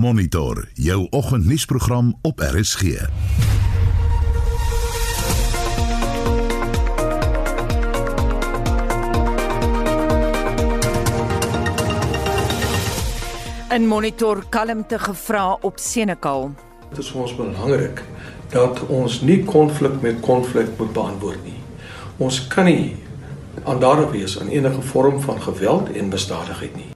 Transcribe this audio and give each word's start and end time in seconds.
Monitor 0.00 0.68
jou 0.74 1.06
oggendnuusprogram 1.10 2.18
op 2.22 2.40
RSG. 2.40 2.82
In 2.82 3.08
Monitor 13.86 14.44
kalmte 14.48 14.98
gevra 14.98 15.58
op 15.60 15.78
Senekal. 15.78 16.50
Dit 16.88 16.98
is 16.98 17.10
vir 17.10 17.20
ons 17.20 17.36
belangrik 17.36 18.04
dat 18.54 18.86
ons 18.86 19.20
nie 19.20 19.44
konflik 19.44 20.00
met 20.00 20.20
konflik 20.20 20.68
moet 20.78 20.92
beantwoord 20.92 21.44
nie. 21.44 21.60
Ons 22.16 22.46
kan 22.46 22.64
nie 22.64 22.96
aandadig 23.64 24.10
wees 24.16 24.40
aan 24.40 24.48
enige 24.48 24.82
vorm 24.82 25.20
van 25.20 25.42
geweld 25.42 25.92
en 25.92 26.08
misdadigheid 26.08 26.76
nie. 26.76 26.89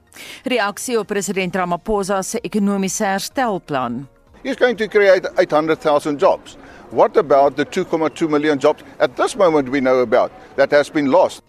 Reaksie 0.45 0.99
op 0.99 1.07
president 1.07 1.55
Ramaphosa 1.55 2.21
se 2.21 2.39
ekonomiese 2.41 3.05
herstelplan. 3.05 4.03
He's 4.43 4.57
going 4.57 4.77
to 4.77 4.87
create 4.87 5.29
800,000 5.37 6.19
jobs. 6.21 6.57
What 6.91 7.17
about 7.17 7.55
the 7.55 7.65
2.2 7.65 8.29
million 8.29 8.59
jobs 8.59 8.83
at 8.99 9.15
this 9.15 9.35
moment 9.35 9.69
we 9.69 9.79
know 9.79 10.01
about 10.01 10.31
that 10.55 10.71
has 10.71 10.91
been 10.91 11.09
lost? 11.09 11.41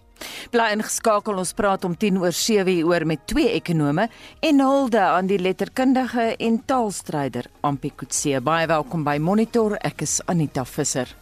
Bly 0.49 0.71
ingeskakel 0.73 1.37
ons 1.37 1.53
praat 1.53 1.85
om 1.85 1.93
10 1.93 2.17
oor 2.23 2.33
7 2.33 2.73
uur 2.81 3.05
met 3.05 3.27
twee 3.29 3.51
ekonome 3.59 4.07
en 4.39 4.61
hulde 4.65 4.99
aan 4.99 5.29
die 5.29 5.39
letterkundige 5.39 6.31
en 6.37 6.61
taalstryder 6.65 7.45
Ampie 7.61 7.93
Kutse. 7.95 8.41
Baie 8.41 8.65
welkom 8.67 9.05
by 9.05 9.19
Monitor. 9.21 9.77
Ek 9.85 10.01
is 10.01 10.21
Anita 10.25 10.65
Visser. 10.65 11.13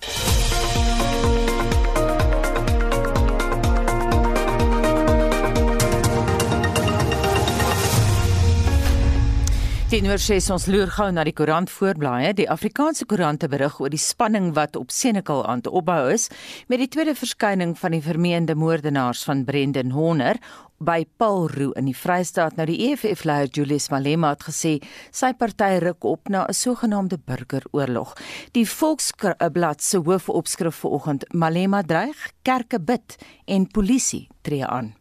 Teenoor 9.85 10.17
sê 10.17 10.39
ons 10.49 10.63
loer 10.65 10.89
gou 10.89 11.11
na 11.13 11.21
die 11.27 11.33
koerant 11.37 11.69
voorblaaie. 11.69 12.31
Die 12.33 12.47
Afrikaanse 12.49 13.05
koerante 13.05 13.45
berig 13.51 13.75
oor 13.77 13.91
die 13.93 14.01
spanning 14.01 14.47
wat 14.57 14.73
op 14.79 14.89
Senekal 14.89 15.43
aan 15.45 15.61
te 15.61 15.69
opbou 15.69 16.07
is 16.09 16.25
met 16.73 16.81
die 16.81 16.87
tweede 16.89 17.13
verskyning 17.13 17.75
van 17.77 17.93
die 17.93 18.01
vermeende 18.01 18.55
moordenaars 18.57 19.21
van 19.29 19.43
Brendan 19.45 19.93
Horner 19.93 20.41
by 20.81 21.05
Paul 21.21 21.45
Roo 21.53 21.77
in 21.77 21.85
die 21.85 21.93
Vrystaat. 21.93 22.57
Nou 22.57 22.65
die 22.65 22.79
EFF-leier 22.87 23.53
Julius 23.53 23.91
Malema 23.93 24.33
het 24.33 24.49
gesê 24.49 24.73
sy 25.13 25.35
party 25.37 25.77
ruk 25.85 26.09
op 26.15 26.33
na 26.33 26.47
'n 26.49 26.53
sogenaamde 26.53 27.21
burgeroorlog. 27.21 28.17
Die 28.57 28.65
Volksblad 28.65 29.83
se 29.83 29.97
hoofopskrif 29.97 30.81
vanoggend: 30.81 31.33
Malema 31.33 31.83
dreig, 31.83 32.31
kerke 32.41 32.79
bid 32.79 33.15
en 33.45 33.67
polisie 33.67 34.27
tree 34.41 34.65
aan. 34.65 34.95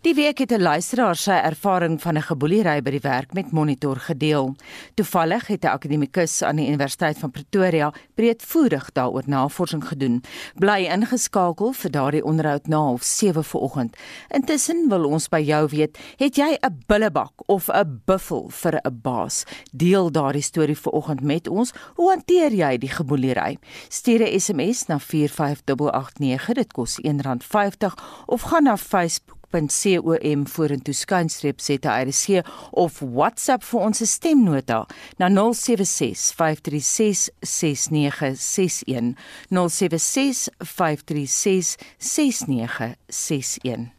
Die 0.00 0.14
week 0.14 0.38
het 0.38 0.52
'n 0.52 0.62
luisteraar 0.62 1.16
sy 1.16 1.30
ervaring 1.30 2.00
van 2.02 2.16
'n 2.16 2.22
geboelery 2.22 2.82
by 2.82 2.90
die 2.90 3.00
werk 3.00 3.32
met 3.34 3.52
Monitor 3.52 3.96
gedeel. 3.96 4.54
Toevallig 4.94 5.46
het 5.46 5.64
'n 5.64 5.66
akademikus 5.66 6.42
aan 6.42 6.56
die 6.56 6.66
Universiteit 6.66 7.18
van 7.18 7.30
Pretoria 7.30 7.92
breedvoerig 8.14 8.92
daaroor 8.92 9.22
navorsing 9.26 9.88
gedoen. 9.88 10.22
Bly 10.54 10.86
ingeskakel 10.86 11.72
vir 11.72 11.90
daardie 11.90 12.24
onderhoud 12.24 12.66
na 12.66 12.96
7:00 13.00 13.44
vanoggend. 13.44 13.96
Intussen 14.28 14.88
wil 14.88 15.04
ons 15.04 15.28
by 15.28 15.40
jou 15.40 15.68
weet, 15.68 15.98
het 16.16 16.36
jy 16.36 16.58
'n 16.60 16.82
bullebak 16.86 17.32
of 17.46 17.68
'n 17.68 18.02
buffel 18.04 18.48
vir 18.48 18.80
'n 18.84 19.00
baas? 19.02 19.44
Deel 19.72 20.10
daardie 20.10 20.42
storie 20.42 20.78
vanoggend 20.78 21.20
met 21.20 21.48
ons. 21.48 21.72
Hoe 21.94 22.10
hanteer 22.10 22.52
jy 22.52 22.78
die 22.78 22.90
geboelery? 22.90 23.58
Stuur 23.88 24.20
'n 24.20 24.40
SMS 24.40 24.86
na 24.86 24.98
45889. 24.98 26.54
Dit 26.54 26.72
kos 26.72 26.98
R1.50 27.02 27.94
of 28.26 28.42
gaan 28.42 28.62
na 28.62 28.76
Facebook 28.76 29.35
facebook.com 29.52 30.46
vorentoe 30.56 30.94
skynstreep 30.94 31.60
ZRC 31.60 32.42
of 32.72 33.00
WhatsApp 33.02 33.64
vir 33.64 33.80
ons 33.88 34.02
stemnota 34.10 34.84
na 35.18 35.28
076 35.32 36.32
536 36.36 37.30
6961 37.42 39.14
076 39.50 40.48
536 40.62 41.76
6961 41.98 43.95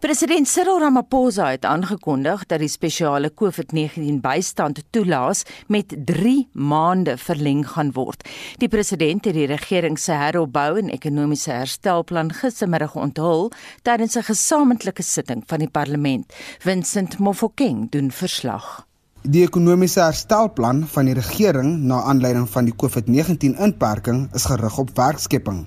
President 0.00 0.48
Cyril 0.48 0.80
Ramaphosa 0.80 1.46
het 1.50 1.64
aangekondig 1.64 2.46
dat 2.46 2.60
die 2.60 2.68
spesiale 2.68 3.30
COVID-19 3.32 4.20
bystand 4.20 4.82
toelaas 4.90 5.42
met 5.66 5.94
3 6.04 6.48
maande 6.52 7.16
verleng 7.16 7.62
gaan 7.68 7.92
word. 7.92 8.28
Die 8.58 8.68
president 8.68 9.24
het 9.24 9.34
die 9.34 9.46
regering 9.46 9.98
se 9.98 10.12
heropbou 10.12 10.78
en 10.78 10.90
ekonomiese 10.92 11.52
herstelplan 11.52 12.32
gistermiddag 12.32 12.96
onthul 12.96 13.52
tydens 13.82 14.16
'n 14.16 14.28
gesamentlike 14.28 15.02
sitting 15.02 15.42
van 15.46 15.58
die 15.58 15.70
parlement. 15.70 16.32
Vincent 16.58 17.18
Mofokeng 17.18 17.90
doen 17.90 18.10
verslag. 18.10 18.86
Die 19.22 19.42
ekonomiese 19.42 20.00
herstelplan 20.00 20.82
van 20.86 21.04
die 21.04 21.14
regering 21.14 21.78
na 21.88 22.02
aanleiding 22.02 22.44
van 22.48 22.64
die 22.64 22.74
COVID-19 22.76 23.56
inperking 23.56 24.28
is 24.34 24.44
gerig 24.44 24.78
op 24.78 24.90
werkskepping. 24.96 25.64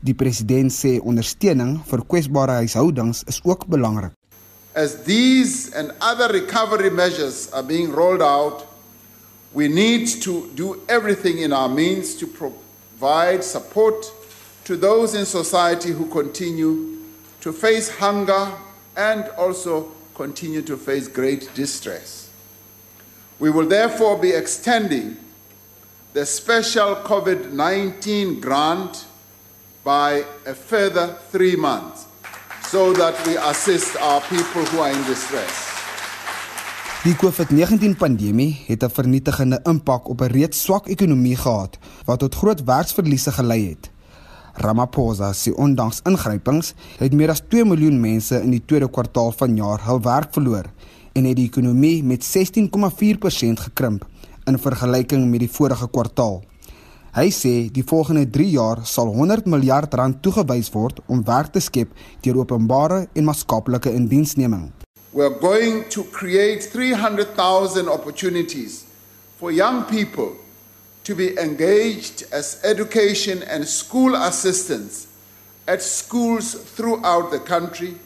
Die 0.00 0.14
president 0.14 0.70
sê 0.70 1.00
ondersteuning 1.02 1.80
vir 1.90 2.02
kwesbare 2.06 2.60
huishoudings 2.60 3.24
is 3.26 3.40
ook 3.42 3.66
belangrik. 3.66 4.12
As 4.74 5.02
these 5.02 5.74
and 5.74 5.90
other 6.00 6.30
recovery 6.30 6.90
measures 6.90 7.50
are 7.52 7.64
being 7.66 7.90
rolled 7.90 8.22
out, 8.22 8.62
we 9.52 9.66
need 9.66 10.06
to 10.22 10.46
do 10.54 10.78
everything 10.88 11.38
in 11.38 11.52
our 11.52 11.68
means 11.68 12.14
to 12.14 12.28
provide 12.28 13.42
support 13.42 14.06
to 14.64 14.76
those 14.76 15.18
in 15.18 15.26
society 15.26 15.90
who 15.90 16.06
continue 16.06 17.02
to 17.40 17.52
face 17.52 17.90
hunger 17.98 18.52
and 18.96 19.24
also 19.36 19.90
continue 20.14 20.62
to 20.62 20.76
face 20.76 21.08
great 21.08 21.50
distress. 21.54 22.30
We 23.40 23.50
will 23.50 23.66
therefore 23.66 24.16
be 24.16 24.30
extending 24.30 25.16
the 26.12 26.24
special 26.24 26.94
COVID 27.02 27.50
19 27.50 28.38
grant 28.40 29.07
by 29.88 30.20
a 30.44 30.52
further 30.52 31.16
three 31.32 31.56
months 31.56 32.04
so 32.68 32.92
that 32.92 33.16
we 33.24 33.40
assist 33.40 33.96
our 33.96 34.20
people 34.28 34.60
who 34.68 34.84
are 34.84 34.92
in 34.92 35.04
distress. 35.08 35.64
Die 37.06 37.14
COVID-19 37.16 37.96
pandemie 37.96 38.52
het 38.66 38.84
'n 38.84 38.92
vernietigende 38.92 39.60
impak 39.64 40.08
op 40.08 40.20
'n 40.20 40.32
reeds 40.36 40.62
swak 40.62 40.86
ekonomie 40.88 41.36
gehad 41.36 41.78
wat 42.04 42.18
tot 42.18 42.34
groot 42.34 42.64
werksverliese 42.64 43.32
gelei 43.32 43.68
het. 43.68 43.90
Ramaphosa 44.52 45.32
sê 45.32 45.54
ondanks 45.54 46.00
ingrypings 46.04 46.74
het 46.98 47.12
meer 47.12 47.30
as 47.30 47.42
2 47.48 47.64
miljoen 47.64 48.00
mense 48.00 48.42
in 48.42 48.50
die 48.50 48.64
tweede 48.64 48.90
kwartaal 48.90 49.32
van 49.32 49.56
jaar 49.56 49.80
hul 49.84 50.00
werk 50.00 50.32
verloor 50.32 50.64
en 51.12 51.24
het 51.24 51.36
die 51.36 51.46
ekonomie 51.46 52.04
met 52.04 52.24
16,4% 52.24 53.60
gekrimp 53.60 54.06
in 54.44 54.58
vergelyking 54.58 55.30
met 55.30 55.40
die 55.40 55.50
vorige 55.50 55.88
kwartaal. 55.88 56.42
Hy 57.18 57.32
sê 57.34 57.66
die 57.74 57.82
volgende 57.82 58.28
3 58.30 58.44
jaar 58.54 58.84
sal 58.86 59.08
100 59.10 59.48
miljard 59.50 59.94
rand 59.98 60.20
toegewys 60.22 60.68
word 60.70 61.00
om 61.10 61.24
werk 61.26 61.48
te 61.50 61.58
skep 61.58 61.90
deur 62.22 62.38
openbare 62.44 63.08
en 63.10 63.26
maatskaplike 63.26 63.90
indiensneming. 63.90 64.68
We 65.10 65.24
are 65.26 65.34
going 65.40 65.88
to 65.90 66.04
create 66.14 66.70
300,000 66.70 67.88
opportunities 67.88 68.84
for 69.40 69.50
young 69.50 69.82
people 69.90 70.30
to 71.02 71.16
be 71.16 71.34
engaged 71.42 72.22
as 72.30 72.60
education 72.62 73.42
and 73.50 73.66
school 73.66 74.14
assistants 74.14 75.08
at 75.66 75.82
schools 75.82 76.54
throughout 76.76 77.32
the 77.32 77.42
country 77.42 77.96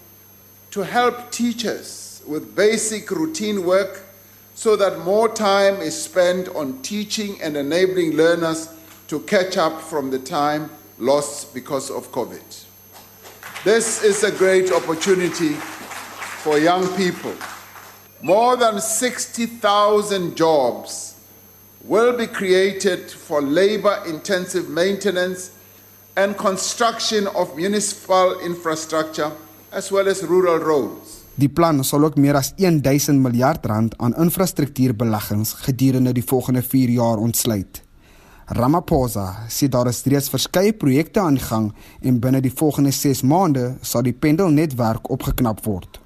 to 0.71 0.89
help 0.89 1.29
teachers 1.31 2.23
with 2.27 2.55
basic 2.57 3.11
routine 3.11 3.67
work 3.67 4.07
so 4.55 4.75
that 4.75 5.05
more 5.05 5.29
time 5.29 5.83
is 5.83 5.93
spent 5.93 6.49
on 6.57 6.81
teaching 6.81 7.37
and 7.43 7.59
enabling 7.59 8.17
learners 8.17 8.71
to 9.13 9.21
catch 9.21 9.59
up 9.59 9.79
from 9.83 10.11
the 10.11 10.19
time 10.19 10.71
lost 10.99 11.53
because 11.53 11.91
of 11.91 12.11
COVID. 12.11 12.65
This 13.63 14.03
is 14.03 14.25
a 14.25 14.33
great 14.33 14.73
opportunity 14.73 15.53
for 16.41 16.57
young 16.57 16.89
people. 16.97 17.35
More 18.23 18.57
than 18.57 18.81
60,000 18.81 20.35
jobs 20.35 21.15
will 21.85 22.17
be 22.17 22.27
created 22.27 23.11
for 23.11 23.43
labor 23.43 24.03
intensive 24.07 24.71
maintenance 24.71 25.51
and 26.17 26.35
construction 26.39 27.27
of 27.37 27.55
municipal 27.55 28.41
infrastructure 28.41 29.31
as 29.73 29.93
well 29.93 30.09
as 30.09 30.25
rural 30.25 30.57
roads. 30.57 31.21
Die 31.35 31.53
plan 31.53 31.85
sal 31.85 32.05
ook 32.05 32.17
meer 32.17 32.41
as 32.41 32.55
1000 32.57 33.21
miljard 33.21 33.67
rand 33.67 33.95
aan 33.99 34.17
infrastruktuurbeleggings 34.17 35.53
gedurende 35.53 36.13
die 36.13 36.25
volgende 36.25 36.63
4 36.63 36.89
jaar 36.89 37.17
ontsluit. 37.19 37.83
Ramaphosa 38.47 39.47
sê 39.49 39.69
daar 39.69 39.87
is 39.87 40.03
reeds 40.05 40.29
verskeie 40.29 40.73
projekte 40.73 41.21
aan 41.21 41.39
gang 41.39 41.69
en 42.03 42.19
binne 42.21 42.41
die 42.43 42.51
volgende 42.51 42.91
6 42.91 43.23
maande 43.23 43.77
sal 43.83 44.03
die 44.03 44.13
pendelnetwerk 44.13 45.11
opgeknap 45.11 45.63
word. 45.65 46.01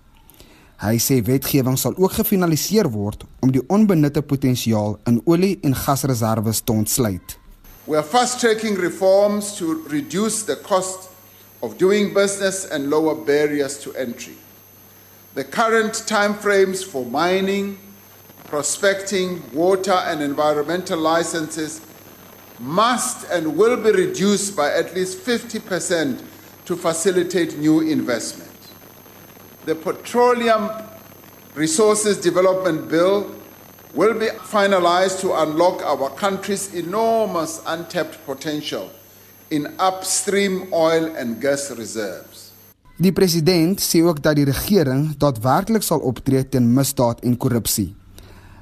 Hy 0.76 0.98
sê 1.00 1.22
wetgewing 1.24 1.78
sal 1.80 1.96
ook 1.96 2.18
gefinaliseer 2.18 2.90
word 2.92 3.24
om 3.40 3.52
die 3.52 3.64
onbenutte 3.72 4.20
potensiaal 4.22 4.98
in 5.08 5.22
olie 5.24 5.56
en 5.64 5.74
gasreserwes 5.74 6.60
te 6.60 6.72
ontsluit. 6.72 7.38
We 7.86 7.96
are 7.96 8.04
fast-tracking 8.04 8.76
reforms 8.76 9.54
to 9.56 9.80
reduce 9.88 10.44
the 10.44 10.56
cost 10.56 11.08
of 11.62 11.78
doing 11.78 12.12
business 12.12 12.66
and 12.68 12.90
lower 12.90 13.14
barriers 13.14 13.78
to 13.78 13.92
entry. 13.96 14.36
The 15.34 15.44
current 15.44 16.04
timeframes 16.06 16.84
for 16.84 17.06
mining, 17.06 17.78
prospecting, 18.50 19.40
water, 19.54 19.96
and 20.04 20.20
environmental 20.20 20.98
licenses 20.98 21.80
must 22.58 23.30
and 23.30 23.56
will 23.56 23.76
be 23.76 23.92
reduced 23.92 24.56
by 24.56 24.72
at 24.72 24.94
least 24.94 25.18
50% 25.18 26.22
to 26.64 26.76
facilitate 26.76 27.58
new 27.58 27.80
investment. 27.80 28.50
The 29.64 29.74
Petroleum 29.74 30.70
Resources 31.54 32.18
Development 32.18 32.88
Bill 32.88 33.34
will 33.94 34.14
be 34.14 34.26
finalized 34.44 35.20
to 35.20 35.32
unlock 35.32 35.82
our 35.82 36.10
country's 36.10 36.74
enormous 36.74 37.62
untapped 37.66 38.24
potential 38.26 38.90
in 39.50 39.74
upstream 39.78 40.68
oil 40.72 41.14
and 41.16 41.40
gas 41.40 41.70
reserves. 41.70 42.52
Die 42.98 43.12
president 43.12 43.80
sê 43.80 44.00
ook 44.00 44.22
dat 44.24 44.38
die 44.38 44.46
regering 44.48 45.10
daadwerklik 45.20 45.84
sal 45.84 46.00
optree 46.00 46.40
teen 46.48 46.70
misdaad 46.72 47.20
en 47.28 47.36
korrupsie. 47.36 47.90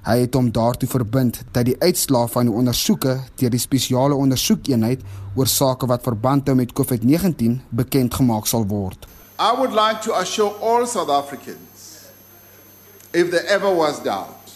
Hy 0.05 0.19
het 0.21 0.35
hom 0.37 0.51
daartoe 0.53 0.89
verbind 0.89 1.39
dat 1.57 1.65
die 1.65 1.77
uitslae 1.81 2.29
van 2.29 2.51
die 2.51 2.53
ondersoeke 2.53 3.15
deur 3.41 3.53
die 3.55 3.61
spesiale 3.63 4.15
ondersoekeenheid 4.15 5.01
oor 5.33 5.49
sake 5.49 5.89
wat 5.89 6.05
verband 6.05 6.51
hou 6.51 6.57
met 6.59 6.75
COVID-19 6.77 7.63
bekend 7.73 8.15
gemaak 8.15 8.45
sal 8.47 8.67
word. 8.69 9.09
I 9.41 9.55
would 9.57 9.73
like 9.73 10.05
to 10.05 10.13
assure 10.13 10.53
all 10.61 10.85
South 10.87 11.09
Africans 11.09 12.11
if 13.15 13.31
there 13.31 13.47
ever 13.49 13.73
was 13.73 14.03
doubt 14.05 14.53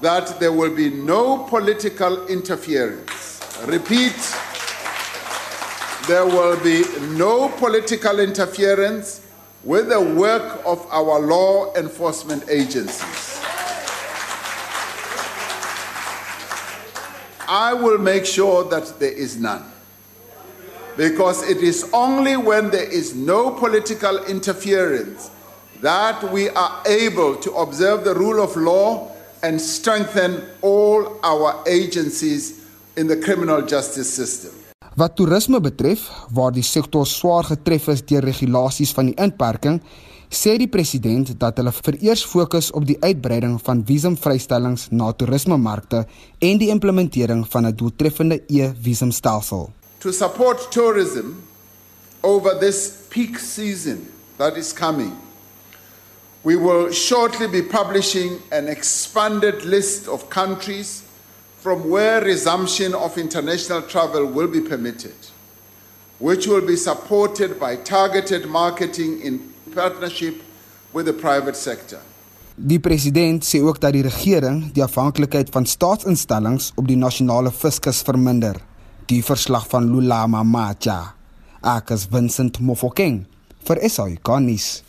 that 0.00 0.38
there 0.40 0.52
will 0.52 0.74
be 0.74 0.90
no 0.90 1.46
political 1.46 2.26
interference. 2.26 3.38
Repeat 3.66 4.18
there 6.08 6.26
will 6.26 6.58
be 6.64 6.82
no 7.16 7.48
political 7.48 8.18
interference 8.18 9.20
with 9.62 9.88
the 9.88 10.00
work 10.00 10.60
of 10.66 10.84
our 10.90 11.20
law 11.20 11.72
enforcement 11.76 12.42
agencies. 12.50 13.31
I 17.52 17.74
will 17.74 17.98
make 17.98 18.24
sure 18.24 18.64
that 18.70 18.98
there 18.98 19.12
is 19.12 19.36
none. 19.36 19.62
Because 20.96 21.42
it 21.50 21.58
is 21.58 21.84
only 21.92 22.36
when 22.36 22.70
there 22.70 22.88
is 22.88 23.14
no 23.14 23.50
political 23.50 24.24
interference 24.24 25.30
that 25.82 26.22
we 26.32 26.48
are 26.48 26.80
able 26.86 27.36
to 27.36 27.50
observe 27.52 28.04
the 28.04 28.14
rule 28.14 28.40
of 28.42 28.56
law 28.56 29.12
and 29.42 29.60
strengthen 29.60 30.40
all 30.62 31.20
our 31.22 31.62
agencies 31.66 32.64
in 32.96 33.06
the 33.06 33.16
criminal 33.16 33.60
justice 33.60 34.08
system. 34.08 34.50
Wat 34.96 35.16
toerisme 35.16 35.60
betref, 35.60 36.08
waar 36.32 36.52
die 36.52 36.64
sektor 36.64 37.06
swaar 37.06 37.44
getref 37.44 37.88
is 37.88 38.04
deur 38.04 38.24
regulasies 38.24 38.92
van 38.96 39.12
die 39.12 39.16
inperking, 39.20 39.80
sê 40.32 40.54
die 40.56 40.68
president 40.68 41.34
dat 41.36 41.58
hulle 41.60 41.72
vereers 41.76 42.22
fokus 42.24 42.70
op 42.72 42.86
die 42.88 42.96
uitbreiding 43.04 43.58
van 43.66 43.82
visumvrystellings 43.84 44.88
na 44.90 45.10
toerismemarkte 45.12 46.06
en 46.40 46.60
die 46.60 46.70
implementering 46.72 47.44
van 47.52 47.66
'n 47.66 47.76
doeltreffende 47.76 48.40
e-visumstelsel. 48.48 49.70
To 49.98 50.12
support 50.12 50.70
tourism 50.72 51.36
over 52.22 52.58
this 52.58 52.92
peak 53.08 53.38
season 53.38 54.08
that 54.38 54.56
is 54.56 54.72
coming, 54.72 55.12
we 56.42 56.56
will 56.56 56.90
shortly 56.90 57.46
be 57.46 57.62
publishing 57.62 58.40
an 58.50 58.68
expanded 58.68 59.64
list 59.64 60.08
of 60.08 60.28
countries 60.28 61.02
from 61.60 61.90
where 61.90 62.20
resumption 62.20 62.94
of 62.94 63.16
international 63.16 63.82
travel 63.82 64.26
will 64.32 64.48
be 64.48 64.60
permitted, 64.60 65.14
which 66.18 66.46
will 66.46 66.66
be 66.66 66.76
supported 66.76 67.58
by 67.60 67.76
targeted 67.76 68.46
marketing 68.46 69.20
in 69.22 69.51
partnership 69.74 70.42
with 70.92 71.06
the 71.06 71.12
private 71.12 71.56
sector. 71.56 71.98
Die 72.56 72.80
president 72.80 73.44
sê 73.48 73.62
ook 73.64 73.80
dat 73.80 73.96
die 73.96 74.04
regering 74.04 74.72
die 74.76 74.84
afhanklikheid 74.84 75.50
van 75.50 75.66
staatsinstellings 75.66 76.72
op 76.76 76.86
die 76.88 76.98
nasionale 77.00 77.50
fiskus 77.50 78.02
verminder. 78.04 78.60
Die 79.08 79.22
verslag 79.24 79.66
van 79.72 79.88
Lulama 79.90 80.42
Macha. 80.42 81.14
Akas 81.62 82.06
Vincent 82.10 82.60
Mofokeng 82.60 83.24
vir 83.66 83.80
SAICanis. 83.88 84.82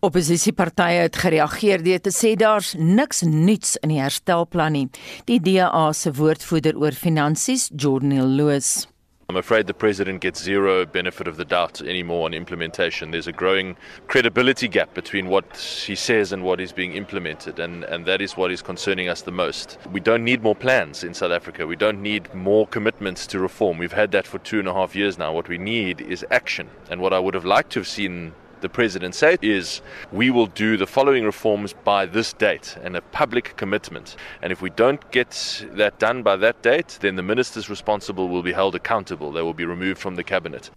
Opposisiepartye 0.00 1.06
het 1.06 1.16
gereageer 1.18 1.82
deur 1.82 2.02
te 2.04 2.12
sê 2.14 2.36
daar's 2.38 2.74
niks 2.78 3.24
nuuts 3.26 3.76
in 3.82 3.94
die 3.94 4.02
herstelplan 4.02 4.76
nie. 4.76 4.86
Die 5.26 5.40
DA 5.42 5.90
se 5.96 6.12
woordvoerder 6.14 6.78
oor 6.78 6.94
finansies, 6.94 7.70
Jordan 7.74 8.36
Lewis. 8.36 8.89
I'm 9.30 9.36
afraid 9.36 9.68
the 9.68 9.74
president 9.74 10.22
gets 10.22 10.42
zero 10.42 10.84
benefit 10.84 11.28
of 11.28 11.36
the 11.36 11.44
doubt 11.44 11.80
anymore 11.82 12.24
on 12.24 12.34
implementation. 12.34 13.12
There's 13.12 13.28
a 13.28 13.32
growing 13.32 13.76
credibility 14.08 14.66
gap 14.66 14.92
between 14.92 15.28
what 15.28 15.56
he 15.56 15.94
says 15.94 16.32
and 16.32 16.42
what 16.42 16.60
is 16.60 16.72
being 16.72 16.94
implemented, 16.94 17.60
and, 17.60 17.84
and 17.84 18.04
that 18.06 18.20
is 18.20 18.36
what 18.36 18.50
is 18.50 18.60
concerning 18.60 19.08
us 19.08 19.22
the 19.22 19.30
most. 19.30 19.78
We 19.92 20.00
don't 20.00 20.24
need 20.24 20.42
more 20.42 20.56
plans 20.56 21.04
in 21.04 21.14
South 21.14 21.30
Africa. 21.30 21.64
We 21.64 21.76
don't 21.76 22.02
need 22.02 22.34
more 22.34 22.66
commitments 22.66 23.24
to 23.28 23.38
reform. 23.38 23.78
We've 23.78 23.92
had 23.92 24.10
that 24.10 24.26
for 24.26 24.40
two 24.40 24.58
and 24.58 24.66
a 24.66 24.74
half 24.74 24.96
years 24.96 25.16
now. 25.16 25.32
What 25.32 25.48
we 25.48 25.58
need 25.58 26.00
is 26.00 26.26
action. 26.32 26.68
And 26.90 27.00
what 27.00 27.12
I 27.12 27.20
would 27.20 27.34
have 27.34 27.44
liked 27.44 27.70
to 27.74 27.78
have 27.78 27.86
seen 27.86 28.32
the 28.60 28.68
president 28.68 29.14
say 29.14 29.36
is 29.42 29.82
we 30.12 30.30
will 30.30 30.46
do 30.46 30.76
the 30.76 30.86
following 30.86 31.24
reforms 31.24 31.72
by 31.84 32.06
this 32.06 32.32
date 32.32 32.76
and 32.82 32.96
a 32.96 33.00
public 33.00 33.56
commitment. 33.56 34.16
And 34.42 34.52
if 34.52 34.62
we 34.62 34.70
don't 34.70 35.10
get 35.10 35.64
that 35.72 35.98
done 35.98 36.22
by 36.22 36.36
that 36.36 36.62
date, 36.62 36.98
then 37.00 37.16
the 37.16 37.22
ministers 37.22 37.70
responsible 37.70 38.28
will 38.28 38.42
be 38.42 38.52
held 38.52 38.74
accountable. 38.74 39.32
They 39.32 39.42
will 39.42 39.54
be 39.54 39.64
removed 39.64 39.98
from 39.98 40.16
the 40.16 40.24
cabinet. 40.24 40.70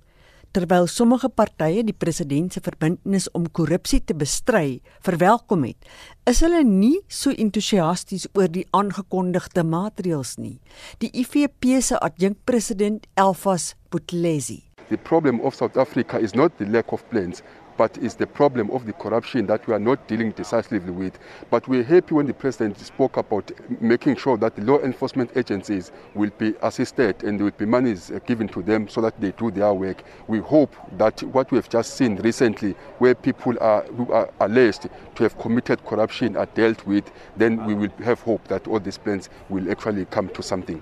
Terwyl 0.53 0.85
sommige 0.85 1.31
partye 1.33 1.81
die 1.81 1.95
president 1.97 2.53
se 2.53 2.61
verbintenis 2.61 3.25
om 3.33 3.47
korrupsie 3.49 4.03
te 4.05 4.13
bestry 4.13 4.83
verwelkom 5.01 5.63
het, 5.65 5.87
is 6.29 6.43
hulle 6.45 6.59
nie 6.67 6.99
so 7.09 7.33
entoesiasties 7.33 8.27
oor 8.37 8.51
die 8.53 8.67
aangekondigde 8.69 9.63
maatreëls 9.65 10.35
nie. 10.37 10.59
Die 11.01 11.09
IFP 11.09 11.71
se 11.81 11.97
adjunkpresident 11.97 13.09
Elfas 13.17 13.71
Buthelezi 13.89 14.61
The 14.89 14.97
problem 14.97 15.41
of 15.41 15.55
South 15.55 15.75
Africa 15.75 16.19
is 16.19 16.35
not 16.35 16.57
the 16.59 16.65
lack 16.65 16.93
of 16.93 17.01
plans, 17.09 17.41
but 17.77 17.97
it's 17.97 18.15
the 18.15 18.27
problem 18.27 18.69
of 18.71 18.85
the 18.85 18.93
corruption 18.93 19.45
that 19.47 19.65
we 19.67 19.73
are 19.73 19.79
not 19.79 20.07
dealing 20.07 20.31
decisively 20.31 20.91
with. 20.91 21.17
But 21.49 21.67
we're 21.67 21.83
happy 21.83 22.15
when 22.15 22.27
the 22.27 22.33
president 22.33 22.77
spoke 22.79 23.17
about 23.17 23.51
making 23.81 24.17
sure 24.17 24.37
that 24.37 24.55
the 24.55 24.61
law 24.63 24.79
enforcement 24.79 25.31
agencies 25.35 25.91
will 26.13 26.31
be 26.37 26.53
assisted 26.61 27.23
and 27.23 27.39
there 27.39 27.45
will 27.45 27.51
be 27.51 27.65
monies 27.65 28.11
given 28.25 28.47
to 28.49 28.61
them 28.61 28.87
so 28.87 29.01
that 29.01 29.19
they 29.19 29.31
do 29.31 29.51
their 29.51 29.73
work. 29.73 30.03
We 30.27 30.39
hope 30.39 30.75
that 30.97 31.21
what 31.23 31.51
we 31.51 31.57
have 31.57 31.69
just 31.69 31.95
seen 31.95 32.15
recently, 32.17 32.73
where 32.99 33.15
people 33.15 33.57
are 33.61 33.83
who 33.83 34.11
are 34.11 34.29
alleged 34.39 34.89
to 35.15 35.23
have 35.23 35.37
committed 35.37 35.83
corruption 35.85 36.35
are 36.37 36.45
dealt 36.47 36.85
with, 36.85 37.11
then 37.37 37.65
we 37.65 37.73
will 37.73 37.91
have 38.03 38.21
hope 38.21 38.47
that 38.47 38.67
all 38.67 38.79
these 38.79 38.97
plans 38.97 39.29
will 39.49 39.69
actually 39.71 40.05
come 40.05 40.29
to 40.29 40.43
something. 40.43 40.81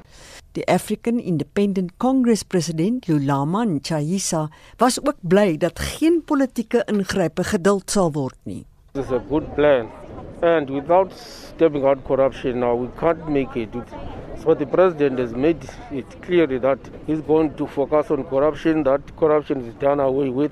Die 0.51 0.67
African 0.67 1.17
Independent 1.17 1.97
Congress 1.97 2.43
president 2.43 3.07
Lulama 3.07 3.63
Nchayisa 3.63 4.49
was 4.77 4.99
ook 4.99 5.15
bly 5.23 5.55
dat 5.57 5.79
geen 5.79 6.17
politieke 6.27 6.81
ingrype 6.91 7.43
geduld 7.43 7.91
sal 7.91 8.11
word 8.11 8.35
nie. 8.43 8.65
This 8.91 9.05
is 9.05 9.11
a 9.11 9.21
good 9.29 9.47
plan 9.55 9.87
and 10.41 10.69
without 10.69 11.13
stepping 11.15 11.85
out 11.87 12.03
corruption 12.03 12.59
now 12.59 12.75
we 12.75 12.89
can't 12.99 13.29
make 13.29 13.55
it. 13.55 13.69
So 14.43 14.53
the 14.53 14.65
president 14.65 15.19
has 15.19 15.31
made 15.31 15.63
it 15.91 16.19
clear 16.19 16.59
that 16.59 16.79
he's 17.07 17.21
going 17.21 17.55
to 17.55 17.67
focus 17.67 18.11
on 18.11 18.27
corruption 18.27 18.83
that 18.83 19.15
corruption 19.15 19.63
is 19.63 19.73
done 19.75 20.01
away 20.01 20.27
with 20.27 20.51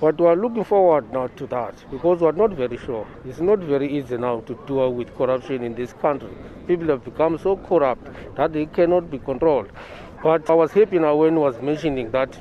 But 0.00 0.18
we 0.18 0.26
are 0.26 0.36
looking 0.36 0.64
forward 0.64 1.12
now 1.12 1.26
to 1.36 1.46
that 1.48 1.74
because 1.90 2.22
we 2.22 2.26
are 2.26 2.32
not 2.32 2.52
very 2.52 2.78
sure. 2.78 3.06
It's 3.26 3.40
not 3.40 3.58
very 3.58 3.86
easy 3.98 4.16
now 4.16 4.40
to 4.40 4.54
deal 4.66 4.94
with 4.94 5.14
corruption 5.14 5.62
in 5.62 5.74
this 5.74 5.92
country. 5.92 6.30
People 6.66 6.88
have 6.88 7.04
become 7.04 7.36
so 7.36 7.56
corrupt 7.56 8.08
that 8.36 8.54
they 8.54 8.64
cannot 8.64 9.10
be 9.10 9.18
controlled. 9.18 9.68
But 10.22 10.48
I 10.48 10.54
was 10.54 10.72
happy 10.72 10.98
now 10.98 11.16
when 11.16 11.34
he 11.34 11.38
was 11.38 11.60
mentioning 11.60 12.10
that 12.12 12.32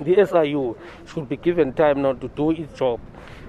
the 0.00 0.26
SIU 0.26 0.76
should 1.06 1.28
be 1.28 1.36
given 1.36 1.72
time 1.72 2.02
now 2.02 2.14
to 2.14 2.28
do 2.28 2.50
its 2.50 2.76
job 2.76 2.98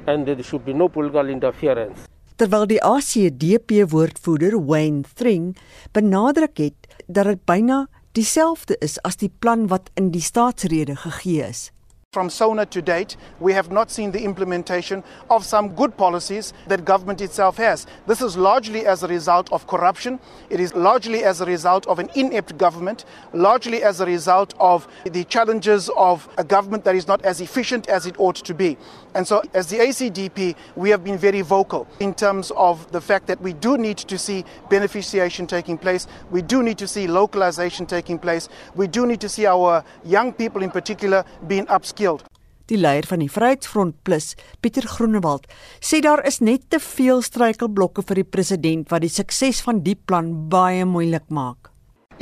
and 0.06 0.28
there 0.28 0.44
should 0.44 0.63
be 0.63 0.74
no 0.74 0.88
political 0.90 1.28
interference. 1.28 2.06
Terwyl 2.36 2.66
die 2.68 2.82
ACDP 2.82 3.84
woordvoerder 3.90 4.58
Wayne 4.66 5.04
Thring 5.16 5.56
benadruk 5.94 6.58
het 6.58 6.90
dat 7.08 7.25
dit 7.30 7.46
byna 7.46 7.88
dieselfde 8.13 8.78
is 8.82 9.00
as 9.02 9.18
die 9.18 9.32
plan 9.40 9.68
wat 9.74 9.90
in 9.98 10.12
die 10.13 10.22
staatsrede 10.22 10.96
gegee 10.96 11.46
is. 11.50 11.72
From 12.13 12.29
SONA 12.29 12.67
to 12.67 12.79
date, 12.79 13.17
we 13.39 13.53
have 13.53 13.72
not 13.72 13.89
seen 13.89 14.12
the 14.12 14.24
implementation 14.24 15.03
of 15.32 15.43
some 15.43 15.74
good 15.74 15.98
policies 15.98 16.53
that 16.67 16.86
government 16.86 17.22
itself 17.22 17.58
has. 17.58 17.88
This 18.05 18.22
is 18.22 18.38
largely 18.38 18.86
as 18.86 19.01
a 19.01 19.08
result 19.08 19.51
of 19.51 19.65
corruption. 19.65 20.20
It 20.51 20.60
is 20.60 20.75
largely 20.75 21.24
as 21.24 21.41
a 21.41 21.46
result 21.48 21.88
of 21.88 21.98
an 21.98 22.12
inept 22.13 22.55
government, 22.60 23.05
largely 23.34 23.82
as 23.82 24.00
a 24.00 24.05
result 24.05 24.53
of 24.60 24.88
the 25.05 25.24
challenges 25.24 25.89
of 25.98 26.29
a 26.38 26.43
government 26.43 26.84
that 26.84 26.93
is 26.93 27.08
not 27.08 27.25
as 27.25 27.41
efficient 27.41 27.89
as 27.89 28.05
it 28.05 28.13
ought 28.20 28.36
to 28.36 28.53
be. 28.53 28.77
And 29.15 29.27
so, 29.27 29.41
as 29.53 29.67
the 29.67 29.77
ACDP, 29.77 30.55
we 30.75 30.89
have 30.89 31.03
been 31.03 31.17
very 31.17 31.41
vocal 31.41 31.88
in 32.00 32.13
terms 32.13 32.51
of 32.55 32.91
the 32.91 33.01
fact 33.01 33.27
that 33.27 33.39
we 33.41 33.53
do 33.53 33.77
need 33.77 33.98
to 33.98 34.17
see 34.17 34.43
beneficiation 34.70 35.48
taking 35.48 35.77
place. 35.77 36.08
We 36.32 36.41
do 36.41 36.63
need 36.63 36.77
to 36.79 36.88
see 36.88 37.08
localization 37.08 37.86
taking 37.86 38.17
place. 38.17 38.50
We 38.75 38.88
do 38.88 39.05
need 39.05 39.22
to 39.22 39.29
see 39.29 39.46
our 39.46 39.84
young 40.03 40.34
people, 40.34 40.63
in 40.63 40.72
particular, 40.72 41.25
being 41.48 41.67
upskilled. 41.67 42.24
Die 42.72 42.77
leier 42.79 43.03
van 43.03 43.20
die 43.20 43.29
Vryheidsfront 43.29 43.98
Plus, 44.08 44.38
Pieter 44.63 44.86
Groenewald, 44.88 45.50
sê 45.84 46.00
daar 46.01 46.24
is 46.25 46.39
net 46.39 46.70
te 46.72 46.79
veel 46.79 47.20
struikelblokke 47.22 48.05
vir 48.08 48.22
die 48.22 48.29
president 48.38 48.88
wat 48.93 49.03
die 49.03 49.12
sukses 49.12 49.60
van 49.65 49.82
die 49.84 49.98
plan 50.00 50.32
baie 50.50 50.88
moeilik 50.88 51.27
maak. 51.27 51.70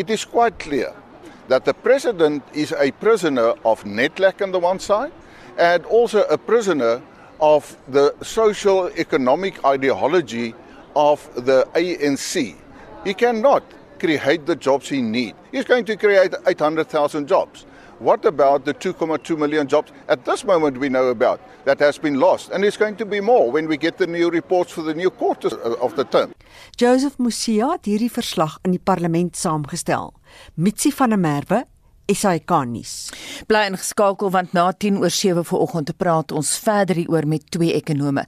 It 0.02 0.10
is 0.10 0.26
quite 0.26 0.58
clear 0.58 0.96
that 1.48 1.70
the 1.70 1.76
president 1.86 2.42
is 2.58 2.74
a 2.74 2.90
prisoner 3.00 3.54
of 3.64 3.86
Netlek 3.86 4.42
on 4.42 4.52
the 4.52 4.60
one 4.60 4.80
side 4.80 5.14
and 5.58 5.86
also 5.86 6.24
a 6.24 6.38
prisoner 6.38 7.02
of 7.40 7.76
the 7.88 8.14
social 8.22 8.88
economic 8.98 9.64
ideology 9.66 10.54
of 10.96 11.28
the 11.46 11.68
ANC. 11.74 12.56
He 13.04 13.14
cannot 13.14 13.64
create 14.00 14.46
the 14.46 14.56
jobs 14.56 14.90
he 14.90 15.02
needs. 15.02 15.38
He's 15.52 15.66
going 15.66 15.86
to 15.86 15.96
create 15.96 16.34
800,000 16.48 17.28
jobs. 17.28 17.66
What 18.00 18.26
about 18.26 18.66
the 18.66 18.74
2.2 18.74 19.38
million 19.38 19.68
jobs 19.68 19.92
at 20.08 20.26
this 20.26 20.44
moment 20.44 20.80
we 20.80 20.90
know 20.90 21.10
about 21.10 21.40
that 21.66 21.80
has 21.80 22.00
been 22.00 22.20
lost? 22.20 22.50
And 22.50 22.66
it's 22.66 22.78
going 22.78 22.96
to 22.96 23.06
be 23.06 23.22
more 23.22 23.52
when 23.52 23.68
we 23.68 23.78
get 23.78 23.98
the 24.00 24.08
new 24.08 24.32
reports 24.32 24.72
for 24.72 24.82
the 24.82 24.96
new 24.96 25.12
quarters 25.12 25.54
of 25.54 25.96
the 25.96 26.04
term. 26.04 26.34
Joseph 26.78 27.20
Musia 27.20 27.70
het 27.76 27.86
hierdie 27.86 28.10
verslag 28.10 28.58
in 28.66 28.74
die 28.74 28.82
parlement 28.82 29.38
saamgestel. 29.38 30.16
Mitsi 30.56 30.90
van 30.92 31.14
der 31.14 31.22
Merwe 31.22 31.66
SAK-nuus. 32.14 33.10
Bly 33.48 33.66
ingeskakel 33.72 34.32
want 34.34 34.54
na 34.54 34.72
10 34.72 35.02
oor 35.02 35.10
7 35.10 35.46
vanoggend 35.46 35.92
te 35.92 35.94
praat 35.98 36.32
ons 36.32 36.58
verder 36.60 36.96
hieroor 36.96 37.28
met 37.28 37.50
twee 37.52 37.74
ekonome. 37.74 38.28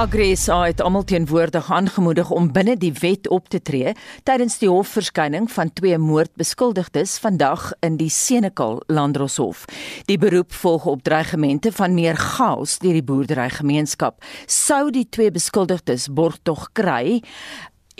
Agresa 0.00 0.62
het 0.64 0.80
almal 0.80 1.04
teenwoordig 1.04 1.66
aangemoedig 1.70 2.30
om 2.30 2.46
binne 2.52 2.72
die 2.80 2.92
wet 3.02 3.28
op 3.28 3.48
te 3.52 3.58
tree 3.60 3.90
tydens 4.24 4.54
die 4.62 4.70
hofverskyning 4.70 5.50
van 5.52 5.72
twee 5.76 5.98
moordbeskuldigdes 6.00 7.18
vandag 7.20 7.66
in 7.84 7.98
die 8.00 8.08
Senekal 8.08 8.80
Landdroshof. 8.88 9.66
Die 10.08 10.16
beroep 10.18 10.56
volg 10.56 10.86
op 10.88 11.02
dreigemente 11.04 11.72
van 11.72 11.94
meer 11.94 12.16
chaos 12.16 12.78
deur 12.80 12.96
die 12.96 13.04
boerderygemeenskap. 13.04 14.24
Sou 14.46 14.88
die 14.90 15.04
twee 15.04 15.34
beskuldigdes 15.36 16.08
borgtog 16.08 16.70
kry, 16.72 17.20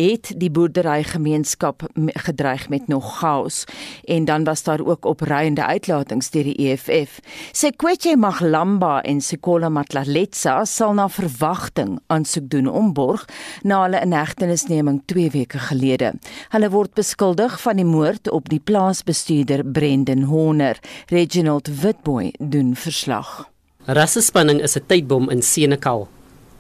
het 0.01 0.33
die 0.37 0.51
boerderygemeenskap 0.51 1.85
gedreig 2.25 2.69
met 2.69 2.89
nog 2.89 3.19
chaos 3.19 3.65
en 4.05 4.25
dan 4.25 4.45
was 4.45 4.63
daar 4.63 4.81
ook 4.85 5.05
opreiende 5.05 5.65
uitlatings 5.65 6.31
deur 6.31 6.45
die 6.45 6.57
EFF. 6.71 7.21
Sekwetje 7.53 8.17
Maglamba 8.17 9.01
en 9.03 9.21
Sikola 9.21 9.69
Matlaletsa 9.69 10.65
sal 10.65 10.95
na 10.95 11.09
verwagting 11.09 11.99
aansoek 12.07 12.49
doen 12.51 12.69
om 12.69 12.93
borg 12.93 13.25
na 13.63 13.83
hulle 13.83 14.01
inhegtenisneming 14.01 15.03
2 15.07 15.31
weke 15.31 15.59
gelede. 15.59 16.13
Hulle 16.49 16.71
word 16.71 16.95
beskuldig 16.95 17.61
van 17.61 17.77
die 17.77 17.89
moord 17.89 18.31
op 18.31 18.49
die 18.49 18.61
plaasbestuurder 18.61 19.65
Brendan 19.65 20.23
Horner. 20.23 20.79
Reginald 21.07 21.69
Witboy 21.83 22.33
doen 22.39 22.75
verslag. 22.75 23.51
Rassespanning 23.85 24.61
is 24.63 24.77
'n 24.77 24.87
tydbom 24.87 25.31
in 25.31 25.43
Senekal 25.43 26.09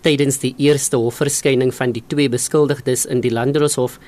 Tydens 0.00 0.38
die 0.40 0.54
eerste 0.56 0.96
hofverskyning 0.96 1.74
van 1.76 1.90
die 1.92 2.00
twee 2.08 2.30
beskuldigdes 2.32 3.02
in 3.12 3.18
die 3.20 3.32
Landdroshof 3.36 3.98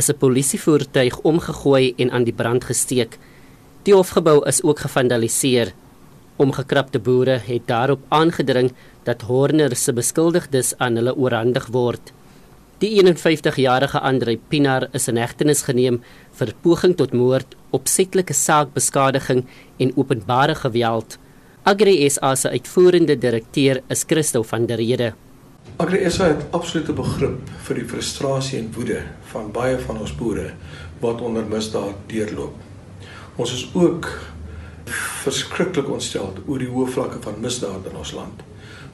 is 0.00 0.08
'n 0.08 0.16
polisievoertuig 0.16 1.18
omgegooi 1.30 1.92
en 1.98 2.10
aan 2.10 2.24
die 2.24 2.32
brand 2.32 2.64
gesteek. 2.64 3.18
Die 3.84 3.94
hofgebou 3.94 4.46
is 4.48 4.62
ook 4.62 4.78
gevandaliseer. 4.78 5.72
Omgekrapte 6.36 6.98
boere 6.98 7.38
het 7.44 7.66
daarop 7.66 8.00
aangedring 8.08 8.72
dat 9.04 9.22
Horner 9.22 9.76
se 9.76 9.92
beskuldigdes 9.92 10.74
aan 10.78 10.96
hulle 10.96 11.16
oorhandig 11.16 11.66
word. 11.66 12.12
Die 12.78 13.02
51-jarige 13.02 14.00
Andre 14.00 14.38
Pinar 14.48 14.88
is 14.92 15.08
in 15.08 15.16
hegtenis 15.16 15.62
geneem 15.62 16.00
vir 16.32 16.54
poging 16.62 16.96
tot 16.96 17.12
moord, 17.12 17.56
opsetlike 17.70 18.32
saakbeskadiging 18.32 19.44
en 19.78 19.92
openbare 19.96 20.54
geweld. 20.54 21.18
Agri 21.62 22.10
SA 22.10 22.34
se 22.34 22.48
uitvoerende 22.48 23.18
direkteur 23.18 23.82
is 23.88 24.04
Christo 24.08 24.42
van 24.42 24.66
der 24.66 24.76
Rede. 24.76 25.12
AgriSA 25.82 26.24
het 26.24 26.44
absolute 26.50 26.92
begrip 26.92 27.48
vir 27.66 27.78
die 27.80 27.86
frustrasie 27.88 28.58
en 28.60 28.68
woede 28.74 29.00
van 29.32 29.48
baie 29.54 29.78
van 29.82 29.98
ons 29.98 30.12
boere 30.14 30.52
wat 31.00 31.20
onder 31.20 31.46
misdaad 31.48 31.96
deurloop. 32.06 32.54
Ons 33.36 33.54
is 33.56 33.64
ook 33.74 34.08
verskriklik 35.22 35.88
ontstel 35.90 36.34
oor 36.46 36.62
die 36.62 36.70
hoë 36.70 36.90
vlakke 36.94 37.18
van 37.24 37.40
misdaad 37.42 37.88
in 37.90 37.98
ons 37.98 38.12
land. 38.14 38.42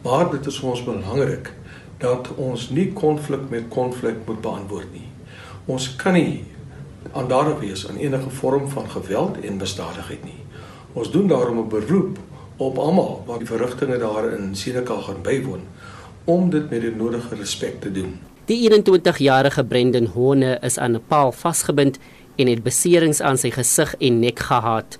Maar 0.04 0.30
dit 0.32 0.46
is 0.46 0.60
vir 0.62 0.70
ons 0.70 0.84
belangrik 0.86 1.52
dat 1.98 2.30
ons 2.36 2.68
nie 2.70 2.92
konflik 2.96 3.48
met 3.50 3.68
konflik 3.74 4.22
moet 4.26 4.40
beantwoord 4.44 4.92
nie. 4.94 5.08
Ons 5.66 5.90
kan 6.00 6.14
nie 6.16 6.44
aandadig 7.12 7.58
wees 7.64 7.84
aan 7.88 7.98
enige 8.00 8.30
vorm 8.40 8.68
van 8.70 8.88
geweld 8.90 9.40
en 9.42 9.60
misdadigheid 9.60 10.24
nie. 10.24 10.40
Ons 10.92 11.10
doen 11.10 11.26
daarom 11.28 11.58
'n 11.58 11.68
beroep 11.68 12.18
op 12.56 12.78
almal 12.78 13.24
wat 13.26 13.38
die 13.38 13.48
verrigtinge 13.48 13.98
daar 13.98 14.32
in 14.32 14.54
Senekal 14.54 15.02
gaan 15.02 15.22
bywoon 15.22 15.62
om 16.28 16.50
dit 16.52 16.70
met 16.70 16.84
die 16.84 16.92
nodige 16.92 17.38
respek 17.40 17.80
te 17.80 17.92
doen. 17.92 18.18
Die 18.48 18.60
21-jarige 18.68 19.64
Brendan 19.64 20.10
Hone 20.12 20.58
is 20.64 20.78
aan 20.78 20.96
'n 20.96 21.04
paal 21.08 21.32
vasgebind 21.32 21.98
en 22.36 22.46
het 22.46 22.62
beserings 22.62 23.20
aan 23.20 23.38
sy 23.38 23.50
gesig 23.50 23.94
en 23.98 24.20
nek 24.20 24.38
gehad. 24.38 24.98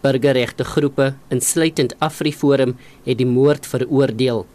Burgerregte 0.00 0.64
groepe, 0.64 1.14
insluitend 1.28 1.96
AfriForum, 1.98 2.76
het 3.04 3.18
die 3.18 3.26
moord 3.26 3.66
veroordeel. 3.66 4.46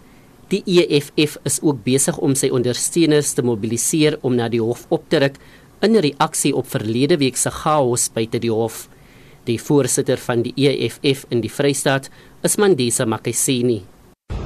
Die 0.48 0.64
EFF 0.66 1.38
is 1.44 1.60
ook 1.62 1.84
besig 1.84 2.18
om 2.18 2.36
sy 2.36 2.50
ondersteuners 2.50 3.34
te 3.34 3.42
mobiliseer 3.42 4.18
om 4.22 4.36
na 4.36 4.50
die 4.50 4.62
hof 4.62 4.86
op 4.90 5.04
te 5.08 5.18
ruk 5.18 5.38
in 5.80 5.96
reaksie 5.96 6.56
op 6.56 6.68
verlede 6.68 7.18
week 7.18 7.38
se 7.38 7.50
chaos 7.50 8.10
buite 8.14 8.40
die 8.40 8.52
hof. 8.52 8.90
Die 9.44 9.62
voorsitter 9.62 10.18
van 10.18 10.42
die 10.42 10.54
EFF 10.56 11.26
in 11.30 11.42
die 11.42 11.52
Vrystaat 11.52 12.10
is 12.44 12.58
Mandisa 12.58 13.06
Makasini. 13.06 13.82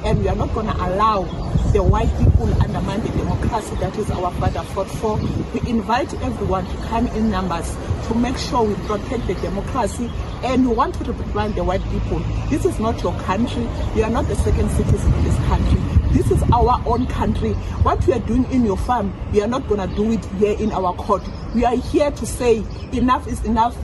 And 0.04 0.22
we 0.22 0.28
are 0.28 0.36
not 0.36 0.52
going 0.54 0.68
to 0.68 0.84
allow 0.84 1.55
the 1.72 1.82
white 1.82 2.10
people 2.18 2.46
undermine 2.62 3.00
the 3.00 3.08
democracy 3.10 3.74
that 3.76 3.96
is 3.96 4.10
our 4.10 4.30
father 4.32 4.62
fought 4.74 4.88
for. 4.88 5.16
We 5.52 5.60
invite 5.68 6.12
everyone 6.22 6.66
to 6.66 6.76
come 6.88 7.06
in 7.08 7.30
numbers 7.30 7.76
to 8.08 8.14
make 8.14 8.36
sure 8.36 8.62
we 8.62 8.74
protect 8.86 9.26
the 9.26 9.34
democracy 9.34 10.10
and 10.42 10.68
we 10.68 10.74
want 10.74 10.94
to 10.96 11.12
represent 11.12 11.54
the 11.56 11.64
white 11.64 11.82
people. 11.90 12.20
This 12.50 12.64
is 12.64 12.78
not 12.78 13.02
your 13.02 13.14
country. 13.20 13.66
You 13.94 14.04
are 14.04 14.10
not 14.10 14.28
the 14.28 14.36
second 14.36 14.70
citizen 14.70 15.12
in 15.14 15.24
this 15.24 15.36
country. 15.46 15.80
This 16.12 16.30
is 16.30 16.42
our 16.52 16.82
own 16.86 17.06
country. 17.06 17.52
What 17.82 18.06
we 18.06 18.12
are 18.14 18.20
doing 18.20 18.50
in 18.52 18.64
your 18.64 18.76
farm, 18.76 19.12
we 19.32 19.42
are 19.42 19.48
not 19.48 19.66
going 19.68 19.86
to 19.88 19.94
do 19.96 20.12
it 20.12 20.24
here 20.38 20.56
in 20.58 20.72
our 20.72 20.94
court. 20.94 21.22
We 21.54 21.64
are 21.64 21.76
here 21.76 22.10
to 22.10 22.26
say 22.26 22.62
enough 22.92 23.26
is 23.26 23.44
enough. 23.44 23.76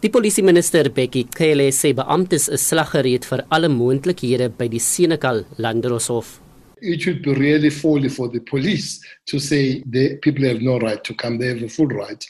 Die 0.00 0.08
polisieminister 0.14 0.90
Bekkie 0.94 1.26
Cele 1.34 1.72
sê 1.74 1.90
beamptes 1.92 2.48
is 2.48 2.62
slaggereed 2.70 3.24
vir 3.26 3.42
alle 3.50 3.68
moontlikhede 3.68 4.46
by 4.58 4.68
die 4.70 4.78
Senekal 4.78 5.42
Landdroshof. 5.58 6.38
It 6.80 7.00
should 7.00 7.22
be 7.22 7.34
really 7.34 7.70
folly 7.70 8.08
for 8.08 8.28
the 8.28 8.40
police 8.40 9.04
to 9.26 9.38
say 9.38 9.82
the 9.86 10.16
people 10.18 10.44
have 10.44 10.60
no 10.60 10.78
right 10.78 11.02
to 11.04 11.14
come. 11.14 11.38
They 11.38 11.48
have 11.48 11.62
a 11.62 11.68
full 11.68 11.86
right. 11.86 12.24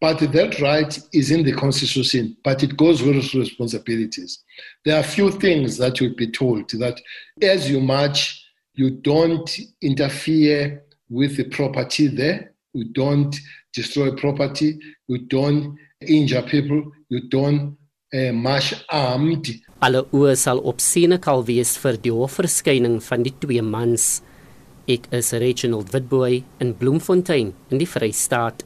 But 0.00 0.20
that 0.20 0.60
right 0.60 0.98
is 1.12 1.30
in 1.30 1.44
the 1.44 1.52
constitution, 1.52 2.36
but 2.44 2.62
it 2.62 2.76
goes 2.76 3.02
with 3.02 3.34
responsibilities. 3.34 4.44
There 4.84 4.98
are 4.98 5.02
few 5.02 5.30
things 5.30 5.76
that 5.78 6.00
you'll 6.00 6.16
be 6.16 6.30
told 6.30 6.70
that 6.70 7.00
as 7.42 7.70
you 7.70 7.80
march, 7.80 8.44
you 8.74 8.90
don't 8.90 9.50
interfere 9.82 10.84
with 11.10 11.36
the 11.36 11.44
property 11.44 12.06
there, 12.06 12.52
you 12.72 12.84
don't 12.92 13.34
destroy 13.72 14.14
property, 14.14 14.78
you 15.08 15.18
don't 15.26 15.76
injure 16.00 16.42
people, 16.42 16.90
you 17.08 17.28
don't 17.28 17.76
uh, 18.14 18.32
march 18.32 18.74
armed. 18.90 19.48
Alle 19.78 20.00
oë 20.10 20.32
sal 20.34 20.58
op 20.66 20.80
Senekal 20.82 21.44
wees 21.46 21.76
vir 21.78 21.94
die 22.02 22.10
hofverskyning 22.10 22.96
van 23.06 23.22
die 23.22 23.30
twee 23.44 23.62
mans. 23.62 24.24
Ek 24.90 25.04
is 25.14 25.30
Reginald 25.38 25.92
Witboy 25.94 26.40
in 26.58 26.72
Bloemfontein 26.80 27.52
in 27.70 27.78
die 27.78 27.86
Vrystaat. 27.86 28.64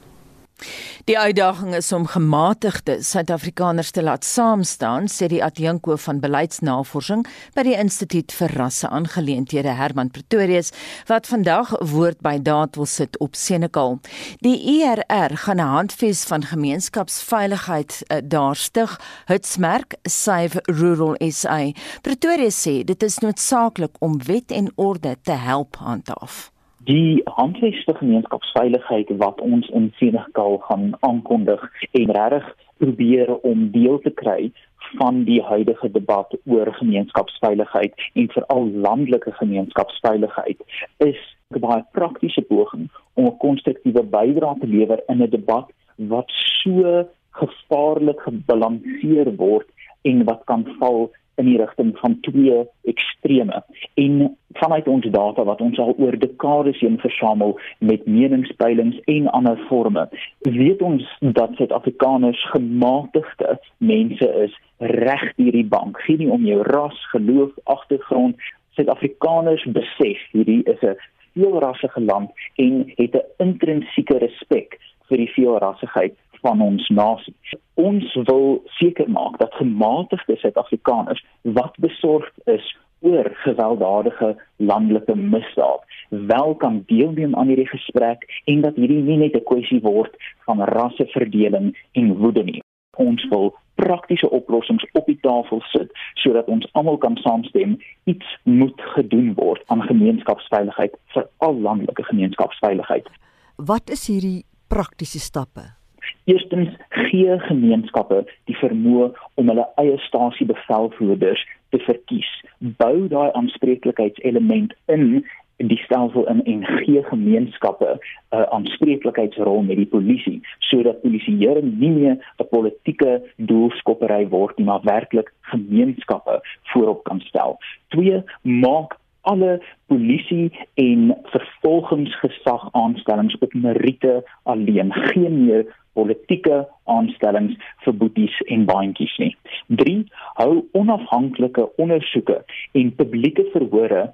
Die 1.03 1.19
uitdaging 1.19 1.75
is 1.75 1.91
om 1.91 2.05
gematigde 2.07 3.03
Suid-Afrikaners 3.03 3.91
te 3.91 4.03
laat 4.03 4.23
saamstaan, 4.23 5.09
sê 5.11 5.27
die 5.27 5.41
adjunkhoof 5.43 6.05
van 6.07 6.21
beleidsnavorsing 6.23 7.25
by 7.57 7.65
die 7.67 7.75
Instituut 7.75 8.31
vir 8.37 8.53
Rasseaangeleenthede 8.55 9.73
Herman 9.75 10.13
Pretorius, 10.15 10.71
wat 11.11 11.27
vandag 11.27 11.73
woord 11.91 12.21
by 12.23 12.37
daad 12.39 12.79
wil 12.79 12.87
sit 12.87 13.19
op 13.19 13.35
Senekal. 13.35 13.99
Die 14.45 14.55
ERR 14.77 15.35
gaan 15.43 15.59
'n 15.59 15.73
handves 15.75 16.23
van 16.23 16.47
gemeenskapsveiligheid 16.47 17.99
uh, 18.07 18.17
daar 18.23 18.55
stig, 18.55 18.99
Hutsmerk 19.25 19.95
Save 20.03 20.59
Rural 20.61 21.15
SA. 21.19 21.71
Pretorius 22.01 22.67
sê 22.67 22.83
dit 22.83 23.03
is 23.03 23.19
noodsaaklik 23.19 23.95
om 23.99 24.23
wet 24.23 24.51
en 24.51 24.71
orde 24.75 25.17
te 25.23 25.35
help 25.35 25.75
handhaaf 25.75 26.52
die 26.85 27.21
handveste 27.25 27.93
gemeenskapsveiligheid 27.95 29.11
wat 29.17 29.41
ons 29.41 29.67
in 29.69 29.91
Senegal 29.95 30.57
gaan 30.57 30.93
aankondig 30.99 31.61
en 31.91 32.11
regtig 32.11 32.55
probeer 32.77 33.35
om 33.35 33.69
deel 33.71 33.99
te 33.99 34.09
kry 34.09 34.51
van 34.97 35.23
die 35.23 35.41
huidige 35.41 35.91
debat 35.91 36.35
oor 36.45 36.73
gemeenskapsveiligheid 36.73 37.93
en 38.13 38.27
veral 38.35 38.67
landelike 38.87 39.31
gemeenskapsveiligheid 39.39 40.59
is 40.97 41.19
'n 41.55 41.59
baie 41.59 41.85
praktiese 41.91 42.41
poging 42.41 42.89
om 43.13 43.25
'n 43.25 43.37
konstruktiewe 43.37 44.03
bydrae 44.03 44.59
te 44.59 44.67
lewer 44.67 45.03
in 45.07 45.23
'n 45.23 45.29
debat 45.29 45.71
wat 45.95 46.29
so 46.63 47.07
gevaarlik 47.31 48.19
gebalanseer 48.19 49.35
word 49.35 49.67
en 50.01 50.23
wat 50.23 50.41
kan 50.45 50.65
val 50.79 51.11
in 51.35 51.45
die 51.45 51.57
rigting 51.57 51.97
van 51.97 52.19
twee 52.21 52.63
extreme. 52.83 53.63
En 53.93 54.37
vanuit 54.53 54.87
ons 54.87 55.05
data 55.05 55.43
wat 55.43 55.61
ons 55.61 55.79
al 55.79 55.95
oor 55.97 56.19
dekades 56.19 56.79
heen 56.79 56.99
versamel 56.99 57.59
met 57.79 58.05
meningspeilings 58.05 58.99
en 59.05 59.27
ander 59.31 59.57
forme 59.67 60.09
weet 60.53 60.81
ons 60.81 61.17
dat 61.19 61.55
Suid-Afrikaners 61.55 62.49
gematigde 62.49 63.59
mense 63.77 64.29
is 64.45 64.53
reg 64.77 65.23
hierdie 65.35 65.65
bank. 65.65 65.99
Gee 66.05 66.17
nie 66.17 66.29
om 66.31 66.45
jou 66.45 66.61
ras, 66.67 66.97
geloof, 67.11 67.51
agtergrond. 67.63 68.39
Suid-Afrikaners 68.77 69.65
besef 69.75 70.21
hierdie 70.31 70.61
is 70.63 70.81
'n 70.81 70.97
veelrassige 71.33 72.01
land 72.01 72.31
en 72.55 72.83
het 72.95 73.15
'n 73.15 73.27
intrinsieke 73.37 74.17
respek 74.17 74.79
vir 75.07 75.17
die 75.17 75.31
veelrassigheid 75.35 76.15
van 76.45 76.61
ons 76.61 76.87
nasie. 76.89 77.35
Ons 77.79 78.13
wil 78.27 78.61
seker 78.77 79.09
maak 79.09 79.39
dat 79.41 79.55
gematigde 79.59 80.37
Suid-Afrikaners 80.41 81.23
wat 81.57 81.79
besorgd 81.85 82.35
is 82.45 82.67
oor 83.03 83.27
gewelddadige 83.43 84.35
landelike 84.55 85.15
misdaad 85.15 85.81
wel 86.09 86.55
kan 86.55 86.83
deelneem 86.87 87.35
aan 87.35 87.47
hierdie 87.51 87.67
gesprek 87.67 88.23
en 88.45 88.61
dat 88.61 88.75
hierdie 88.75 89.01
nie 89.01 89.17
net 89.17 89.35
'n 89.35 89.43
kwessie 89.49 89.81
word 89.81 90.13
van 90.45 90.61
rasseverdeling 90.61 91.73
en 91.91 92.15
woede 92.17 92.43
nie. 92.43 92.61
Ons 92.97 93.27
wil 93.29 93.55
praktiese 93.75 94.29
oplossings 94.29 94.85
op 94.91 95.05
die 95.05 95.19
tafel 95.21 95.61
sit 95.61 95.91
sodat 96.13 96.47
ons 96.47 96.67
almal 96.71 96.97
kan 96.97 97.17
saamstem 97.17 97.77
iets 98.03 98.37
moet 98.43 98.81
gedoen 98.95 99.33
word 99.33 99.61
aan 99.65 99.81
gemeenskapsveiligheid 99.81 100.95
vir 101.13 101.29
al 101.37 101.59
landelike 101.59 102.03
gemeenskapsveiligheid. 102.03 103.07
Wat 103.55 103.89
is 103.89 104.07
hierdie 104.07 104.45
praktiese 104.67 105.19
stappe? 105.19 105.82
Eerstens 106.25 106.69
gee 106.89 107.39
gemeenskappe 107.47 108.23
die 108.49 108.57
vermoë 108.57 109.11
om 109.35 109.51
hulle 109.51 109.67
eie 109.81 109.97
stasiebevelvoerders 110.07 111.45
te 111.69 111.79
verkies. 111.87 112.29
Bou 112.59 113.07
daai 113.11 113.31
aanspreeklikheidselement 113.33 114.75
in 114.87 115.23
die 115.57 115.77
stelsel 115.85 116.27
in 116.27 116.41
en 116.43 116.65
gee 116.65 117.03
gemeenskappe 117.03 117.89
'n 117.93 117.99
uh, 118.37 118.41
aanspreeklikheidsrol 118.57 119.61
met 119.61 119.77
die 119.77 119.91
polisie 119.95 120.39
sodat 120.69 121.01
polisieering 121.01 121.79
nie 121.79 121.91
meer 121.99 122.15
'n 122.39 122.47
politieke 122.49 123.21
doelskoppery 123.37 124.27
word 124.27 124.57
nie 124.57 124.65
maar 124.65 124.83
werklik 124.83 125.33
gemeenskappe 125.41 126.41
voorop 126.73 127.03
kan 127.03 127.19
stel. 127.19 127.57
2 127.87 128.23
maak 128.41 128.97
alle 129.21 129.61
polisie 129.87 130.51
en 130.73 131.15
vervolgingsgesag 131.23 132.67
aanstellings 132.71 133.37
op 133.39 133.53
meriete 133.53 134.23
alleen 134.43 134.93
geen 134.93 135.45
meer 135.45 135.63
politieke 135.97 136.63
aanstellings 136.89 137.57
vir 137.85 137.97
boeties 138.01 138.37
en 138.53 138.65
baantjies 138.69 139.17
nie. 139.21 139.33
3 139.81 139.97
hou 140.39 140.63
onafhanklike 140.79 141.67
ondersoeke 141.81 142.41
en 142.79 142.95
publieke 142.99 143.45
verhore 143.53 144.07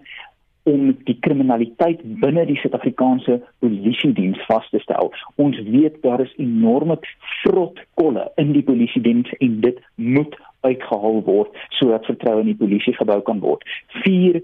om 0.70 0.92
die 1.08 1.16
kriminaliteit 1.24 2.02
binne 2.22 2.44
die 2.50 2.58
Suid-Afrikaanse 2.62 3.40
polisie 3.64 4.12
diens 4.14 4.40
vas 4.50 4.68
te 4.74 4.82
stel. 4.84 5.12
Ons 5.42 5.58
weet 5.70 6.02
daar 6.04 6.22
is 6.22 6.36
enorme 6.38 7.00
vrot 7.42 7.80
kolle 8.00 8.28
in 8.42 8.54
die 8.54 8.66
polisie 8.66 9.02
diens 9.06 9.32
en 9.40 9.60
dit 9.66 9.80
moet 9.96 10.36
uitgehaal 10.68 11.22
word 11.26 11.56
sodat 11.80 12.08
vertroue 12.10 12.44
in 12.44 12.52
die 12.52 12.60
polisie 12.60 12.94
gebou 12.98 13.22
kan 13.26 13.40
word. 13.44 13.64
4 14.04 14.42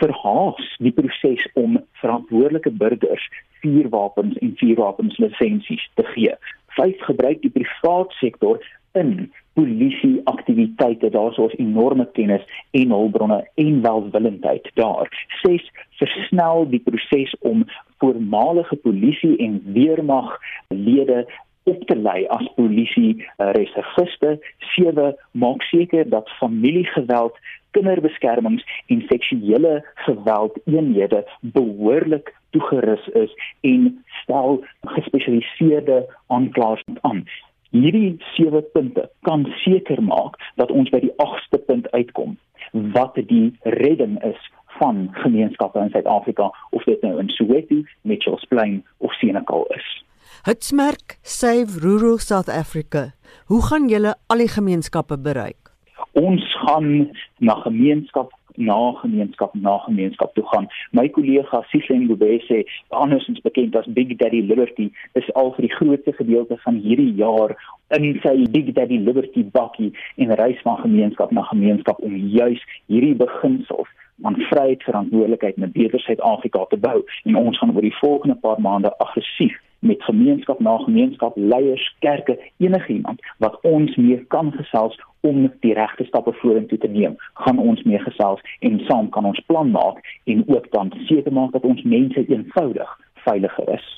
verhaas 0.00 0.70
die 0.82 0.94
proses 0.94 1.42
om 1.54 1.78
verantwoordelike 2.00 2.72
burgers 2.78 3.26
vuurwapens 3.62 4.38
en 4.42 4.54
vuurwapens 4.60 5.18
lisensies 5.22 5.84
te 5.94 6.06
gee. 6.14 6.34
5 6.76 7.04
gebruik 7.10 7.42
die 7.42 7.52
privaat 7.52 8.12
sektor 8.20 8.60
in 8.96 9.32
polisie 9.56 10.20
aktiwiteite 10.24 11.10
daar's 11.12 11.38
ons 11.40 11.56
enorme 11.60 12.06
kennis 12.16 12.44
en 12.76 12.92
hulpbronne 12.94 13.40
en 13.54 13.80
welwillendheid 13.84 14.70
daar. 14.80 15.10
6 15.42 15.70
versnel 16.00 16.68
die 16.72 16.80
proses 16.84 17.34
om 17.40 17.64
voormalige 17.98 18.76
polisie 18.76 19.36
en 19.48 19.60
weermag 19.72 20.38
lede 20.68 21.24
op 21.66 21.82
te 21.86 21.96
lei 21.98 22.26
as 22.30 22.46
polisie 22.54 23.16
uh, 23.18 23.50
reserviste 23.56 24.36
7 24.76 25.14
maak 25.32 25.62
seker 25.72 26.08
dat 26.08 26.30
familiegeweld 26.38 27.38
kinderbeskermings 27.76 28.64
en 28.86 29.02
seksuele 29.08 29.80
geweld 30.06 30.60
eenhede 30.64 31.24
behoorlik 31.40 32.34
toegerus 32.56 33.04
is 33.24 33.36
en 33.60 33.92
stel 34.22 34.64
gespesialiseerde 34.96 36.06
aanklaers 36.26 36.84
aan 37.00 37.26
hierdie 37.70 38.16
sewe 38.34 38.62
punte 38.74 39.08
kan 39.28 39.44
seker 39.64 40.02
maak 40.02 40.38
dat 40.60 40.70
ons 40.70 40.90
by 40.94 41.00
die 41.04 41.12
8ste 41.22 41.60
punt 41.68 41.88
uitkom 41.92 42.36
wat 42.96 43.18
die 43.30 43.52
redding 43.80 44.16
is 44.26 44.40
van 44.78 45.06
gemeenskappe 45.22 45.80
in 45.80 45.92
Suid-Afrika 45.92 46.50
of 46.76 46.84
dit 46.84 47.02
nou 47.02 47.16
in 47.20 47.30
Soweto, 47.32 47.82
Mitchells 48.02 48.44
Plain 48.50 48.82
of 48.98 49.14
Senekal 49.20 49.64
is. 49.76 49.86
Hitsmerk 50.44 51.16
Save 51.22 51.80
Rural 51.80 52.18
South 52.18 52.48
Africa. 52.52 53.12
Hoe 53.46 53.62
gaan 53.66 53.88
julle 53.88 54.14
al 54.26 54.44
die 54.44 54.52
gemeenskappe 54.52 55.18
bereik? 55.18 55.72
Ons 56.12 56.44
gaan 56.64 57.08
na 57.38 57.56
gemeenskap 57.64 58.32
na 58.56 58.92
gemeenskap 59.02 59.54
na 59.54 59.78
gemeenskap 59.84 60.34
toe 60.34 60.44
gaan. 60.52 60.68
My 60.90 61.08
kollega 61.08 61.62
Sisleng 61.70 62.06
Gubese, 62.08 62.64
andersins 62.88 63.40
bekend 63.40 63.76
as 63.76 63.86
Big 63.86 64.16
Daddy 64.18 64.42
Liberty, 64.42 64.90
is 65.12 65.28
al 65.34 65.52
vir 65.56 65.68
die 65.68 65.74
grootste 65.74 66.12
gedeelte 66.12 66.58
van 66.64 66.80
hierdie 66.84 67.12
jaar 67.18 67.56
in 67.96 68.18
sy 68.22 68.46
Big 68.50 68.72
Daddy 68.74 68.98
Liberty 68.98 69.44
bakkie 69.52 69.92
en 70.16 70.34
reis 70.40 70.60
van 70.62 70.80
gemeenskap 70.82 71.30
na 71.30 71.46
gemeenskap 71.52 72.00
om 72.02 72.16
juis 72.16 72.62
hierdie 72.86 73.14
beginsels 73.14 73.92
van 74.24 74.36
vryheid, 74.48 74.82
verantwoordelikheid 74.82 75.56
en 75.56 75.68
'n 75.68 75.72
beter 75.72 76.00
Suid-Afrika 76.00 76.64
te 76.68 76.76
bou. 76.76 77.04
En 77.24 77.36
ons 77.36 77.58
gaan 77.58 77.74
oor 77.74 77.84
die 77.84 77.98
volgende 78.00 78.36
paar 78.36 78.60
maande 78.60 78.98
aggressief 78.98 79.60
met 79.86 80.02
gemeenskap 80.02 80.58
na 80.60 80.76
gemeenskap 80.78 81.36
leiers, 81.36 81.96
kerke, 81.98 82.38
enigiemand 82.56 83.20
wat 83.38 83.58
ons 83.62 83.96
meer 83.96 84.24
kan 84.34 84.52
gesels 84.52 84.98
om 85.20 85.46
die 85.60 85.74
regte 85.74 86.04
stappe 86.04 86.32
vorentoe 86.40 86.78
te 86.78 86.88
neem, 86.88 87.16
gaan 87.34 87.58
ons 87.58 87.82
mee 87.82 87.98
gesels 87.98 88.42
en 88.60 88.80
saam 88.88 89.08
kan 89.14 89.24
ons 89.24 89.42
plan 89.46 89.70
maak 89.70 90.02
en 90.24 90.44
ook 90.46 90.70
dan 90.70 90.92
seker 91.06 91.32
maak 91.32 91.52
dat 91.52 91.64
ons 91.64 91.82
mense 91.82 92.26
eenvoudig 92.28 92.98
veiliger 93.26 93.74
is. 93.74 93.88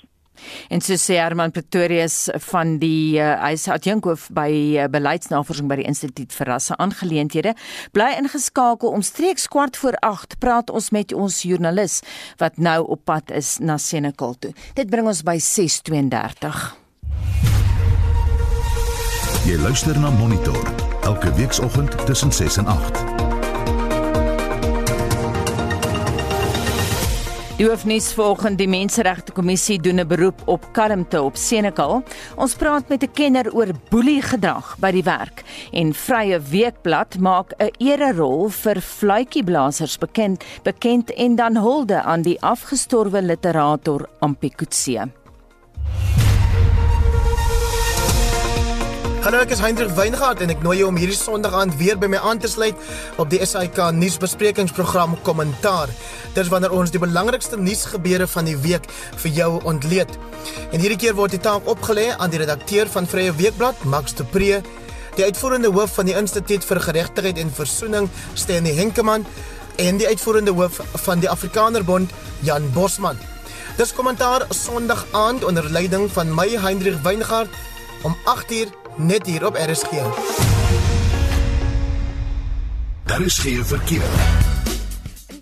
En 0.68 0.82
so 0.84 0.98
sê 1.00 1.18
Herman 1.20 1.52
Pretorius 1.54 2.28
van 2.50 2.76
die 2.82 3.18
uh, 3.20 3.34
hy 3.42 3.52
is 3.56 3.68
adjunkhoof 3.72 4.28
by 4.36 4.50
uh, 4.52 4.88
beleidsnavorsing 4.92 5.68
by 5.70 5.80
die 5.82 5.88
Instituut 5.88 6.34
vir 6.34 6.52
Rasse 6.52 6.76
Aangeleenthede 6.78 7.54
bly 7.96 8.10
ingeskakel 8.18 8.92
om 8.94 9.04
streeks 9.06 9.48
kwart 9.48 9.78
voor 9.80 9.98
8 10.06 10.38
praat 10.42 10.70
ons 10.70 10.90
met 10.94 11.12
ons 11.12 11.42
joernalis 11.46 12.00
wat 12.42 12.58
nou 12.58 12.80
op 12.96 13.04
pad 13.08 13.32
is 13.34 13.56
na 13.60 13.78
Senekal 13.78 14.36
toe. 14.38 14.52
Dit 14.74 14.90
bring 14.90 15.08
ons 15.08 15.24
by 15.26 15.38
6:32. 15.42 16.62
Jy 19.48 19.56
luister 19.64 19.96
na 19.98 20.10
Monitor 20.10 20.58
elke 21.08 21.32
weekoggend 21.32 22.06
tussen 22.06 22.32
6 22.32 22.56
en 22.56 22.66
8. 22.66 23.07
Die 27.58 27.66
hoofnuus 27.66 28.12
volgens 28.14 28.54
die 28.54 28.68
Menseregte 28.70 29.32
Kommissie 29.34 29.80
doen 29.82 29.98
'n 29.98 30.06
beroep 30.06 30.42
op 30.46 30.68
kalmte 30.72 31.22
op 31.22 31.36
Senekal. 31.36 32.02
Ons 32.36 32.54
praat 32.54 32.88
met 32.88 33.02
'n 33.02 33.10
kenner 33.12 33.52
oor 33.54 33.66
boelie 33.90 34.22
gedrag 34.22 34.76
by 34.78 34.90
die 34.90 35.02
werk 35.02 35.42
en 35.72 35.92
Vrye 35.94 36.40
Weekblad 36.40 37.18
maak 37.18 37.52
'n 37.58 37.70
ererol 37.78 38.48
vir 38.48 38.80
fluitjieblassers 38.80 39.98
bekend 39.98 40.44
bekend 40.62 41.10
en 41.14 41.36
dan 41.36 41.56
hulde 41.56 42.02
aan 42.02 42.22
die 42.22 42.40
afgestorwe 42.40 43.22
literator 43.22 44.08
Ampikutse. 44.18 45.17
Hallo, 49.18 49.40
ek 49.42 49.50
is 49.50 49.58
Hendrik 49.58 49.90
Weingart 49.96 50.38
en 50.44 50.52
ek 50.52 50.60
nooi 50.62 50.76
jou 50.78 50.88
om 50.92 50.98
hierdie 51.00 51.16
Sondag 51.18 51.56
aand 51.58 51.74
weer 51.80 51.96
by 51.98 52.06
my 52.06 52.20
aan 52.22 52.38
te 52.38 52.46
sluit 52.46 52.78
op 53.18 53.26
die 53.32 53.40
SAK 53.42 53.88
nuusbesprekingsprogram 53.96 55.16
Kommentaar. 55.26 55.90
Dit 56.36 56.38
is 56.44 56.50
wanneer 56.52 56.76
ons 56.76 56.92
die 56.94 57.00
belangrikste 57.02 57.58
nuusgebeure 57.58 58.28
van 58.30 58.46
die 58.46 58.54
week 58.62 58.86
vir 59.24 59.34
jou 59.34 59.48
ontleed. 59.66 60.14
En 60.70 60.78
hierdie 60.78 61.00
keer 61.02 61.18
word 61.18 61.34
die 61.34 61.42
taak 61.42 61.66
opgelê 61.66 62.12
aan 62.14 62.30
die 62.30 62.44
redakteur 62.44 62.86
van 62.94 63.10
Vrye 63.10 63.34
Weekblad, 63.34 63.82
Max 63.90 64.14
de 64.14 64.22
Pre, 64.22 64.62
die 65.18 65.26
uitvoerende 65.26 65.74
hoof 65.74 65.98
van 65.98 66.06
die 66.06 66.14
Instituut 66.14 66.62
vir 66.70 66.84
Geregtigheid 66.86 67.42
en 67.42 67.50
Versoening, 67.50 68.06
Stenie 68.38 68.78
Henkemann, 68.78 69.26
en 69.82 69.98
die 69.98 70.06
uitvoerende 70.06 70.54
hoof 70.54 70.78
van 71.08 71.18
die 71.18 71.30
Afrikanerbond, 71.30 72.14
Jan 72.46 72.70
Bosman. 72.70 73.18
Dis 73.82 73.90
kommentaar 73.98 74.46
Sondag 74.54 75.08
aand 75.10 75.42
onder 75.42 75.66
leiding 75.74 76.06
van 76.14 76.30
my 76.38 76.52
Hendrik 76.54 77.02
Weingart 77.02 77.50
om 78.06 78.14
8:00 78.24 78.87
net 78.98 79.26
hier 79.26 79.46
op 79.46 79.54
RSG. 79.54 79.90
Daar 83.04 83.20
is 83.20 83.38
geen 83.38 83.64
verkeer. 83.64 84.10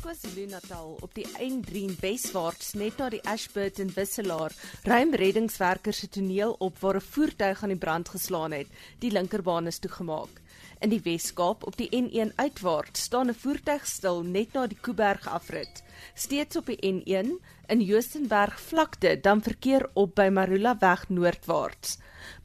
KwaZulu-Natal 0.01 0.97
op 1.01 1.15
die 1.15 1.27
N3 1.27 1.97
weswaarts 2.01 2.73
net 2.73 2.99
na 3.01 3.09
die 3.09 3.23
Ashburton 3.25 3.91
wisselaar 3.95 4.53
ruim 4.83 5.15
reddingswerkers 5.15 5.99
se 5.99 6.09
toneel 6.09 6.55
op 6.59 6.79
waar 6.79 6.97
'n 6.97 7.09
voertuig 7.11 7.63
aan 7.63 7.69
die 7.69 7.79
brand 7.79 8.09
geslaan 8.09 8.53
het. 8.53 8.67
Die 8.99 9.11
linkerbaan 9.11 9.67
is 9.67 9.79
toegemaak. 9.79 10.41
In 10.79 10.89
die 10.89 11.01
Weskaap 11.03 11.67
op 11.67 11.77
die 11.77 11.89
N1 11.91 12.33
uitwaarts 12.37 13.03
staan 13.03 13.29
'n 13.29 13.35
voertuig 13.35 13.87
stil 13.87 14.23
net 14.23 14.53
na 14.53 14.67
die 14.67 14.79
Kuiberg 14.81 15.29
afrit. 15.29 15.83
Steeds 16.17 16.57
op 16.57 16.67
die 16.67 16.79
N1 16.81 17.29
in 17.67 17.81
Joostenberg 17.85 18.61
vlakte 18.61 19.19
dan 19.21 19.43
verkeer 19.43 19.85
op 19.93 20.15
by 20.17 20.31
Marula 20.33 20.73
weg 20.81 21.03
noordwaarts. 21.13 21.99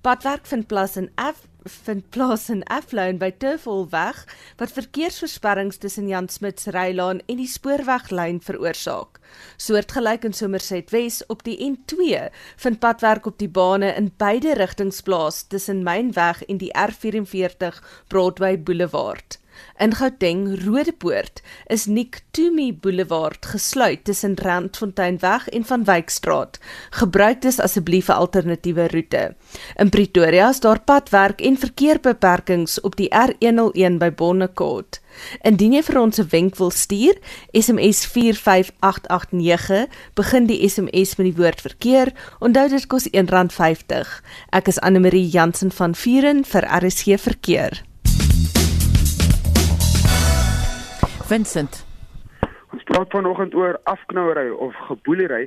Padwerk 0.03 0.43
vind 0.45 0.67
plaas 0.67 0.97
in 0.99 1.07
F 1.15 1.47
vind 1.85 2.09
plaas 2.09 2.49
in 2.49 2.65
Afloon 2.67 3.19
by 3.21 3.29
Turfwolweg 3.31 4.25
wat 4.59 4.75
verkeersversperrings 4.75 5.79
tussen 5.79 6.09
Jan 6.11 6.27
Smuts 6.29 6.67
Rylaan 6.75 7.21
en 7.31 7.39
die 7.39 7.47
spoorweglyn 7.47 8.41
veroorsaak. 8.43 9.21
Soortgelyk 9.55 10.27
in 10.27 10.35
Somerset 10.35 10.91
Wes 10.91 11.21
op 11.31 11.45
die 11.47 11.55
N2 11.63 12.27
vind 12.65 12.83
padwerk 12.83 13.29
op 13.31 13.39
die 13.39 13.49
bane 13.49 13.93
in 13.95 14.11
beide 14.17 14.57
rigtings 14.59 14.99
plaas 15.01 15.45
tussen 15.47 15.85
Mainweg 15.87 16.43
en 16.43 16.59
die 16.59 16.73
R44 16.75 17.79
Broadway 18.11 18.59
Boulevard. 18.59 19.40
In 19.77 19.93
Gauteng 19.93 20.63
Rodepoort 20.65 21.41
is 21.67 21.85
Niktumi 21.85 22.73
Boulevard 22.73 23.45
gesluit 23.45 24.03
tussen 24.03 24.35
Randfonteinweg 24.35 25.49
en 25.49 25.65
Van 25.65 25.83
Wykstraat. 25.83 26.59
Gebruik 26.89 27.41
dit 27.41 27.59
asseblief 27.59 28.07
'n 28.07 28.11
alternatiewe 28.11 28.87
roete. 28.87 29.35
In 29.75 29.89
Pretoria 29.89 30.49
is 30.49 30.59
daar 30.59 30.81
padwerk 30.81 31.41
en 31.41 31.57
verkeerbeperkings 31.57 32.81
op 32.81 32.95
die 32.95 33.09
R101 33.09 33.97
by 33.97 34.11
Bonnekot. 34.11 35.01
Indien 35.41 35.73
jy 35.73 35.83
vir 35.83 35.99
ons 36.01 36.19
'n 36.19 36.27
wenk 36.29 36.55
wil 36.55 36.71
stuur, 36.71 37.17
SMS 37.51 38.05
45889, 38.05 39.87
begin 40.13 40.45
die 40.45 40.69
SMS 40.69 41.15
met 41.15 41.27
die 41.27 41.35
woord 41.41 41.61
verkeer. 41.61 42.13
Onthou 42.39 42.69
dit 42.69 42.87
kos 42.87 43.07
R1.50. 43.11 44.21
Ek 44.49 44.67
is 44.67 44.79
Anne 44.79 44.99
Marie 44.99 45.27
Jansen 45.27 45.71
van 45.71 45.95
Vuren 45.95 46.45
vir 46.45 46.63
RSG 46.63 47.19
verkeer. 47.19 47.90
Vincent. 51.31 51.85
Ons 52.75 52.83
praat 52.83 53.13
vanoggend 53.13 53.53
oor 53.55 53.77
afknouery 53.87 54.49
of 54.51 54.75
geboelery 54.89 55.45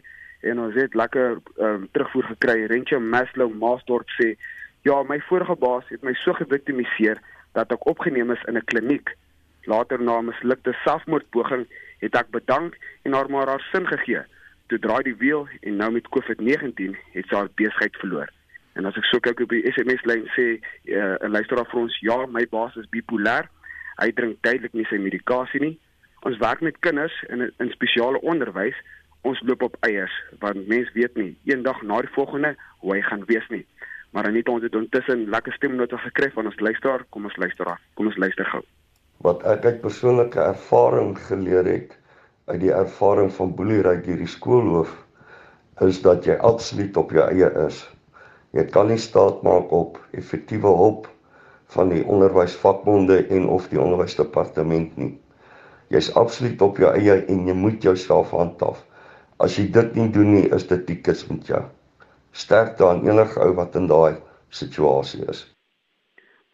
en 0.48 0.60
ons 0.64 0.76
het 0.80 0.94
lekker 0.96 1.34
um, 1.60 1.82
terugvoer 1.92 2.30
gekry. 2.30 2.54
Rentje 2.70 2.96
Maslow 2.96 3.50
Maasdorp 3.60 4.08
sê, 4.16 4.30
"Ja, 4.88 5.02
my 5.02 5.18
vorige 5.28 5.56
baas 5.60 5.84
het 5.92 6.02
my 6.02 6.14
so 6.14 6.32
geviktimiseer 6.32 7.20
dat 7.52 7.72
ek 7.72 7.86
opgeneem 7.86 8.30
is 8.32 8.44
in 8.48 8.56
'n 8.56 8.64
kliniek. 8.64 9.12
Later 9.64 10.00
na 10.00 10.18
'n 10.18 10.24
mislukte 10.24 10.72
selfmoordpoging 10.84 11.66
het 11.98 12.14
ek 12.14 12.30
bedank 12.30 12.78
en 13.02 13.12
haar 13.12 13.30
maar 13.30 13.46
haar 13.46 13.68
sin 13.72 13.86
gegee. 13.86 14.22
Toe 14.66 14.78
draai 14.78 15.02
die 15.02 15.16
wiel 15.16 15.48
en 15.60 15.76
nou 15.76 15.90
met 15.92 16.08
COVID-19 16.08 16.96
het 17.12 17.26
sy 17.28 17.34
haar 17.36 17.48
besigheid 17.54 17.96
verloor." 17.96 18.28
En 18.72 18.84
as 18.84 18.96
ek 18.96 19.04
so 19.04 19.18
kyk 19.18 19.40
op 19.40 19.48
die 19.48 19.72
SMS 19.72 20.04
lyn 20.04 20.24
sê 20.36 20.60
uh, 20.84 21.16
'n 21.20 21.30
luisteraar 21.30 21.66
vir 21.66 21.80
ons, 21.80 22.00
"Ja, 22.00 22.26
my 22.26 22.46
baas 22.48 22.76
is 22.76 22.88
bipolêr." 22.88 23.48
Hy 24.00 24.10
drink 24.12 24.42
duidelik 24.42 24.74
nie 24.74 24.86
sy 24.90 24.98
medikasie 24.98 25.60
nie. 25.62 25.74
Ons 26.24 26.38
werk 26.42 26.62
met 26.64 26.80
kinders 26.84 27.14
in 27.28 27.46
in 27.62 27.72
spesiale 27.74 28.20
onderwys. 28.22 28.76
Ons 29.28 29.40
loop 29.48 29.62
op 29.62 29.76
eiers 29.86 30.14
want 30.40 30.66
mens 30.68 30.90
weet 30.96 31.16
nie 31.20 31.32
eendag 31.48 31.82
na 31.82 32.00
die 32.04 32.14
volgende 32.16 32.54
hoe 32.82 32.94
hy 32.96 33.02
gaan 33.06 33.24
wees 33.30 33.46
nie. 33.52 33.64
Maar 34.14 34.30
net 34.32 34.48
ons 34.48 34.62
het 34.62 34.74
intussen 34.78 35.26
lekker 35.30 35.52
stemnote 35.56 35.98
gekry 35.98 36.30
van 36.34 36.46
ons 36.50 36.60
luisteraar. 36.60 37.02
Kom 37.10 37.24
ons 37.30 37.36
luister 37.36 37.66
af. 37.66 37.80
Kom 37.94 38.10
ons 38.10 38.18
luister 38.20 38.46
gou. 38.50 38.62
Wat 39.26 39.42
ek 39.48 39.64
uit 39.64 39.80
persoonlike 39.82 40.40
ervaring 40.42 41.16
geleer 41.28 41.66
het 41.66 41.96
uit 42.50 42.60
die 42.60 42.74
ervaring 42.74 43.32
van 43.32 43.54
boelery 43.56 43.96
deur 44.04 44.20
die 44.20 44.30
skoolhoof 44.30 44.92
is 45.86 46.02
dat 46.04 46.26
jy 46.28 46.36
absoluut 46.46 46.96
op 46.96 47.14
jou 47.14 47.24
eie 47.26 47.48
is. 47.66 47.80
Jy 48.54 48.66
kan 48.70 48.86
nie 48.90 49.00
staat 49.02 49.42
maak 49.42 49.72
op 49.74 49.98
effektiewe 50.14 50.70
hulp 50.70 51.08
van 51.74 51.90
die 51.92 52.04
onderwysvakbonde 52.04 53.26
en 53.36 53.46
of 53.50 53.68
die 53.68 53.80
onderwysdepartement 53.80 54.96
nie. 54.96 55.12
Jy's 55.92 56.12
absoluut 56.18 56.62
op 56.64 56.78
jou 56.80 56.90
eie 56.94 57.20
en 57.30 57.46
jy 57.48 57.54
moet 57.54 57.82
jouself 57.82 58.32
handhaaf. 58.34 58.80
As 59.42 59.58
jy 59.58 59.66
dit 59.74 59.96
nie 59.98 60.10
doen 60.14 60.30
nie, 60.36 60.46
is 60.54 60.66
dit 60.70 60.86
dikwels 60.88 61.26
met 61.30 61.50
jou. 61.50 61.62
Sterk 62.34 62.78
dan 62.78 63.04
enige 63.06 63.40
ou 63.42 63.52
wat 63.58 63.76
in 63.78 63.90
daai 63.90 64.16
situasie 64.54 65.22
is. 65.30 65.44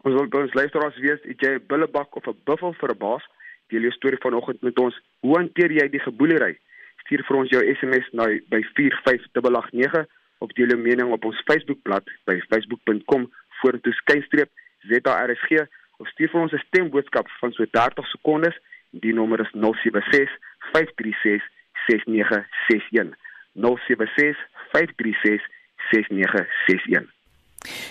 Ons 0.05 0.17
wil 0.17 0.41
ons 0.43 0.57
luisteraars 0.57 0.97
weet, 1.05 1.25
het 1.29 1.45
jy 1.45 1.53
'n 1.57 1.67
bullebak 1.69 2.17
of 2.17 2.27
'n 2.27 2.37
buffel 2.45 2.73
vir 2.81 2.91
'n 2.91 2.99
baas? 2.99 3.25
Deel 3.69 3.87
jou 3.87 3.93
storie 3.93 4.19
vanoggend 4.21 4.63
met 4.63 4.79
ons. 4.79 4.95
Hoe 5.21 5.37
hanteer 5.37 5.71
jy 5.73 5.89
die 5.89 6.01
geboelery? 6.01 6.59
Stuur 7.05 7.23
vir 7.29 7.37
ons 7.37 7.51
jou 7.51 7.63
SMS 7.75 8.09
na 8.13 8.25
by 8.49 8.63
45889 8.75 10.07
of 10.39 10.53
deel 10.53 10.69
jou 10.69 10.79
mening 10.79 11.13
op 11.13 11.25
ons 11.25 11.43
Facebookblad 11.45 12.05
by 12.25 12.41
facebook.com 12.49 13.31
vorentoe 13.61 13.93
skynstreep 13.93 14.51
ZARSG 14.88 15.66
of 16.01 16.09
stuur 16.09 16.31
vir 16.33 16.40
ons 16.40 16.53
'n 16.53 16.64
stemboodskap 16.66 17.29
van 17.40 17.53
so 17.53 17.64
30 17.71 18.07
sekondes. 18.07 18.57
Die 18.90 19.12
nommer 19.12 19.40
is 19.40 19.53
076 19.53 20.31
536 20.73 21.43
6961. 21.87 23.14
076 23.55 24.37
536 24.73 25.43
6961. 25.90 27.09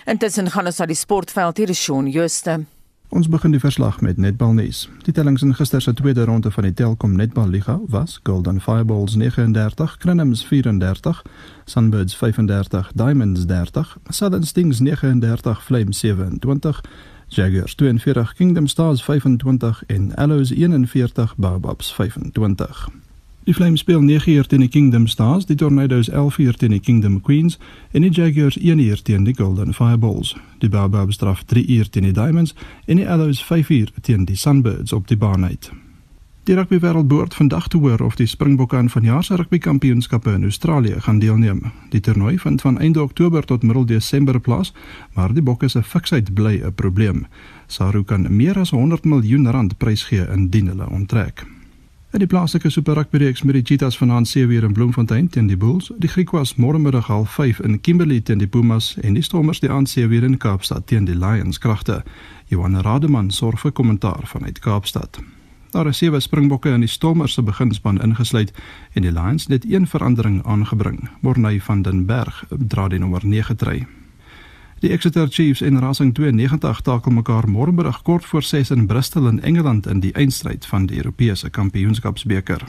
Intussen 0.06 0.50
gaan 0.50 0.66
ons 0.66 0.80
na 0.80 0.86
die 0.86 0.96
sportveld 0.96 1.58
hier 1.58 1.70
is 1.70 1.84
Shaun 1.84 2.08
Jooste. 2.10 2.66
Ons 3.10 3.28
begin 3.28 3.52
die 3.52 3.60
verslag 3.60 4.02
met 4.02 4.18
netbal 4.22 4.52
nuus. 4.54 4.84
Die 5.02 5.14
tellings 5.14 5.42
in 5.42 5.56
gister 5.58 5.82
se 5.82 5.94
tweede 5.94 6.28
ronde 6.30 6.52
van 6.52 6.64
die 6.64 6.74
Telkom 6.74 7.16
Netbal 7.18 7.50
Liga 7.50 7.80
was 7.88 8.20
Golden 8.24 8.62
Fireballs 8.62 9.16
39, 9.16 9.98
Crinums 9.98 10.46
34, 10.46 11.24
Sunbirds 11.66 12.16
35, 12.16 12.92
Diamonds 12.94 13.46
30, 13.46 13.98
Southern 14.10 14.44
Stings 14.44 14.80
39, 14.80 15.64
Flames 15.64 16.00
27, 16.00 16.82
Jaguars 17.28 17.76
42, 17.76 18.34
Kingdom 18.34 18.68
Stars 18.68 19.04
25 19.04 19.84
en 19.88 20.16
Allows 20.16 20.52
41, 20.52 21.36
Baobabs 21.36 21.94
25. 21.94 23.09
Die 23.50 23.56
Flames 23.56 23.80
speel 23.80 24.02
9 24.02 24.32
uur 24.32 24.48
teen 24.48 24.60
die 24.60 24.70
Kingdom 24.70 25.08
Stars, 25.08 25.46
die 25.46 25.56
Tornadoes 25.56 26.10
11 26.10 26.38
uur 26.38 26.54
teen 26.54 26.70
die 26.70 26.80
Kingdom 26.80 27.22
Queens 27.22 27.58
en 27.92 28.02
die 28.02 28.12
Jaguars 28.12 28.60
1 28.60 28.80
uur 28.80 29.02
teen 29.02 29.24
die 29.24 29.34
Golden 29.34 29.74
Fireballs. 29.74 30.36
Die 30.60 30.70
Baobabs 30.70 31.16
straf 31.16 31.44
3 31.44 31.66
uur 31.68 31.90
teen 31.90 32.04
die 32.04 32.14
Diamonds 32.14 32.54
en 32.86 33.02
die 33.02 33.08
Allows 33.10 33.42
5 33.44 33.70
uur 33.70 33.90
teen 34.02 34.26
die 34.26 34.36
Sunbirds 34.36 34.94
op 34.94 35.08
die 35.08 35.18
baan 35.18 35.46
uit. 35.46 35.72
Die 36.44 36.56
rugby 36.56 36.78
wêreldboord 36.80 37.34
vandag 37.34 37.68
te 37.68 37.78
hoor 37.78 38.06
of 38.06 38.22
die 38.22 38.30
Springbokke 38.30 38.78
aan 38.78 38.90
vanjaar 38.90 39.24
se 39.24 39.36
rugby 39.36 39.58
kampioenskappe 39.58 40.32
in 40.32 40.44
Australië 40.44 41.02
gaan 41.02 41.20
deelneem. 41.20 41.72
Die 41.90 42.00
toernooi 42.00 42.38
vind 42.40 42.62
van 42.62 42.78
einde 42.80 43.02
Oktober 43.02 43.46
tot 43.46 43.64
middel 43.64 43.86
Desember 43.86 44.40
plaas, 44.40 44.76
maar 45.14 45.34
die 45.34 45.42
bokke 45.44 45.68
se 45.68 45.84
fiksheid 45.84 46.34
bly 46.34 46.62
'n 46.62 46.74
probleem. 46.76 47.26
Saru 47.68 48.04
kan 48.04 48.36
meer 48.36 48.60
as 48.60 48.70
100 48.70 49.06
miljoen 49.06 49.52
rand 49.52 49.78
prys 49.78 50.04
gee 50.04 50.28
indien 50.32 50.68
hulle 50.68 50.90
onttrek. 50.90 51.59
In 52.12 52.20
die 52.20 52.28
plaaslike 52.28 52.70
Super 52.70 52.96
Rugby 52.96 53.18
reeks 53.18 53.44
met 53.44 53.54
die 53.54 53.62
Cheetahs 53.62 53.98
vanaand 53.98 54.28
se 54.28 54.46
weer 54.48 54.64
in 54.64 54.74
Bloemfontein 54.74 55.28
teen 55.30 55.48
die 55.48 55.58
Bulls, 55.58 55.92
die 55.98 56.10
Griquas 56.10 56.56
môremiddag 56.56 57.06
half 57.06 57.36
5 57.38 57.60
in 57.60 57.82
Kimberley 57.82 58.22
teen 58.22 58.42
die 58.42 58.48
Pumas 58.48 58.96
en 59.02 59.14
die 59.14 59.22
Stormers 59.22 59.60
die 59.60 59.70
aand 59.70 59.90
se 59.90 60.08
weer 60.08 60.24
in 60.24 60.38
Kaapstad 60.38 60.88
teen 60.88 61.06
die 61.06 61.16
Lions 61.16 61.60
kragte. 61.60 62.02
Johan 62.48 62.82
Rademan 62.82 63.30
sorg 63.30 63.62
vir 63.62 63.72
kommentaar 63.72 64.26
vanuit 64.26 64.60
Kaapstad. 64.60 65.22
Daar 65.70 65.88
is 65.88 66.02
sewe 66.02 66.20
Springbokke 66.20 66.74
in 66.74 66.82
die 66.82 66.90
Stormers 66.90 67.34
se 67.34 67.46
beginspan 67.46 68.02
ingesluit 68.02 68.54
en 68.94 69.06
die 69.06 69.14
Lions 69.14 69.46
het 69.48 69.70
een 69.70 69.88
verandering 69.88 70.42
aangebring. 70.46 71.10
Morney 71.22 71.62
van 71.62 71.82
den 71.82 72.06
Berg 72.06 72.44
dra 72.50 72.88
die 72.90 73.00
nommer 73.00 73.22
9 73.26 73.56
trei. 73.56 73.86
Die 74.80 74.90
Exeter 74.90 75.28
Chiefs 75.28 75.62
en 75.62 75.80
Racing 75.80 76.14
92 76.14 76.82
takel 76.82 77.12
mekaar 77.12 77.50
môremiddag 77.52 78.02
kort 78.02 78.26
voor 78.26 78.44
6 78.44 78.70
in 78.72 78.86
Bristol 78.88 79.28
in 79.28 79.42
Engeland 79.42 79.88
in 79.88 80.00
die 80.00 80.14
eindstryd 80.14 80.66
van 80.66 80.86
die 80.86 80.98
Europese 80.98 81.50
Kampioenskapsbeker. 81.50 82.64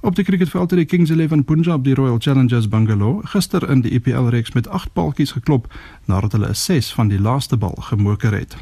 Op 0.00 0.14
die 0.14 0.24
cricketveld 0.24 0.70
het 0.70 0.78
die 0.78 0.86
Kings 0.86 1.10
11 1.10 1.44
Punjab 1.44 1.84
die 1.84 1.94
Royal 1.94 2.18
Challengers 2.18 2.68
Bangalore 2.68 3.26
gister 3.26 3.70
in 3.70 3.80
die 3.80 3.92
EPL 3.96 4.28
reeks 4.28 4.52
met 4.52 4.68
8 4.68 4.92
paltjies 4.92 5.32
geklop 5.32 5.72
nadat 6.04 6.32
hulle 6.32 6.48
'n 6.48 6.54
6 6.54 6.92
van 6.92 7.08
die 7.08 7.20
laaste 7.20 7.56
bal 7.56 7.76
gemoker 7.80 8.32
het. 8.32 8.56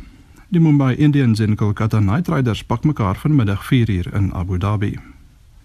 Die 0.49 0.61
Mumbai 0.61 0.95
Indians 0.95 1.41
en 1.41 1.57
Kolkata 1.57 1.99
Knight 1.99 2.29
Riders 2.29 2.65
pak 2.65 2.85
mekaar 2.85 3.17
vanmiddag 3.17 3.65
4uur 3.65 4.15
in 4.15 4.33
Abu 4.33 4.59
Dhabi. 4.59 5.12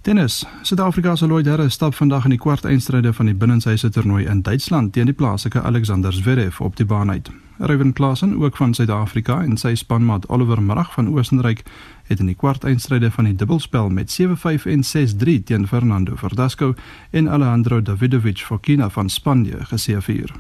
Tennis. 0.08 0.46
Suid-Afrika 0.62 1.16
se 1.16 1.28
Lloyd 1.28 1.46
Harris 1.46 1.74
stap 1.74 1.96
vandag 1.96 2.24
in 2.24 2.32
die 2.32 2.40
kwart 2.40 2.64
eindstryde 2.66 3.12
van 3.14 3.28
die 3.28 3.36
binnenshuise 3.36 3.90
toernooi 3.92 4.22
in 4.32 4.40
Duitsland 4.42 4.94
teen 4.96 5.10
die 5.10 5.14
plaaslike 5.14 5.60
Alexander 5.62 6.14
Zverev 6.14 6.62
op 6.64 6.78
die 6.80 6.86
baan 6.86 7.12
uit. 7.12 7.28
Ryan 7.58 7.92
Klaasen, 7.94 8.38
ook 8.40 8.56
van 8.56 8.74
Suid-Afrika 8.74 9.42
en 9.44 9.58
sy 9.60 9.74
spanmaat 9.76 10.30
Oliver 10.32 10.62
Murray 10.64 10.88
van 10.94 11.10
Oostenryk 11.12 11.66
het 12.08 12.24
in 12.24 12.32
die 12.32 12.38
kwart 12.40 12.64
eindstryde 12.64 13.12
van 13.12 13.28
die 13.28 13.36
dubbelspel 13.36 13.90
met 13.90 14.16
7-5 14.16 14.70
en 14.78 14.88
6-3 14.94 15.44
teen 15.44 15.68
Fernando 15.68 16.16
Verdasco 16.16 16.74
en 17.12 17.28
Alejandro 17.30 17.82
Davidovich 17.82 18.46
Fokina 18.46 18.90
van 18.90 19.10
Spanje 19.10 19.66
geseëvier. 19.66 20.32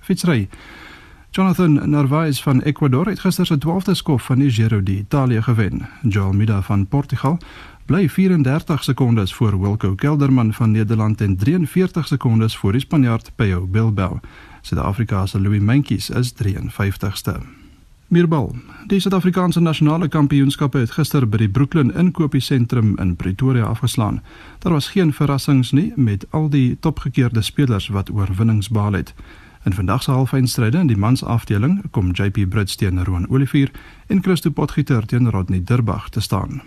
Fietsry. 0.00 0.48
Jonathan 1.34 1.90
Narvaez 1.90 2.42
van 2.42 2.60
Ecuador 2.62 3.06
het 3.06 3.20
gister 3.20 3.46
se 3.46 3.56
12de 3.58 3.92
skof 3.92 4.22
van 4.22 4.38
die 4.38 4.50
Giro 4.50 4.82
d'Italia 4.82 5.40
gewen. 5.40 5.88
Joel 6.02 6.32
Mida 6.32 6.62
van 6.62 6.86
Portugal 6.86 7.38
bly 7.86 8.08
34 8.08 8.84
sekondes 8.84 9.34
voor 9.34 9.60
Wilco 9.60 9.94
Kelderman 9.94 10.52
van 10.52 10.70
Nederland 10.70 11.20
en 11.20 11.36
43 11.36 12.06
sekondes 12.06 12.56
voor 12.56 12.72
die 12.72 12.80
Spanjaard 12.80 13.32
Peo 13.34 13.66
Bilbao. 13.66 14.20
Suid-Afrika 14.60 15.26
se 15.26 15.40
Louis 15.40 15.60
Mentjes 15.60 16.10
is 16.10 16.32
53ste. 16.32 17.40
Meerbal. 18.08 18.56
Die 18.86 19.00
Suid-Afrikaanse 19.00 19.60
nasionale 19.60 20.08
kampioenskappe 20.08 20.78
het 20.78 20.90
gister 20.90 21.28
by 21.28 21.36
die 21.36 21.48
Brooklyn 21.48 21.94
Inkopiesentrum 21.94 22.96
in 22.98 23.16
Pretoria 23.16 23.64
afgeslaan. 23.64 24.22
Daar 24.58 24.72
was 24.72 24.88
geen 24.88 25.12
verrassings 25.12 25.72
nie 25.72 25.92
met 25.96 26.26
al 26.30 26.48
die 26.48 26.76
topgekeerde 26.80 27.42
spelers 27.42 27.88
wat 27.88 28.10
oorwinnings 28.10 28.68
behaal 28.68 28.92
het. 28.92 29.14
In 29.64 29.72
vandag 29.72 30.02
se 30.02 30.10
halfeindstryde 30.10 30.78
in 30.78 30.86
die 30.86 30.96
mansafdeling 30.96 31.82
kom 31.90 32.12
JP 32.12 32.48
Brits 32.48 32.76
teen 32.76 33.04
Roan 33.04 33.28
Olivier 33.28 33.70
en 34.06 34.22
Christo 34.22 34.50
Potgieter 34.50 35.06
teen 35.06 35.30
Rodney 35.30 35.62
Durbag 35.64 36.08
te 36.08 36.20
staan. 36.20 36.62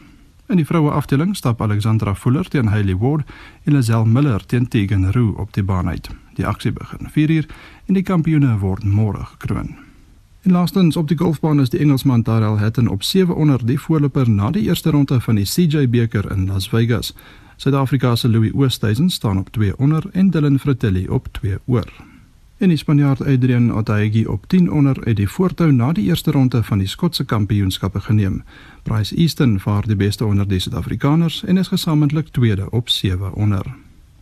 In 0.48 0.56
die 0.56 0.66
vroue 0.66 0.92
afdeling 0.96 1.36
stap 1.36 1.62
Alexandra 1.62 2.14
Fuller 2.16 2.48
teen 2.48 2.68
Hailey 2.72 2.96
Ward 2.96 3.28
en 3.64 3.74
Lazel 3.74 4.06
Miller 4.06 4.46
teen 4.46 4.68
Tegan 4.68 5.12
Roo 5.12 5.34
op 5.36 5.54
die 5.54 5.64
baan 5.64 5.90
uit. 5.90 6.08
Die 6.40 6.48
aksie 6.48 6.72
begin 6.72 7.10
4uur 7.12 7.50
en 7.86 7.98
die 8.00 8.04
kampioene 8.04 8.54
word 8.62 8.86
môre 8.88 9.26
gekroon. 9.34 9.76
En 10.48 10.52
laastens 10.52 10.96
op 10.96 11.08
die 11.08 11.18
golfbaan 11.18 11.60
is 11.60 11.70
die 11.70 11.80
Engelsman 11.84 12.24
Tyrrell 12.24 12.62
Hatton 12.64 12.88
op 12.88 13.04
7 13.04 13.36
onder 13.36 13.66
die 13.66 13.80
voorloper 13.80 14.30
na 14.30 14.52
die 14.52 14.64
eerste 14.70 14.90
ronde 14.96 15.20
van 15.22 15.36
die 15.36 15.46
CJ 15.46 15.90
beker 15.90 16.32
in 16.32 16.48
Las 16.48 16.70
Vegas. 16.70 17.14
Suid-Afrika 17.58 18.16
se 18.16 18.30
Louis 18.30 18.54
Oosthuizen 18.54 19.10
staan 19.10 19.38
op 19.38 19.50
2 19.50 19.78
onder 19.78 20.10
en 20.12 20.30
Dylan 20.30 20.60
Fratelli 20.60 21.08
op 21.08 21.28
2 21.32 21.58
oor. 21.66 21.92
En 22.58 22.70
die 22.70 22.78
Spanjaard 22.78 23.22
Adrian 23.22 23.74
Otaegi 23.74 24.26
op 24.26 24.48
10 24.48 24.72
onder 24.72 24.98
het 25.04 25.16
die 25.16 25.30
voortou 25.30 25.72
na 25.72 25.92
die 25.94 26.04
eerste 26.04 26.32
ronde 26.32 26.64
van 26.64 26.78
die 26.78 26.88
Skotse 26.88 27.26
kampioenskappe 27.26 28.00
geneem. 28.02 28.44
Bryce 28.84 29.16
Easton 29.16 29.60
vaar 29.60 29.86
die 29.88 29.96
beste 29.96 30.26
onder 30.26 30.48
die 30.48 30.60
Suid-Afrikaners 30.60 31.44
en 31.44 31.58
is 31.58 31.68
gesamentlik 31.68 32.28
tweede 32.28 32.70
op 32.72 32.90
7 32.90 33.34
onder. 33.34 33.66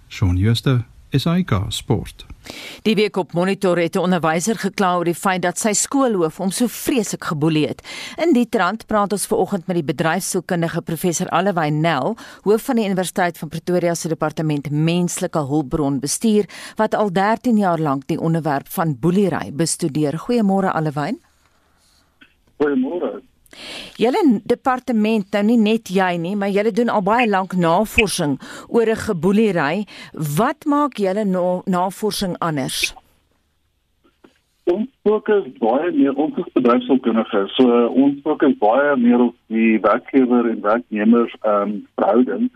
Shaun 0.07 0.37
Schuster, 0.37 0.85
SAK 1.09 1.65
Sport. 1.69 2.25
Die 2.85 2.95
week 2.95 3.17
op 3.17 3.33
Monitor 3.33 3.77
het 3.77 3.95
'n 3.95 3.99
onderwyser 3.99 4.55
gekla 4.55 4.95
oor 4.95 5.03
die 5.03 5.15
feit 5.15 5.41
dat 5.41 5.59
sy 5.59 5.73
skoolhoof 5.73 6.37
hom 6.37 6.51
so 6.51 6.67
vreeslik 6.67 7.23
geboelie 7.23 7.67
het. 7.67 7.81
In 8.17 8.33
die 8.33 8.49
trant 8.49 8.85
praat 8.85 9.11
ons 9.11 9.25
veraloggend 9.25 9.67
met 9.67 9.75
die 9.75 9.93
bedryfsielkundige 9.93 10.81
professor 10.81 11.27
Allewyn 11.29 11.81
Nel, 11.81 12.15
hoof 12.41 12.61
van 12.61 12.75
die 12.75 12.85
Universiteit 12.85 13.37
van 13.37 13.49
Pretoria 13.49 13.95
se 13.95 14.07
departement 14.07 14.69
menslike 14.69 15.39
hulpbronbestuur 15.39 16.45
wat 16.75 16.95
al 16.95 17.11
13 17.11 17.57
jaar 17.57 17.79
lank 17.79 18.07
die 18.07 18.19
onderwerp 18.19 18.67
van 18.67 18.99
boeliery 18.99 19.51
bestudeer. 19.53 20.19
Goeiemôre 20.19 20.71
Allewyn. 20.71 21.21
Goeiemôre. 22.57 23.21
Julle 24.01 24.41
departement, 24.43 25.25
nou 25.33 25.43
nie 25.43 25.57
net 25.57 25.89
jy 25.93 26.17
nie, 26.17 26.35
maar 26.35 26.51
julle 26.53 26.71
doen 26.75 26.89
al 26.89 27.03
baie 27.05 27.27
lank 27.29 27.53
navorsing 27.53 28.37
oor 28.67 28.89
'n 28.89 29.03
geboelery. 29.07 29.85
Wat 30.37 30.65
maak 30.65 30.97
julle 30.97 31.25
no, 31.25 31.61
navorsing 31.65 32.35
anders? 32.39 32.95
Ons 34.65 34.89
fokus 35.03 35.45
baie 35.61 35.91
meer 35.93 36.15
op 36.17 36.37
ons 36.37 36.53
bedryfskundige. 36.57 37.41
So 37.55 37.69
uh, 37.69 37.89
ons 37.93 38.21
fokus 38.23 38.55
baie 38.57 38.95
meer 38.97 39.21
op 39.27 39.35
die 39.53 39.79
werkgewer 39.79 40.49
en 40.49 40.61
werknemer 40.61 41.29
ehm 41.41 41.61
um, 41.61 41.87
verhouding. 41.95 42.49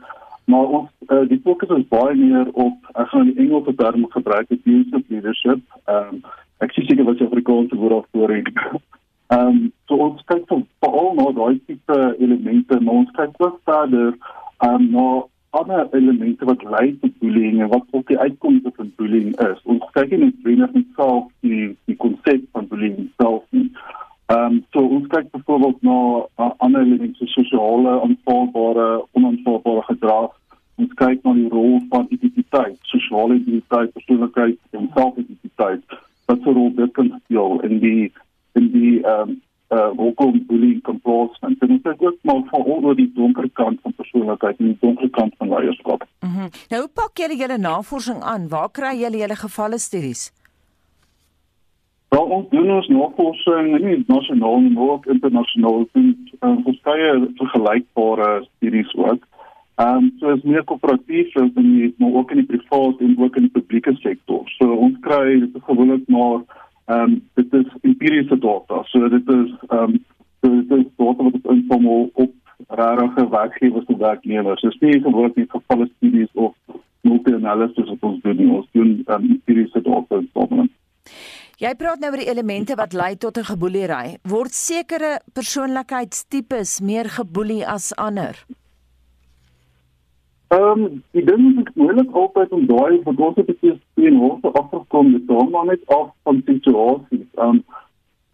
Maar 0.50 0.66
ons 0.66 0.90
uh, 1.14 1.28
die 1.30 1.42
fokus 1.44 1.70
is 1.78 1.88
baie 1.94 2.16
meer 2.18 2.50
op 2.54 2.90
ek 2.96 3.12
gaan 3.12 3.30
die 3.30 3.38
Engelse 3.46 3.76
term 3.76 4.08
gebruik, 4.10 4.50
die 4.50 5.04
leadership. 5.08 5.62
Ehm 5.86 6.16
um, 6.16 6.24
ek 6.66 6.74
sê 6.76 6.84
seker 6.88 7.06
wat 7.08 7.22
jy 7.22 7.30
Afrikaans 7.30 7.78
woord 7.78 7.94
daarvoor 8.00 8.34
het. 8.36 8.82
Ehm 9.30 9.48
um, 9.48 9.58
so 9.88 9.96
ons 10.04 10.22
kyk 10.26 10.46
vir 10.50 10.62
veral 10.84 11.12
na 11.18 11.26
daai 11.38 11.60
tipe 11.70 11.98
elemente, 12.18 12.80
maar 12.82 13.02
ons 13.04 13.12
kyk 13.18 13.36
ook 13.38 13.60
verder 13.70 14.16
um, 14.66 14.86
na 14.94 15.04
ander 15.60 15.88
elemente 15.98 16.46
wat 16.50 16.64
lei 16.64 16.88
tot 17.02 17.20
bullying 17.22 17.60
en 17.62 17.70
wat 17.70 17.86
ook 17.92 18.08
die 18.08 18.18
uitkomste 18.18 18.72
van 18.76 18.90
bullying 18.98 19.36
is. 19.46 19.60
Ons 19.64 19.84
kyk 19.94 20.16
nie 20.16 20.32
net 20.32 20.74
net 20.74 20.88
self 20.96 21.28
die 21.46 21.68
die 21.92 21.98
konsep 22.06 22.48
van 22.58 22.66
bullying 22.72 23.12
self 23.22 23.44
nie. 23.58 23.68
Ehm 24.34 24.46
um, 24.46 24.58
so 24.74 24.82
ons 24.98 25.06
kyk 25.14 25.30
byvoorbeeld 25.36 25.86
na 25.90 25.98
uh, 26.26 26.50
ander 26.66 26.82
elemente 26.82 27.28
sosiale 27.34 28.00
aanvaarbare 28.08 28.88
onaanvaarbare 29.14 29.84
gedrag. 29.92 30.34
Ons 30.82 30.96
kyk 31.04 31.22
na 31.22 31.36
die 31.38 31.52
rol 31.54 31.78
van 31.94 32.10
identiteit, 32.18 32.78
sosiale 32.94 33.38
identiteit, 33.38 33.94
persoonlikheid 33.94 34.58
en 34.80 34.90
selfidentiteit 34.98 35.98
wat 36.30 36.42
so 36.42 36.50
'n 36.50 36.58
rol 36.58 36.74
dit 36.82 36.92
kan 36.98 37.14
speel 37.20 37.62
in 37.70 37.80
die 37.86 38.12
in 38.54 38.72
die 38.72 39.04
ehm 39.04 39.30
um, 39.30 39.42
uh 39.70 39.90
hoekom 39.98 40.46
bullying 40.48 40.82
kan 40.82 41.00
plaasvind. 41.02 41.62
En 41.62 41.68
dit 41.68 41.86
is 41.86 42.00
ook 42.00 42.18
maar 42.22 42.42
veral 42.50 42.84
oor 42.84 42.96
die 42.96 43.12
donker 43.14 43.50
kant 43.54 43.80
van 43.82 43.94
persoonlikheid 43.94 44.58
en 44.58 44.66
die 44.66 44.78
donker 44.80 45.10
kant 45.10 45.34
van 45.38 45.50
leierskap. 45.50 46.08
Mhm. 46.20 46.32
Mm 46.32 46.50
nou 46.70 46.82
hoe 46.82 46.92
pak 46.94 47.18
julle 47.18 47.38
julle 47.38 47.58
navorsing 47.58 48.22
aan? 48.22 48.48
Waar 48.50 48.72
kry 48.72 48.96
julle 48.98 49.18
julle 49.18 49.36
gevalle 49.36 49.78
studies? 49.78 50.32
Wel, 52.10 52.26
ons 52.26 52.50
doen 52.50 52.72
ons 52.72 52.88
navorsing 52.88 53.68
nie 53.84 54.04
nasionaal 54.08 54.60
nie, 54.60 54.72
maar 54.74 54.96
ook 54.96 55.06
internasionaal. 55.06 55.74
Ons 55.84 55.92
doen 55.92 56.30
uh, 56.40 56.56
verskeie 56.66 57.12
vergelykbare 57.42 58.30
studies 58.48 58.96
ook. 58.96 59.28
Ehm 59.80 59.98
um, 59.98 60.08
so 60.20 60.34
is 60.34 60.42
meer 60.44 60.64
koöperatief 60.64 61.36
as 61.38 61.54
in 61.56 61.70
die 61.76 61.94
maar 61.98 62.18
ook 62.22 62.32
in 62.32 62.42
die 62.42 62.50
private 62.56 63.04
en 63.06 63.14
ook 63.20 63.36
in 63.36 63.46
die 63.46 63.56
publieke 63.60 63.94
sektor. 64.02 64.50
So 64.58 64.74
ons 64.74 64.98
kry 65.06 65.38
gewoonlik 65.68 66.08
maar 66.08 66.42
Ehm 66.90 67.02
um, 67.02 67.30
dit 67.34 67.54
is 67.54 67.74
empiriese 67.82 68.38
data. 68.40 68.84
So 68.84 69.10
dit 69.10 69.28
is 69.30 69.50
ehm 69.68 69.84
um, 69.84 70.06
so 70.42 70.50
dit 70.50 70.78
is 70.78 70.86
data 70.98 71.24
wat 71.24 71.34
ons 71.34 71.50
insamel 71.54 72.10
op 72.14 72.32
rarige 72.68 73.30
werkgewers 73.30 73.86
en 73.86 73.98
werknemers. 73.98 74.62
Dis 74.62 74.80
nie 74.80 75.02
gewoonlik 75.02 75.36
nie 75.36 75.46
gevalle 75.50 75.90
studies 75.96 76.32
of 76.34 76.56
multi-analysis 77.02 77.92
wat 77.94 78.08
ons 78.10 78.22
doen. 78.22 78.42
Ons 78.56 78.72
doen 78.72 78.96
um, 79.06 79.30
empiriese 79.36 79.82
data 79.82 80.18
insameling. 80.24 80.72
Jy 81.60 81.76
praat 81.76 82.02
nou 82.02 82.10
oor 82.14 82.22
die 82.24 82.32
elemente 82.32 82.76
wat 82.80 82.94
lei 82.98 83.14
tot 83.20 83.38
'n 83.38 83.50
geboelery. 83.52 84.18
Word 84.24 84.54
sekere 84.56 85.20
persoonlikheidstipes 85.34 86.80
meer 86.80 87.10
geboelie 87.10 87.68
as 87.68 87.94
ander? 87.96 88.34
Ehm 90.50 90.84
um, 90.84 91.04
die 91.12 91.24
ding 91.26 91.42
is 91.50 91.58
ek 91.62 91.68
moeilik 91.78 92.16
altyd 92.20 92.54
om 92.58 92.64
daai 92.70 93.02
wat 93.06 93.20
ons 93.26 93.36
het 93.38 93.50
gesien 93.50 94.08
in 94.10 94.16
hoofde 94.18 94.50
afgekom 94.62 95.12
het 95.14 95.28
dan 95.28 95.50
maar 95.54 95.68
net 95.70 95.84
af 95.98 96.08
van 96.26 96.40
situasies. 96.46 97.28
Ehm 97.36 97.50
um, 97.50 97.60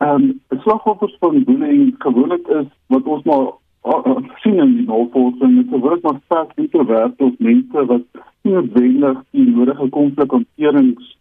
ehm 0.06 0.28
um, 0.28 0.62
slagoffers 0.62 1.16
van 1.20 1.44
bullying 1.50 1.90
gewoonlik 2.06 2.48
is 2.60 2.70
wat 2.96 3.10
ons 3.16 3.26
maar 3.32 3.44
uh, 3.92 4.14
sien 4.44 4.62
in 4.64 4.72
die 4.78 4.86
navorsing 4.88 5.58
met 5.58 5.74
gewoonlik 5.74 6.08
maar 6.08 6.22
sterk 6.24 6.54
introvert 6.64 7.26
of 7.28 7.36
mense 7.50 7.86
wat 7.92 8.24
nie 8.48 8.54
noodwendig 8.54 9.20
die 9.36 9.46
nodige 9.50 9.90
konflikhanterings 9.98 11.12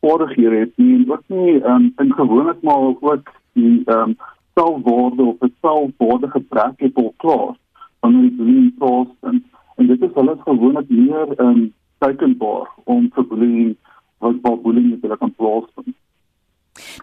vaardighede 0.00 0.62
het 0.64 0.74
nie 0.76 0.94
en 0.94 1.04
wat 1.12 1.28
nie 1.36 1.58
ehm 1.58 1.74
um, 1.74 1.92
in 2.06 2.16
gewoonlik 2.22 2.64
maar 2.70 2.88
ook 2.88 3.30
die 3.52 3.82
ehm 3.84 4.00
um, 4.00 4.16
selfwaarde 4.56 5.28
of 5.34 5.46
'n 5.50 5.54
selfwaardige 5.60 6.40
gebrek 6.40 6.80
het 6.88 7.04
op 7.04 7.14
klaar 7.26 7.54
wanneer 8.00 8.28
die 8.30 8.36
bullying 8.40 8.74
plaasvind 8.78 9.44
en 9.78 9.86
dit 9.86 10.02
is 10.02 10.14
hulle 10.14 10.34
gewoonlik 10.44 10.88
meer 10.88 11.34
ehm 11.36 11.46
um, 11.46 11.62
teikenbaar 12.02 12.66
om 12.84 13.08
vir 13.14 13.24
bullying 13.30 13.70
wat 14.22 14.36
wat 14.42 14.62
bullying 14.62 14.90
met 14.90 15.02
hulle 15.06 15.18
kan 15.18 15.34
plaasvind. 15.40 15.94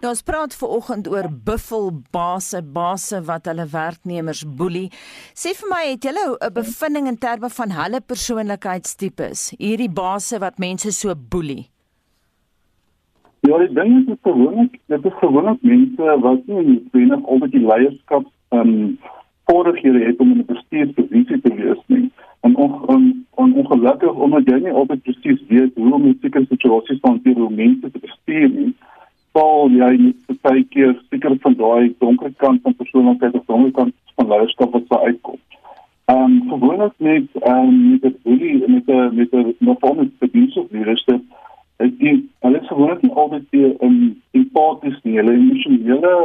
Nou 0.00 0.10
ons 0.12 0.24
praat 0.24 0.54
ver 0.56 0.72
oggend 0.78 1.08
oor 1.12 1.28
buffelbase, 1.48 2.62
base 2.78 3.20
wat 3.28 3.48
hulle 3.50 3.66
werknemers 3.72 4.42
boelie. 4.58 4.88
Sê 5.36 5.52
vir 5.58 5.72
my, 5.72 5.82
het 5.92 6.08
julle 6.08 6.24
'n 6.36 6.52
bevinding 6.60 7.08
in 7.12 7.18
terme 7.26 7.50
van 7.58 7.76
hulle 7.80 8.00
persoonlikheidstipes, 8.12 9.50
hierdie 9.58 9.92
base 10.02 10.40
wat 10.44 10.58
mense 10.58 10.92
so 10.92 11.14
boelie? 11.14 11.68
Ja, 13.48 13.58
die 13.58 13.72
ding 13.74 14.08
is 14.08 14.18
gewoonlik, 14.22 14.80
dit 14.86 15.04
is 15.04 15.18
gewoonlik 15.20 15.62
mense 15.62 16.16
wat 16.24 16.46
nie 16.46 16.62
noodwendig 16.68 17.26
altyd 17.26 17.52
die 17.52 17.66
leierskap 17.72 18.24
ehm 18.48 18.60
um, 18.60 18.98
vaardighede 19.46 20.00
het 20.04 20.20
om 20.20 20.32
in 20.32 20.38
'n 20.38 20.52
bestuursposisie 20.54 21.40
te 21.40 21.52
wees 21.54 21.82
nie 21.86 22.10
en 22.46 22.56
on, 22.64 22.74
on, 22.94 23.06
on, 23.42 23.54
ongelukkig 23.62 24.24
omdat 24.26 24.50
jy 24.50 24.58
nie 24.64 24.74
altyd 24.80 25.02
presies 25.06 25.40
weet 25.52 25.78
hoe 25.78 25.94
om 25.98 26.10
in 26.10 26.18
sekere 26.22 26.48
situasies 26.50 27.00
te 27.00 27.10
hanteer 27.10 27.40
hoe 27.42 27.52
mense 27.62 27.90
te 27.90 28.02
bestuur 28.04 28.52
nie 28.58 28.72
val 29.36 29.72
jy 29.72 29.90
net 30.00 30.38
baie 30.46 30.62
keer 30.72 30.94
seker 31.10 31.34
van 31.44 31.56
daai 31.60 31.94
donker 32.02 32.32
kant 32.42 32.62
van 32.64 32.76
persoonlikheid 32.80 33.34
of 33.38 33.50
donker 33.50 33.74
kant 33.78 33.94
van 34.16 34.30
leierskap 34.32 34.72
wat 34.76 34.86
sou 34.92 35.00
uitkom. 35.04 35.40
Ehm 36.12 36.22
um, 36.24 36.36
gewoonlik 36.52 36.94
met 37.08 37.26
ehm 37.42 37.72
um, 37.72 37.98
met 38.04 38.16
die 38.24 38.54
en 38.64 38.72
met 38.76 38.86
die 38.86 39.02
met 39.18 39.34
die 39.34 39.56
normale 39.68 40.08
bestuur 40.22 40.62
of 40.62 40.70
leierskap 40.70 41.22
het 41.82 42.00
jy 42.06 42.14
alles 42.48 42.68
gewoonlik 42.70 43.02
nie 43.04 43.14
altyd 43.22 43.46
die 43.56 43.64
ehm 43.68 43.86
um, 43.90 44.02
empaties 44.40 44.98
nie, 45.02 45.16
hulle 45.20 45.38
emosionele 45.40 46.16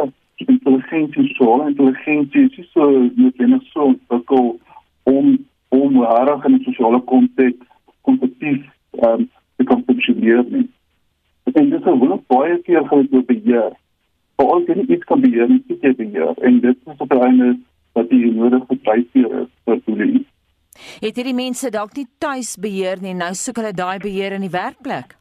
intelligensie, 0.41 1.27
sosiale 1.27 1.67
intelligensie 1.69 2.47
is 2.57 2.71
so 2.73 2.87
net 3.15 3.41
net 3.55 3.65
so 3.73 3.91
ontwikkel 3.91 4.53
om 5.03 5.33
om 5.71 6.03
reg 6.03 6.45
in 6.45 6.55
'n 6.55 6.63
sosiale 6.63 6.99
konteks 7.11 7.65
kompetitief 8.01 8.61
um, 9.07 9.29
te 9.55 9.63
kan 9.63 9.83
funksioneer 9.85 10.43
nie. 10.49 10.69
En 11.43 11.69
dit 11.69 11.79
is 11.79 11.85
'n 11.85 11.99
wonderlike 11.99 12.27
baie 12.27 12.57
keer 12.61 12.87
vir 12.87 13.03
die 13.11 13.23
beheer. 13.31 13.71
Vir 14.35 14.45
al 14.53 14.65
die 14.65 14.85
iets 14.87 15.03
kan 15.03 15.21
beheer, 15.21 15.47
nie 15.47 15.79
jy 15.81 15.95
beheer 15.95 16.33
en 16.41 16.59
dit 16.59 16.77
is 16.85 16.97
op 16.97 17.13
'n 17.13 17.23
einde 17.27 17.57
wat 17.93 18.09
die 18.09 18.31
nodige 18.31 18.77
dryfveer 18.83 19.31
is 19.41 19.49
vir 19.65 19.79
bullying. 19.85 20.25
Het 21.01 21.15
hierdie 21.15 21.35
mense 21.35 21.69
dalk 21.69 21.95
nie 21.95 22.07
tuis 22.17 22.55
beheer 22.57 23.01
nie, 23.01 23.13
nou 23.13 23.33
soek 23.33 23.55
hulle 23.55 23.73
daai 23.73 23.99
beheer 23.99 24.31
in 24.31 24.41
die 24.41 24.55
werkplek? 24.55 25.17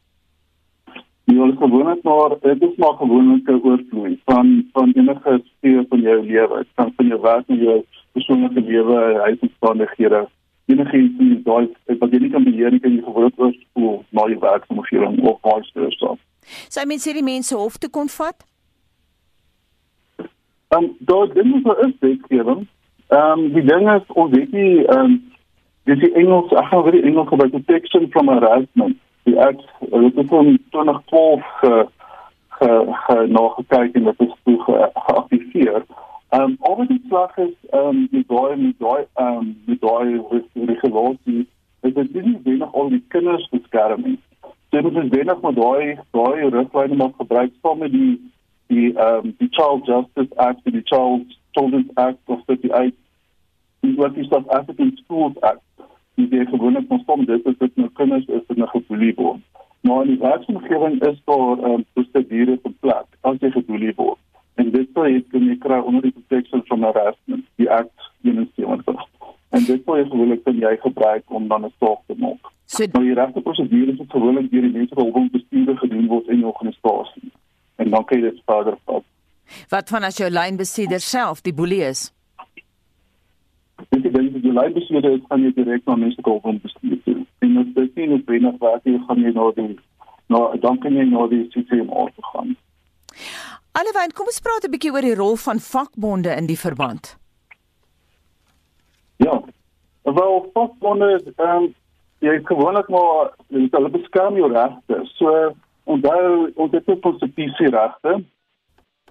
Jy 1.25 1.37
wil 1.37 1.55
gewoonlik 1.55 2.03
maar 2.03 2.35
dit 2.41 2.61
is 2.61 2.75
maar 2.77 2.97
gewoonlik 2.99 3.47
'n 3.47 3.61
oorvloei 3.63 4.19
van 4.25 4.69
van 4.73 4.91
enige 4.95 5.41
sfeer 5.43 5.85
van 5.89 6.01
jou 6.01 6.21
lewe, 6.25 6.65
van 6.75 6.93
van 6.95 7.07
jou 7.07 7.21
werk 7.21 7.47
en 7.47 7.57
jou 7.57 7.83
persoonlike 8.11 8.61
lewe, 8.61 9.19
huisomstandighede. 9.25 10.27
Enige 10.65 10.97
iets 10.97 11.19
in 11.19 11.41
daai 11.43 11.69
wat 11.99 12.11
jy 12.11 12.19
nie 12.19 12.31
kan 12.31 12.43
beheer 12.43 12.71
nie, 12.71 12.79
kan 12.79 12.93
jy 12.95 13.01
gewoonlik 13.05 13.39
oorspoel 13.39 14.03
na 14.09 14.27
jou 14.29 14.39
werksomgewing 14.39 15.17
of 15.27 15.39
vice 15.47 15.73
versa. 15.73 16.15
Sy 16.69 16.85
mense 16.89 17.09
hierdie 17.09 17.25
mense 17.25 17.55
hof 17.55 17.77
toe 17.77 17.89
kon 17.89 18.09
vat? 18.17 18.45
Ehm 20.71 20.83
um, 20.83 20.95
daar 20.99 21.33
ding 21.33 21.55
is 21.55 21.63
vir 21.65 21.93
wetgewing. 21.99 22.67
Ehm 23.07 23.39
um, 23.39 23.47
die 23.53 23.65
ding 23.67 23.89
is 23.91 24.13
ons 24.15 24.35
weet 24.35 24.51
nie 24.51 24.85
ehm 24.85 24.99
um, 24.99 25.17
dis 25.89 25.99
die 25.99 26.13
Engels, 26.13 26.51
ek 26.51 26.69
gaan 26.69 26.83
weer 26.85 26.99
die 26.99 27.07
Engels 27.09 27.27
gebruik 27.27 27.51
protection 27.51 28.07
from 28.11 28.29
harassment. 28.31 28.95
Die 29.23 29.39
act 29.39 29.65
dit 29.79 30.21
is 30.23 30.29
van 30.29 30.53
2012 30.69 31.49
ge 31.61 31.73
ge, 32.61 32.69
ge 33.05 33.17
nagekyk 33.27 33.95
en 33.95 34.03
dit 34.03 34.23
is 34.27 34.33
toe 34.43 34.57
geaktiveer. 34.67 35.83
Ehm 36.31 36.43
um, 36.43 36.57
oor 36.59 36.85
die 36.87 37.01
slag 37.07 37.37
is 37.37 37.55
ehm 37.69 37.87
um, 37.87 37.97
die 38.11 38.23
daai 38.27 38.55
met 38.59 38.77
daai 38.79 39.01
ehm 39.13 39.37
um, 39.37 39.47
met 39.65 39.81
daai 39.81 40.21
regulasie 40.69 41.41
is 41.87 41.93
dit 41.97 42.13
nie 42.27 42.37
wenig 42.45 42.73
al 42.81 42.89
die 42.93 43.01
kinders 43.15 43.49
beskerm 43.55 44.05
nie. 44.05 44.19
Dit 44.75 44.85
is 44.85 45.09
wenig 45.15 45.41
maar 45.41 45.57
daai 45.57 45.97
daai 46.17 46.47
riglyne 46.53 46.99
moet 47.01 47.19
gebruik 47.23 47.51
saam 47.61 47.83
met 47.83 47.91
die 47.97 48.13
die 48.67 48.93
ehm 48.93 49.27
um, 49.27 49.35
die 49.43 49.49
Child 49.59 49.91
Justice 49.91 50.39
Act 50.45 50.71
die 50.77 50.85
Child 50.93 51.35
Children's 51.51 51.91
Act 52.05 52.23
of 52.37 52.47
38 52.47 52.95
die 53.81 53.93
wat 53.99 54.15
is 54.23 54.31
dat 54.37 54.47
African 54.61 54.95
Schools 55.03 55.43
Act 55.51 55.61
die 56.15 56.29
die 56.37 56.47
gewoonlik 56.55 56.97
ons 56.99 57.05
kom 57.11 57.27
dit 57.35 57.53
is 57.53 57.61
dit 57.67 57.75
nou 57.75 57.91
kinders 57.99 58.25
is 58.39 58.47
dit 58.47 58.57
nou 58.57 58.71
geboelie 58.77 59.13
word. 59.19 59.43
Maar 59.81 60.03
in 60.07 60.15
die 60.15 60.21
wetsomgewing 60.23 61.01
is 61.11 61.21
daar 61.25 61.57
ehm 61.57 61.79
um, 61.79 61.87
prosedure 61.93 62.59
in 62.63 62.79
plek 62.79 63.07
as 63.21 63.43
jy 63.43 63.51
geboelie 63.59 63.97
word. 63.99 64.19
En 64.55 64.71
dit 64.71 64.89
sou 64.93 65.07
jy 65.07 65.21
kan 65.31 65.45
jy 65.47 65.57
kry 65.57 65.79
onder 65.79 66.01
die 66.01 66.11
protection 66.11 66.63
from 66.67 66.83
harassment, 66.83 67.45
die 67.55 67.69
act 67.71 68.09
71. 68.21 69.05
En 69.51 69.65
dit 69.65 69.83
sou 69.85 69.97
jy 69.97 70.07
gewoonlik 70.09 70.43
kan 70.43 70.57
jy 70.59 70.77
gebruik 70.81 71.23
om 71.27 71.47
dan 71.47 71.65
'n 71.65 71.73
saak 71.79 72.01
te 72.07 72.15
maak. 72.17 72.51
So, 72.65 72.85
nou 72.93 73.03
die 73.03 73.13
regte 73.13 73.41
prosedure 73.41 73.91
is 73.91 73.99
gewoonlik 74.07 74.51
deur 74.51 74.61
die 74.61 74.71
mense 74.71 74.95
wat 74.95 75.09
hom 75.11 75.29
bestuurder 75.31 75.77
gedoen 75.77 76.07
word 76.07 76.27
in 76.27 76.39
'n 76.39 76.51
organisasie 76.53 77.31
en 77.75 77.89
dan 77.89 78.05
kan 78.05 78.19
jy 78.19 78.29
dit 78.29 78.41
verder 78.45 78.77
vat. 78.85 79.03
Wat 79.69 79.89
van 79.89 80.03
as 80.03 80.17
jou 80.17 80.29
lynbestuurder 80.29 80.99
self 80.99 81.41
die 81.41 81.53
boelie 81.53 81.83
is? 81.83 82.13
Dit 83.89 84.05
is 84.05 84.11
dan 84.11 84.29
die 84.31 84.53
lynbestuurder 84.53 85.11
is 85.11 85.27
van 85.27 85.43
jy 85.43 85.51
direk 85.53 85.85
na 85.85 85.95
mense 85.95 86.21
kom 86.21 86.39
om 86.43 86.59
bestuur 86.63 86.97
te 87.03 87.13
doen. 87.13 87.27
En 87.39 87.57
as 87.57 87.73
dit 87.73 87.95
nie 87.95 88.07
nog 88.07 88.23
binne 88.23 88.53
wat 88.59 88.83
jy 88.83 88.97
gaan 89.07 89.23
jy 89.25 89.31
nou 89.35 89.53
die 89.55 89.77
nou 90.27 90.59
dan 90.59 90.77
kan 90.79 90.93
jy 90.95 91.03
nou 91.03 91.27
die 91.29 91.47
oor 91.89 92.11
te 92.15 92.23
gaan. 92.33 92.55
Allewyn, 93.71 94.11
kom 94.11 94.27
ons 94.27 94.43
praat 94.43 94.65
'n 94.67 94.71
bietjie 94.71 94.91
oor 94.91 95.05
die 95.07 95.15
rol 95.15 95.37
van 95.39 95.59
vakbonde 95.59 96.31
in 96.35 96.45
die 96.45 96.59
verband. 96.59 97.15
Ja. 99.17 99.41
Wel, 100.03 100.49
vakbonde 100.53 101.21
ehm 101.35 101.63
um, 101.63 101.73
jy 102.19 102.39
gewoonlik 102.43 102.89
maar 102.89 103.31
hulle 103.49 103.89
beskerm 103.89 104.35
jou 104.35 104.51
regte. 104.51 104.99
So 105.15 105.53
onthou 105.83 106.51
ons 106.55 106.71
het 106.71 106.89
ook 106.89 107.05
ons 107.05 107.23
PC 107.35 107.71
regte 107.71 108.23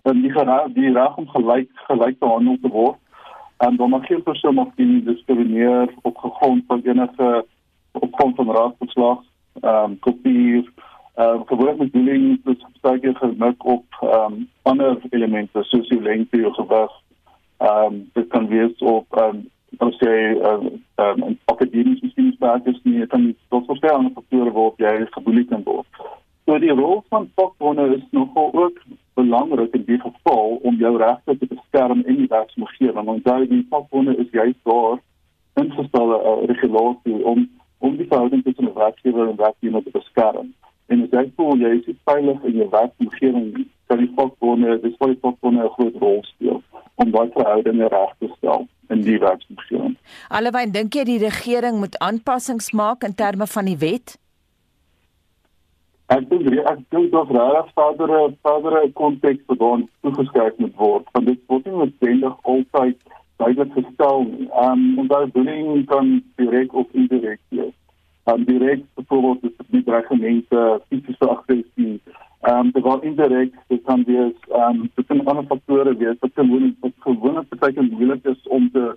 en 0.03 0.23
die 0.23 0.33
geraak 0.33 0.75
die 0.75 0.93
reg 0.93 1.17
om 1.17 1.29
gelyk 1.29 1.71
gelyk 1.89 2.19
behandel 2.19 2.59
te 2.63 2.69
word 2.69 2.99
en 3.67 3.77
dan 3.77 3.91
mag 3.91 4.07
geen 4.07 4.23
persoon 4.23 4.59
of 4.59 4.77
nie 4.77 5.03
diskrimineer 5.05 5.91
op 6.03 6.17
grond 6.19 6.65
van 6.67 6.81
enige 6.85 7.45
op 7.93 8.15
grond 8.15 8.37
van 8.37 8.51
rasverslag 8.51 9.19
ehm 9.63 9.85
um, 9.85 9.99
kopie 9.99 10.69
uh, 11.17 11.41
gewoonlik 11.47 11.79
bedoeling 11.79 12.41
is 12.45 12.67
baie 12.81 13.15
gemik 13.15 13.65
op 13.65 13.87
ehm 14.01 14.33
um, 14.33 14.49
ander 14.63 14.99
elemente 15.11 15.63
soos 15.63 15.89
die 15.89 16.03
lengte 16.03 16.47
of 16.47 16.55
gewig 16.55 16.93
ehm 17.59 17.85
um, 17.85 18.11
dit 18.13 18.29
kan 18.29 18.49
wees 18.49 18.79
op 18.79 19.07
ehm 19.11 19.37
um, 19.37 19.49
ons 19.79 19.97
sê 20.05 20.15
ehm 20.39 20.67
um, 20.67 21.25
um, 21.25 21.39
akademiese 21.45 22.11
sinsbaarheid 22.15 22.85
nie 22.85 23.07
kan 23.07 23.35
tot 23.49 23.67
verskeie 23.67 24.11
faktore 24.15 24.51
waarop 24.51 24.79
jy 24.79 25.07
geboelie 25.11 25.47
kan 25.53 25.63
word 25.65 26.09
So 26.51 26.59
die 26.59 26.73
rol 26.75 27.05
van 27.09 27.31
vakbonde 27.35 27.97
is 27.97 28.03
nogal 28.11 28.51
ook 28.53 28.79
belangrik 29.15 29.75
in 29.75 29.85
die 29.85 30.01
geval 30.01 30.59
om 30.63 30.75
jou 30.77 30.97
regte 30.97 31.39
te 31.39 31.47
beskerm 31.47 32.03
in 32.07 32.17
die 32.17 32.27
werksomgewing. 32.27 33.05
Want 33.07 33.25
daai 33.25 33.47
die 33.49 33.67
vakbonde 33.71 34.17
is 34.17 34.31
juist 34.31 34.59
daar 34.63 34.99
ingestelde 35.55 36.17
uh, 36.25 36.47
regulasie 36.51 37.25
om 37.25 37.49
om 37.79 37.97
die 37.97 38.07
verhouding 38.07 38.43
tussen 38.45 38.75
werkgewer 38.75 39.29
en 39.29 39.37
werknemer 39.37 39.83
te 39.83 39.91
beskerm. 39.91 40.51
En 40.91 41.03
as 41.07 41.13
jy 41.15 41.25
voel 41.39 41.61
jy 41.63 41.77
is 41.79 41.99
veilig 42.09 42.47
in 42.51 42.57
jou 42.61 42.69
werksomgewing, 42.73 43.51
kan 43.91 44.01
die 44.03 44.11
vakbonde, 44.17 44.79
dis 44.83 44.97
wat 44.99 45.13
die 45.15 45.21
vakbonde 45.23 45.65
'n 45.65 45.75
groot 45.77 46.01
rol 46.03 46.23
speel 46.33 46.63
om 47.01 47.11
daai 47.11 47.31
verhoudinge 47.35 47.89
reg 47.89 48.15
te 48.19 48.29
stel 48.37 48.67
in 48.91 49.05
die 49.07 49.19
werksomgewing. 49.19 49.97
Allewyn 50.29 50.73
dink 50.73 50.95
jy 50.95 51.05
die 51.05 51.21
regering 51.23 51.79
moet 51.79 51.99
aanpassings 51.99 52.73
maak 52.73 53.07
in 53.07 53.15
terme 53.15 53.47
van 53.47 53.71
die 53.71 53.79
wet? 53.79 54.19
Ek 56.11 56.27
dink 56.31 56.51
ek 56.51 56.81
dink 56.91 57.13
dat 57.15 57.29
daar 57.31 57.69
verdere 57.75 58.35
verdere 58.43 58.91
konteks 58.99 59.45
verdon 59.47 59.89
toegeskryf 60.03 60.57
moet 60.59 60.75
word. 60.77 61.07
Want 61.13 61.27
dit 61.27 61.39
word 61.47 61.67
nie 61.67 61.77
noodwendig 61.77 62.35
altyd 62.43 62.97
duidelik 63.39 63.73
gestel 63.79 64.25
nie. 64.31 64.49
Ehm 64.51 64.99
um, 64.99 65.07
daai 65.13 65.31
bullying 65.37 65.87
kan 65.87 66.17
direk 66.37 66.75
of 66.75 66.87
indirek 66.93 67.39
wees. 67.55 67.77
Um, 68.31 68.45
direk 68.45 68.83
byvoorbeeld 68.95 69.43
is 69.43 69.67
die 69.67 69.83
dreigemente 69.83 70.81
fisiese 70.89 71.29
aggressie. 71.29 72.01
Ehm 72.41 72.71
um, 72.75 72.83
word 72.83 73.03
indirek 73.03 73.55
dit 73.67 73.83
kan 73.85 74.05
wees 74.05 74.37
ehm 74.49 74.81
um, 74.81 74.91
dit 74.95 75.07
kan 75.07 75.27
ander 75.27 75.45
faktore 75.49 75.97
wees 75.97 76.19
wat 76.21 76.31
gewoon 76.35 76.77
wat 76.81 76.93
gewoon 76.99 77.47
beteken 77.49 77.89
moeilik 77.91 78.25
is 78.25 78.43
om 78.49 78.71
te 78.71 78.97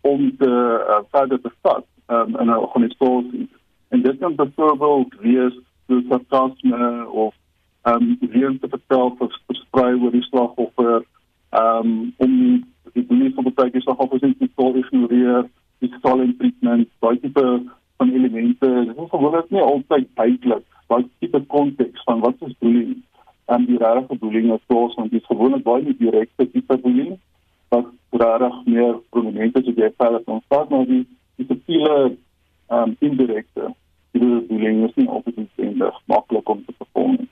om 0.00 0.36
te 0.36 0.50
uh, 0.88 0.98
verder 1.10 1.40
te 1.40 1.50
vat 1.62 1.84
um, 2.06 2.36
in 2.38 2.46
'n 2.46 2.56
organisasie. 2.56 3.48
En 3.88 4.02
dit 4.02 4.18
kan 4.18 4.34
byvoorbeeld 4.34 5.14
wees 5.20 5.54
soos 5.86 6.04
sarkasme 6.08 7.08
of 7.10 7.34
ehm 7.82 8.02
um, 8.02 8.16
weer 8.20 8.58
te 8.60 8.68
vertel 8.68 9.14
vir 9.18 9.38
versprei 9.46 9.94
oor 9.94 10.10
die 10.10 10.28
slagoffer 10.30 11.04
ehm 11.50 11.86
um, 11.86 12.14
om 12.16 12.64
die 12.92 13.04
polisie 13.04 13.36
op 13.36 13.54
baie 13.54 13.80
slagoffers 13.80 14.22
in 14.22 14.36
te 14.38 14.78
ignoreer, 14.78 15.46
die 15.78 15.94
stolen 15.98 16.36
treatment, 16.36 16.88
baie 16.98 17.20
tipe 17.20 17.62
van 18.02 18.12
elemente. 18.18 18.68
Is 18.90 19.10
gewoonlik 19.14 19.50
nie 19.54 19.62
altyd 19.62 20.08
duidelik 20.18 20.66
wat 20.92 21.08
tipe 21.18 21.40
konteks 21.56 22.02
van 22.08 22.20
wat 22.20 22.46
is 22.46 22.54
bullying 22.58 22.98
en 23.52 23.66
die 23.66 23.78
rare 23.78 24.04
bullying 24.20 24.52
is 24.54 24.64
soos 24.70 24.94
want 24.98 25.10
dit 25.10 25.20
is 25.20 25.30
gewoonlik 25.30 25.64
baie 25.66 25.84
nie 25.86 25.96
direkte 25.98 26.48
tipe 26.54 26.78
bullying 26.84 27.18
wat 27.74 27.90
rare 28.22 28.50
meer 28.64 28.98
prominente 29.14 29.62
is 29.62 29.70
jy 29.70 29.90
verder 29.98 30.22
van 30.26 30.42
staat 30.46 30.72
maar 30.72 30.88
die 30.90 31.04
die 31.40 31.46
subtiele 31.48 31.94
ehm 32.02 32.82
um, 32.82 32.96
indirekte 33.08 33.70
die 34.16 34.32
bullying 34.48 34.82
is 34.88 34.98
nie 35.00 35.08
altyd 35.08 35.38
noodwendig 35.42 36.00
maklik 36.12 36.48
om 36.54 36.64
te 36.66 36.74
perform. 36.78 37.28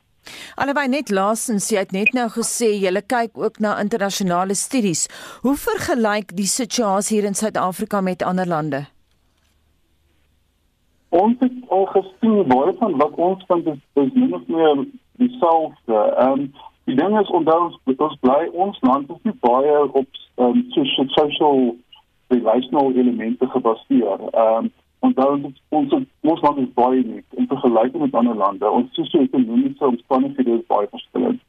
Alhoewel 0.60 0.92
net 0.92 1.12
laasens 1.16 1.68
jy 1.72 1.84
het 1.84 1.92
net 1.96 2.14
nou 2.16 2.28
gesê 2.36 2.70
jy 2.84 2.92
kyk 3.14 3.38
ook 3.44 3.60
na 3.64 3.76
internasionale 3.80 4.56
studies. 4.56 5.06
Hoe 5.44 5.56
vergelyk 5.56 6.34
die 6.36 6.48
situasie 6.48 7.18
hier 7.18 7.28
in 7.28 7.38
Suid-Afrika 7.38 8.00
met 8.00 8.22
ander 8.22 8.48
lande? 8.48 8.86
Ons 11.10 11.36
het 11.38 11.52
al 11.68 11.86
gesien 11.94 12.42
baie 12.48 12.74
van 12.78 12.96
wat 12.96 13.14
ons 13.28 13.44
van 13.46 13.62
dis 13.62 13.78
is 14.02 14.12
min 14.12 14.34
of 14.34 14.46
meer 14.46 14.84
dieselfde. 15.22 16.02
Ehm 16.16 16.32
um, 16.32 16.52
die 16.84 16.96
ding 16.96 17.18
is 17.20 17.30
onthou 17.38 17.60
ons 17.64 17.96
ons 17.96 18.18
bly 18.20 18.48
ons 18.52 18.78
land 18.80 19.10
is 19.10 19.22
nie 19.22 19.36
baie 19.46 19.78
op 19.86 20.20
ehm 20.36 20.60
um, 20.60 21.08
social 21.16 21.74
relational 22.28 22.92
elemente 22.92 23.46
gebaseer. 23.56 24.28
Ehm 24.30 24.64
um, 24.64 24.70
Onthou 25.00 25.52
ons 25.72 25.92
ons 26.20 26.42
land 26.44 26.58
is 26.60 26.72
baie 26.76 26.98
uniek 27.00 27.38
in 27.40 27.46
vergelyking 27.48 28.02
met 28.04 28.16
ander 28.20 28.36
lande. 28.36 28.70
Ons 28.70 28.90
sosio-ekonomiese 28.98 29.86
omstandighede 29.86 30.58
is 30.58 30.66
baie 30.68 30.88
verskillend. 30.92 31.40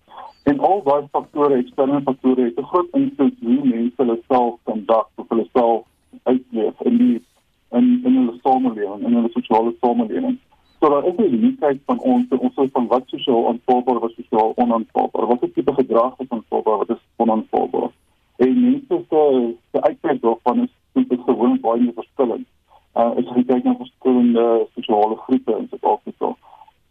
En 0.50 0.62
al 0.68 0.80
daai 0.86 1.10
faktore, 1.12 1.58
eksterne 1.60 2.00
faktore, 2.06 2.46
het 2.48 2.60
'n 2.60 2.70
groot 2.72 2.96
invloed 3.00 3.36
hoe 3.42 3.66
mense 3.74 4.00
hulle 4.02 4.18
self 4.28 4.56
kondak 4.64 5.08
of 5.16 5.28
hulle 5.30 5.48
self 5.54 5.84
uitleef 6.24 6.82
in 6.82 6.98
die 6.98 7.22
in 7.72 8.02
in 8.06 8.16
hulle 8.20 8.38
samelewing, 8.44 9.06
in 9.06 9.16
hulle 9.16 9.30
sosiale 9.34 9.74
samelewing. 9.82 10.38
So 10.80 10.90
daar 10.90 11.06
is 11.06 11.18
'n 11.18 11.34
uniekheid 11.34 11.80
van 11.86 12.00
ons, 12.00 12.26
ons 12.30 12.58
is 12.58 12.70
van 12.74 12.88
wat 12.88 13.04
sosiaal 13.06 13.48
aanvaarbaar 13.48 14.00
was 14.00 14.16
sosiaal 14.16 14.54
onaanvaarbaar. 14.56 15.28
Wat 15.28 15.44
is 15.44 15.54
tipe 15.54 15.74
gedrag 15.74 16.18
wat 16.18 16.30
aanvaarbaar 16.30 16.78
wat 16.78 16.90
is 16.90 17.04
onaanvaarbaar? 17.16 17.92
En 18.38 18.62
mense 18.62 19.06
se 19.10 19.54
se 19.72 19.82
uitkyk 19.82 20.22
daarvan 20.22 20.62
is, 20.62 20.74
is 20.94 21.24
gewoon 21.26 21.60
baie 21.60 21.92
verskillend 21.96 22.48
uh, 22.96 23.12
is 23.16 23.28
om 23.28 23.44
kyk 23.46 23.64
na 23.64 23.76
verskillende 23.80 24.46
sosiale 24.76 25.18
groepe 25.26 25.58
in 25.58 25.68
Suid-Afrika. 25.70 26.36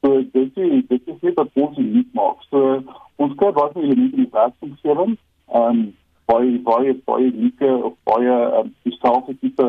So 0.00 0.22
dit 0.32 0.56
is 0.56 0.84
dit 0.88 1.08
is 1.12 1.20
net 1.20 1.38
wat 1.38 1.48
ons 1.54 1.76
nie 1.76 2.06
maak. 2.16 2.42
So 2.48 2.80
ons 3.20 3.36
kyk 3.40 3.58
wat 3.58 3.74
die 3.76 3.84
elemente 3.84 4.16
in 4.16 4.26
die 4.26 4.32
werksomgewing, 4.32 5.16
ehm 5.52 5.70
um, 5.70 5.82
baie 6.30 6.58
baie 6.62 6.94
baie 7.10 7.26
unieke 7.26 7.70
of 7.90 7.96
baie 8.06 8.34
um, 8.60 8.74
dieselfde 8.86 9.34
tipe 9.40 9.66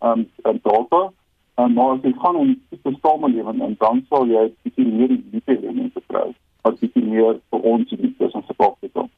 ehm 0.00 0.26
um, 0.44 0.60
data 0.62 1.12
Um, 1.58 1.72
maar 1.74 1.96
as 1.96 2.02
jy 2.06 2.12
gaan 2.22 2.36
in 2.36 2.60
'n 2.84 2.98
samelewing 3.02 3.62
en 3.62 3.74
dan 3.78 4.04
sal 4.08 4.26
jy 4.26 4.44
bietjie 4.62 4.86
meer 4.86 5.08
liefde 5.08 5.54
hê 5.58 5.72
mense 5.74 6.00
kry. 6.06 6.34
Wat 6.62 6.78
bietjie 6.80 7.02
meer 7.02 7.40
vir 7.50 7.60
ons 7.60 7.90
in 7.90 8.00
die 8.04 8.14
tussen 8.18 8.44
kom. 8.92 9.10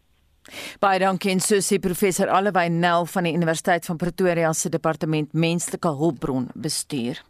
Baie 0.81 0.99
dankie 0.99 1.31
en 1.31 1.41
Susie 1.41 1.79
professor 1.79 2.29
Allewey 2.29 2.69
Nel 2.69 3.05
van 3.07 3.25
die 3.25 3.35
Universiteit 3.35 3.85
van 3.85 3.97
Pretoria 3.97 4.53
se 4.53 4.69
departement 4.69 5.33
menslike 5.33 5.89
hulpbron 5.89 6.49
bestuur. 6.55 7.21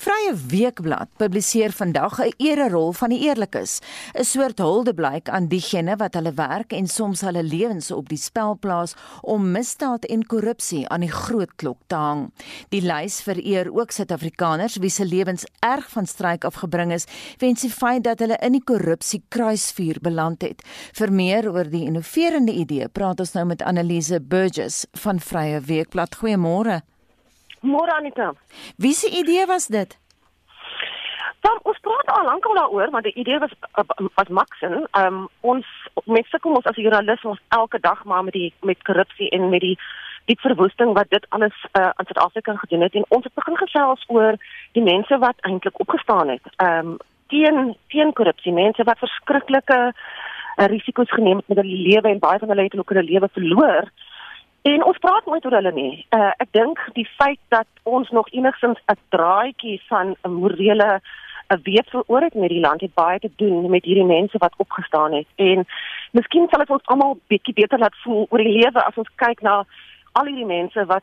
Vrye 0.00 0.32
Weekblad 0.48 1.08
publiseer 1.20 1.72
vandag 1.72 2.18
'n 2.20 2.32
ererol 2.36 2.92
van 2.92 3.10
die 3.10 3.20
eerlikes, 3.28 3.80
'n 4.14 4.24
soort 4.24 4.58
huldeblyk 4.58 5.28
aan 5.28 5.48
diegene 5.48 5.96
wat 5.96 6.14
hulle 6.14 6.32
werk 6.34 6.72
en 6.72 6.86
soms 6.86 7.20
hulle 7.20 7.42
lewens 7.42 7.90
op 7.90 8.08
die 8.08 8.18
spel 8.18 8.56
plaas 8.58 8.94
om 9.20 9.50
misdaad 9.50 10.04
en 10.04 10.26
korrupsie 10.26 10.88
aan 10.88 11.00
die 11.00 11.10
groot 11.10 11.54
klok 11.56 11.78
te 11.86 11.94
hang. 11.94 12.32
Die 12.68 12.80
lys 12.80 13.20
vereer 13.20 13.72
ook 13.74 13.90
Suid-Afrikaners 13.90 14.76
wie 14.76 14.90
se 14.90 15.04
lewens 15.04 15.44
erg 15.60 15.90
van 15.90 16.06
stryk 16.06 16.44
afgebring 16.44 16.92
is 16.92 17.06
weens 17.38 17.60
die 17.60 17.70
feit 17.70 18.04
dat 18.04 18.18
hulle 18.18 18.38
in 18.40 18.52
die 18.52 18.64
korrupsie 18.64 19.22
kruisvuur 19.28 19.98
beland 20.00 20.42
het. 20.42 20.62
Vir 20.92 21.12
meer 21.12 21.52
oor 21.52 21.70
die 21.70 21.84
innoverende 21.84 22.52
idee, 22.52 22.88
praat 22.88 23.20
ons 23.20 23.32
nou 23.32 23.44
met 23.44 23.62
Annelise 23.62 24.20
Burgess 24.20 24.86
van 24.92 25.20
Vrye 25.20 25.60
Weekblad. 25.60 26.16
Goeiemôre. 26.16 26.91
Môre 27.62 27.94
Anita. 27.94 28.32
Wie 28.76 28.92
se 28.92 29.08
idee 29.08 29.46
was 29.46 29.66
dit? 29.66 29.98
Dan 31.40 31.58
ons 31.62 31.78
praat 31.80 32.06
al 32.06 32.24
lank 32.24 32.44
al 32.46 32.54
daaroor, 32.54 32.90
maar 32.90 33.02
die 33.02 33.14
idee 33.14 33.38
was 33.38 33.54
was 34.14 34.28
Maxen. 34.28 34.86
Ehm 34.90 35.06
um, 35.14 35.28
ons 35.40 35.66
met 36.04 36.26
sukkel 36.26 36.54
ons 36.54 36.66
as 36.66 36.76
joernaliste 36.76 37.28
ons 37.28 37.42
elke 37.48 37.80
dag 37.80 38.04
maar 38.04 38.24
met 38.24 38.32
die 38.32 38.52
met 38.60 38.82
korrupsie 38.82 39.30
en 39.30 39.48
met 39.48 39.60
die 39.60 39.78
die 40.24 40.38
verwoesting 40.40 40.92
wat 40.94 41.10
dit 41.10 41.26
alles 41.28 41.54
uh, 41.72 41.90
aan 41.90 42.06
Suid-Afrika 42.06 42.54
gedoen 42.56 42.80
het 42.80 42.94
en 42.94 43.04
ons 43.08 43.24
het 43.24 43.34
begin 43.34 43.56
gesels 43.56 44.04
oor 44.06 44.38
die 44.72 44.82
mense 44.82 45.18
wat 45.18 45.40
eintlik 45.40 45.80
opgestaan 45.80 46.28
het. 46.28 46.46
Ehm 46.56 46.86
um, 46.86 46.96
teen 47.26 47.76
teen 47.88 48.12
korrupsie, 48.12 48.52
mense 48.52 48.84
wat 48.84 48.98
verskriklike 48.98 49.80
uh, 49.92 50.66
risiko's 50.74 51.10
geneem 51.10 51.36
het 51.36 51.48
met 51.48 51.62
hulle 51.62 51.82
lewe 51.88 52.08
en 52.08 52.18
baie 52.18 52.38
van 52.38 52.48
hulle 52.48 52.62
het 52.62 52.78
ook 52.78 52.94
hulle 52.94 53.10
lewe 53.10 53.28
verloor. 53.32 53.90
En 54.62 54.84
ons 54.84 54.98
praat 54.98 55.26
nooit 55.26 55.44
oor 55.44 55.56
hulle 55.58 55.72
nie. 55.74 56.06
Uh, 56.14 56.30
ek 56.38 56.52
dink 56.54 56.78
die 56.94 57.08
feit 57.18 57.40
dat 57.50 57.66
ons 57.82 58.10
nog 58.10 58.30
enigstens 58.30 58.78
'n 58.86 58.98
draadjie 59.08 59.82
van 59.88 60.14
'n 60.22 60.30
morele 60.30 61.00
'n 61.52 61.60
weefsel 61.62 62.04
oor 62.06 62.22
het 62.22 62.34
met 62.34 62.48
die 62.48 62.60
land 62.60 62.80
het 62.80 62.94
baie 62.94 63.18
te 63.18 63.30
doen 63.36 63.70
met 63.70 63.84
hierdie 63.84 64.04
mense 64.04 64.38
wat 64.38 64.54
opgestaan 64.56 65.12
het. 65.12 65.26
En 65.36 65.66
miskien 66.10 66.46
sal 66.48 66.58
dit 66.58 66.70
ons 66.70 66.86
almal 66.86 67.18
bietjie 67.26 67.54
beter 67.54 67.78
laat 67.78 67.96
voel 68.04 68.26
oor 68.28 68.38
die 68.38 68.58
lewe 68.60 68.84
as 68.84 68.94
ons 68.94 69.10
kyk 69.14 69.40
na 69.40 69.64
al 70.12 70.26
hierdie 70.26 70.46
mense 70.46 70.84
wat 70.86 71.02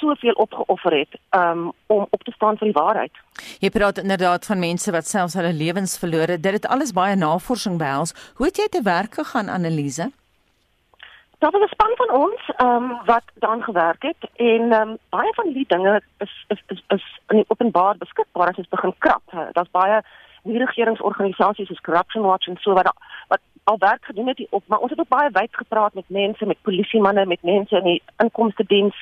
soveel 0.00 0.32
opgeoffer 0.32 0.92
het 0.98 1.18
um, 1.30 1.72
om 1.86 2.06
op 2.10 2.22
te 2.22 2.32
staan 2.32 2.56
vir 2.58 2.70
die 2.70 2.80
waarheid. 2.82 3.12
Jy 3.58 3.70
praat 3.70 3.98
inderdaad 3.98 4.46
van 4.46 4.58
mense 4.58 4.92
wat 4.94 5.06
selfs 5.06 5.34
hulle 5.34 5.52
lewens 5.52 5.98
verloor 5.98 6.34
het. 6.34 6.42
Dit 6.42 6.52
het 6.52 6.66
alles 6.66 6.92
baie 6.92 7.16
navorsing 7.16 7.78
behels. 7.78 8.14
Hoe 8.34 8.46
het 8.46 8.56
jy 8.56 8.68
te 8.70 8.82
werk 8.82 9.14
gegaan, 9.14 9.48
Annelise? 9.48 10.10
Daar 11.38 11.50
was 11.50 11.60
'n 11.60 11.74
span 11.74 11.92
van 11.94 12.10
ons 12.10 12.50
ehm 12.56 12.68
um, 12.68 13.00
wat 13.04 13.22
dan 13.34 13.62
gewerk 13.62 14.02
het 14.02 14.30
en 14.36 14.72
ehm 14.72 14.88
um, 14.88 14.98
baie 15.08 15.34
van 15.34 15.52
die 15.52 15.64
dinge 15.68 16.02
is 16.18 16.44
is 16.48 16.62
is, 16.66 16.82
is 16.88 17.18
in 17.28 17.36
die 17.36 17.44
openbaar 17.48 17.96
beskikbaar 17.96 18.48
as 18.48 18.56
jy 18.56 18.64
begin 18.68 18.94
krap. 18.98 19.22
Daar's 19.52 19.70
baie 19.70 20.02
nie 20.42 20.58
regeringsorganisasies 20.58 21.66
soos 21.66 21.80
Corruption 21.80 22.22
Watch 22.22 22.46
en 22.46 22.56
so 22.60 22.72
wat 22.72 22.92
wat 23.28 23.40
al 23.64 23.78
werk 23.78 24.04
gedoen 24.04 24.26
het 24.26 24.46
op, 24.50 24.62
maar 24.66 24.78
ons 24.78 24.90
het 24.90 25.00
ook 25.00 25.08
baie 25.08 25.30
wyd 25.32 25.56
gepraat 25.56 25.94
met 25.94 26.08
mense, 26.08 26.46
met 26.46 26.62
polisiemanne, 26.62 27.26
met 27.26 27.42
mense 27.42 27.76
in 27.76 27.84
die 27.84 28.02
inkomste 28.16 28.64
diens 28.66 28.96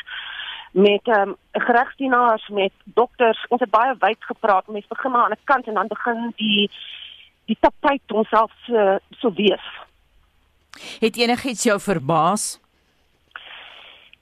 met 0.70 1.00
ehm 1.02 1.28
um, 1.28 1.36
geregtsdienaars, 1.52 2.48
met 2.48 2.72
dokters. 2.84 3.46
Ons 3.48 3.60
het 3.60 3.70
baie 3.70 3.94
wyd 3.98 4.24
gepraat. 4.24 4.66
Mense 4.66 4.88
begin 4.88 5.10
maar 5.10 5.24
aan 5.24 5.30
'n 5.30 5.44
kant 5.44 5.66
en 5.66 5.74
dan 5.74 5.86
begin 5.86 6.32
die 6.36 6.70
die 7.44 7.56
tapijt 7.60 8.12
onsself 8.12 8.52
so 8.66 8.98
so 9.10 9.32
wees. 9.32 9.66
Het 11.00 11.16
enigiets 11.16 11.62
jou 11.62 11.80
verbaas? 11.80 12.60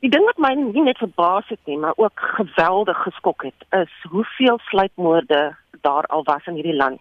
Die 0.03 0.11
ding 0.11 0.25
wat 0.27 0.41
my 0.43 0.51
nie 0.59 0.83
net 0.83 0.99
verbaas 0.99 1.47
het 1.49 1.61
nie, 1.71 1.79
maar 1.79 1.95
ook 1.97 2.21
geweldig 2.37 2.99
geskok 3.03 3.47
het, 3.47 3.67
is 3.71 3.93
hoeveel 4.11 4.59
sluipmoorde 4.69 5.57
daar 5.81 6.07
al 6.07 6.25
was 6.25 6.47
in 6.47 6.59
hierdie 6.59 6.77
land. 6.77 7.01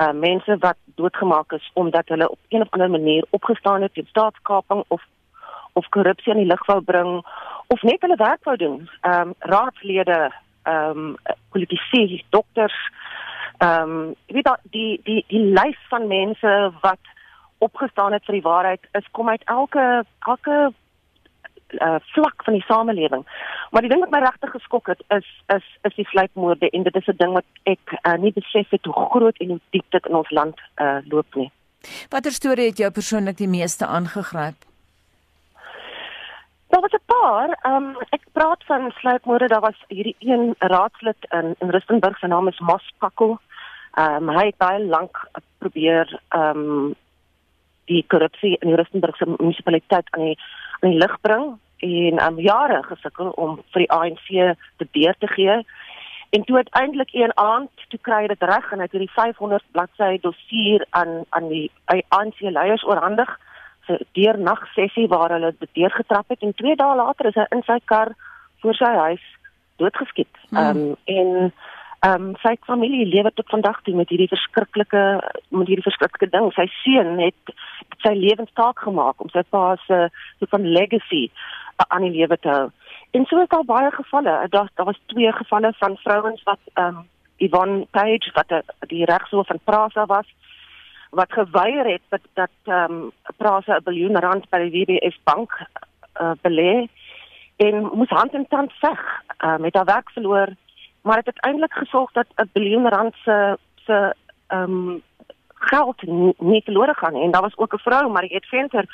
Uh 0.00 0.12
mense 0.12 0.56
wat 0.58 0.78
doodgemaak 0.96 1.52
is 1.52 1.70
omdat 1.74 2.08
hulle 2.08 2.30
op 2.30 2.38
een 2.48 2.60
of 2.60 2.70
ander 2.70 2.90
manier 2.90 3.26
opgestaan 3.30 3.82
het 3.82 3.94
teen 3.94 4.06
staatskaping 4.06 4.84
of 4.88 5.02
of 5.72 5.88
korrupsie 5.88 6.32
in 6.32 6.38
die 6.38 6.46
lig 6.46 6.64
wou 6.66 6.80
bring 6.80 7.26
of 7.66 7.82
net 7.82 8.00
hulle 8.00 8.16
werk 8.16 8.44
wou 8.44 8.56
doen. 8.56 8.88
Ehm 9.00 9.28
um, 9.28 9.34
raadslede, 9.38 10.32
ehm 10.62 10.98
um, 10.98 11.16
politici, 11.50 12.24
dokters, 12.28 12.78
ehm 13.58 13.90
um, 13.90 14.14
weet 14.26 14.44
dat 14.44 14.60
die 14.62 15.00
die 15.04 15.24
die 15.28 15.44
lys 15.58 15.80
van 15.88 16.06
mense 16.06 16.72
wat 16.80 17.11
opgestaan 17.66 18.12
het 18.12 18.24
vir 18.28 18.38
die 18.40 18.48
waarheid 18.48 18.88
is 18.98 19.10
kom 19.10 19.28
uit 19.28 19.42
elke 19.44 20.04
elke 20.26 20.72
uh, 21.80 21.96
vlak 22.14 22.44
van 22.44 22.52
die 22.52 22.64
samelewing. 22.66 23.24
Maar 23.70 23.84
die 23.84 23.90
ding 23.90 24.02
wat 24.04 24.10
my 24.10 24.20
regtig 24.24 24.50
geskok 24.50 24.92
het 24.92 25.02
is 25.08 25.28
is 25.54 25.66
is 25.88 25.94
die 25.94 26.08
sluipmoorde 26.10 26.70
en 26.70 26.82
dit 26.82 26.96
is 26.96 27.06
'n 27.06 27.16
ding 27.16 27.32
wat 27.32 27.48
ek 27.62 27.94
uh, 28.02 28.18
nie 28.18 28.32
besef 28.32 28.70
het 28.70 28.84
hoe 28.84 29.08
groot 29.10 29.38
en 29.38 29.48
hoe 29.48 29.60
diep 29.70 29.88
dit 29.90 30.06
in 30.06 30.14
ons 30.14 30.30
land 30.30 30.60
uh, 30.76 30.98
loop 31.08 31.34
nie. 31.34 31.50
Watter 32.10 32.32
storie 32.32 32.66
het 32.66 32.78
jou 32.78 32.90
persoonlik 32.90 33.36
die 33.36 33.48
meeste 33.48 33.86
aangegryp? 33.86 34.58
Daar 36.68 36.80
was 36.80 36.92
'n 36.92 37.04
paar. 37.06 37.48
Um, 37.62 37.96
ek 38.10 38.24
praat 38.32 38.64
van 38.64 38.90
sluipmoorde. 38.90 39.48
Daar 39.48 39.60
was 39.60 39.84
hierdie 39.88 40.16
een 40.18 40.54
raadslid 40.58 41.26
in 41.30 41.54
in 41.58 41.70
Rustenburg 41.70 42.18
se 42.18 42.26
naam 42.26 42.48
is 42.48 42.58
Mos 42.58 42.94
Pakko. 42.98 43.38
Ehm 43.92 44.28
um, 44.28 44.36
hy 44.36 44.46
het 44.46 44.56
baie 44.56 44.84
lank 44.84 45.28
probeer 45.58 46.20
ehm 46.28 46.58
um, 46.58 46.94
die 47.92 48.04
korrupsie 48.12 48.56
in 48.60 48.72
die 48.72 48.78
Rustenburgse 48.80 49.28
munisipaliteit 49.28 50.10
aan 50.16 50.30
die 50.30 50.36
aan 50.80 50.90
die 50.94 50.98
lig 50.98 51.14
bring 51.26 51.52
en 51.82 52.20
um, 52.26 52.38
jare 52.42 52.82
gesukkel 52.86 53.32
om 53.44 53.56
vir 53.74 53.84
die 53.84 53.90
ANC 53.90 54.28
te 54.78 54.86
deur 54.94 55.16
te 55.18 55.30
gee. 55.34 55.56
En 56.32 56.44
toe 56.48 56.56
uiteindelik 56.56 57.10
een 57.12 57.34
aand 57.36 57.86
toe 57.88 57.98
kry 58.06 58.22
hy 58.22 58.28
dit 58.32 58.44
reg 58.50 58.70
en 58.72 58.80
hy 58.80 58.86
het 58.86 58.94
hierdie 58.96 59.14
500 59.14 59.64
bladsy 59.76 60.12
dossier 60.22 60.86
aan 60.90 61.22
aan 61.36 61.48
die 61.50 61.66
ANC 61.88 62.40
leiers 62.40 62.86
oorhandig 62.88 63.30
vir 63.88 64.06
deur 64.18 64.38
nag 64.38 64.62
sessie 64.76 65.08
waar 65.10 65.34
hulle 65.34 65.52
dit 65.58 65.74
deurgetrap 65.80 66.30
het 66.30 66.46
en 66.46 66.54
2 66.62 66.78
dae 66.78 66.96
later 67.02 67.30
is 67.32 67.38
hy 67.40 67.46
in 67.56 67.62
sy 67.66 67.78
kar 67.84 68.14
voor 68.62 68.78
sy 68.78 68.92
huis 69.06 69.28
doodgeskiet. 69.82 70.34
Ehm 70.54 70.82
um, 70.86 70.96
en 71.04 71.52
Ehm 72.02 72.22
um, 72.22 72.30
sy 72.42 72.56
familie 72.66 73.04
lewe 73.06 73.30
tot 73.30 73.46
vandag 73.46 73.76
toe 73.86 73.92
met 73.94 74.08
hierdie 74.10 74.30
verskriklike 74.30 75.02
met 75.54 75.68
hierdie 75.70 75.84
verskriklike 75.86 76.32
ding. 76.32 76.48
Sy 76.56 76.64
seun 76.80 77.20
het 77.22 77.52
sy 78.02 78.14
lewenstaak 78.18 78.78
gemaak 78.78 79.20
om 79.20 79.30
sy 79.32 79.42
pa 79.50 79.76
se 79.86 80.08
so 80.38 80.46
van 80.54 80.68
legacy 80.76 81.24
uh, 81.30 81.86
aan 81.88 82.06
die 82.06 82.14
lewe 82.18 82.38
te 82.38 82.48
hou. 82.48 82.68
En 83.12 83.26
so 83.28 83.40
het 83.40 83.52
al 83.52 83.64
baie 83.64 83.90
gevalle. 83.90 84.36
Daar 84.50 84.70
daar 84.74 84.86
was 84.86 85.00
twee 85.06 85.32
gevalle 85.32 85.72
van 85.78 85.96
vrouens 85.96 86.42
wat 86.42 86.60
ehm 86.74 86.96
um, 86.96 87.08
Yvonne 87.36 87.86
Page 87.90 88.30
wat 88.34 88.48
die, 88.48 88.62
die 88.88 89.04
regshoof 89.04 89.46
van 89.46 89.60
Prasa 89.64 90.06
was 90.06 90.28
wat 91.10 91.32
geweier 91.32 91.86
het 91.86 92.04
dat 92.08 92.20
dat 92.34 92.54
ehm 92.64 92.92
um, 92.92 93.10
Prasa 93.36 93.76
'n 93.76 93.84
biljoen 93.84 94.18
rand 94.18 94.48
by 94.50 94.58
die 94.58 94.72
WBS 94.76 95.18
bank 95.24 95.50
uh, 96.20 96.32
belê 96.42 96.88
en 97.56 97.90
moes 97.98 98.08
hand 98.08 98.34
in 98.34 98.46
tand 98.48 98.72
veg 98.72 99.00
uh, 99.44 99.56
met 99.56 99.74
haar 99.74 99.84
werk 99.84 100.10
verloor 100.10 100.48
maar 101.02 101.16
dit 101.16 101.26
het 101.26 101.34
uiteindelik 101.34 101.72
gesorg 101.72 102.12
dat 102.12 102.26
'n 102.36 102.50
biljoen 102.52 102.88
rand 102.88 103.14
se 103.24 103.58
se 103.86 104.14
ehm 104.46 104.62
um, 104.62 105.02
geld 105.62 106.02
nie 106.38 106.62
verlore 106.64 106.94
gaan 106.94 107.14
en 107.14 107.30
daar 107.30 107.42
was 107.42 107.56
ook 107.56 107.74
'n 107.74 107.84
vrou 107.86 108.10
Mariet 108.10 108.46
Venter 108.46 108.84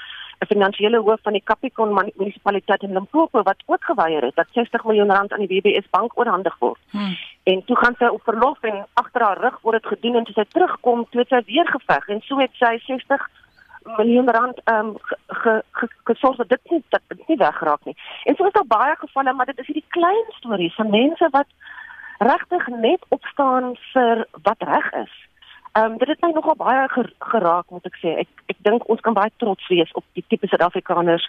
'n 0.41 0.47
finansiële 0.47 0.99
hoof 0.99 1.21
van 1.23 1.33
die 1.33 1.43
Capricorn 1.45 2.12
munisipaliteit 2.16 2.83
in 2.83 2.93
Limpopo 2.93 3.43
wat 3.43 3.62
ook 3.66 3.85
geweier 3.85 4.23
het 4.23 4.35
dat 4.35 4.47
60 4.53 4.85
miljoen 4.85 5.12
rand 5.12 5.33
aan 5.33 5.47
die 5.47 5.61
WBS 5.61 5.91
bank 5.91 6.12
oorhandig 6.14 6.57
word. 6.59 6.79
Hmm. 6.91 7.16
En 7.43 7.64
toe 7.64 7.77
gaan 7.77 7.95
sy 7.99 8.05
op 8.05 8.23
verlof 8.23 8.62
en 8.62 8.87
agter 8.95 9.23
haar 9.23 9.41
rug 9.41 9.61
word 9.61 9.83
dit 9.83 9.93
gedoen 9.93 10.14
en 10.14 10.25
toe 10.25 10.35
sy 10.35 10.45
terugkom, 10.49 11.07
toe 11.11 11.25
sy 11.29 11.43
weer 11.47 11.66
geveg 11.66 12.09
en 12.09 12.21
so 12.21 12.39
het 12.39 12.51
sy 12.53 12.79
60 12.79 13.29
miljoen 13.97 14.31
rand 14.31 14.61
ehm 14.64 14.87
um, 14.87 14.97
gesorg 16.05 16.37
dat 16.37 16.49
dit 16.49 16.71
nie 16.71 16.83
dat 16.89 17.03
dit 17.07 17.29
nie 17.29 17.37
wegraak 17.37 17.85
nie. 17.85 17.97
En 18.25 18.35
so 18.37 18.45
is 18.45 18.53
daar 18.53 18.66
baie 18.66 18.97
gevalle, 18.97 19.33
maar 19.33 19.47
dit 19.47 19.59
is 19.59 19.66
hierdie 19.66 19.89
klein 19.89 20.25
stories 20.29 20.75
van 20.75 20.91
mense 20.91 21.29
wat 21.31 21.47
regtig 22.19 22.66
net 22.66 23.05
opstaan 23.09 23.77
vir 23.93 24.27
wat 24.43 24.62
reg 24.62 24.93
is. 24.93 25.28
Ehm 25.73 25.93
um, 25.93 25.99
dit 25.99 26.09
het 26.09 26.21
my 26.21 26.31
nogal 26.33 26.57
baie 26.57 26.89
ger 26.89 27.12
geraak 27.19 27.71
moet 27.71 27.87
ek 27.87 28.01
sê. 28.03 28.14
Ek 28.25 28.29
ek 28.55 28.59
dink 28.69 28.89
ons 28.89 29.01
kan 29.01 29.14
baie 29.14 29.31
trots 29.37 29.69
wees 29.69 29.93
op 29.93 30.05
die 30.19 30.25
tipe 30.29 30.47
Suid-Afrikaners 30.47 31.29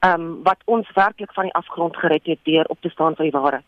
ehm 0.00 0.20
um, 0.20 0.28
wat 0.42 0.60
ons 0.64 0.90
werklik 0.94 1.32
van 1.32 1.48
die 1.48 1.54
afgrond 1.54 1.96
gered 1.96 2.26
het 2.26 2.40
deur 2.44 2.66
op 2.68 2.80
te 2.80 2.92
staan 2.94 3.16
vir 3.16 3.30
die 3.30 3.36
waarheid. 3.38 3.66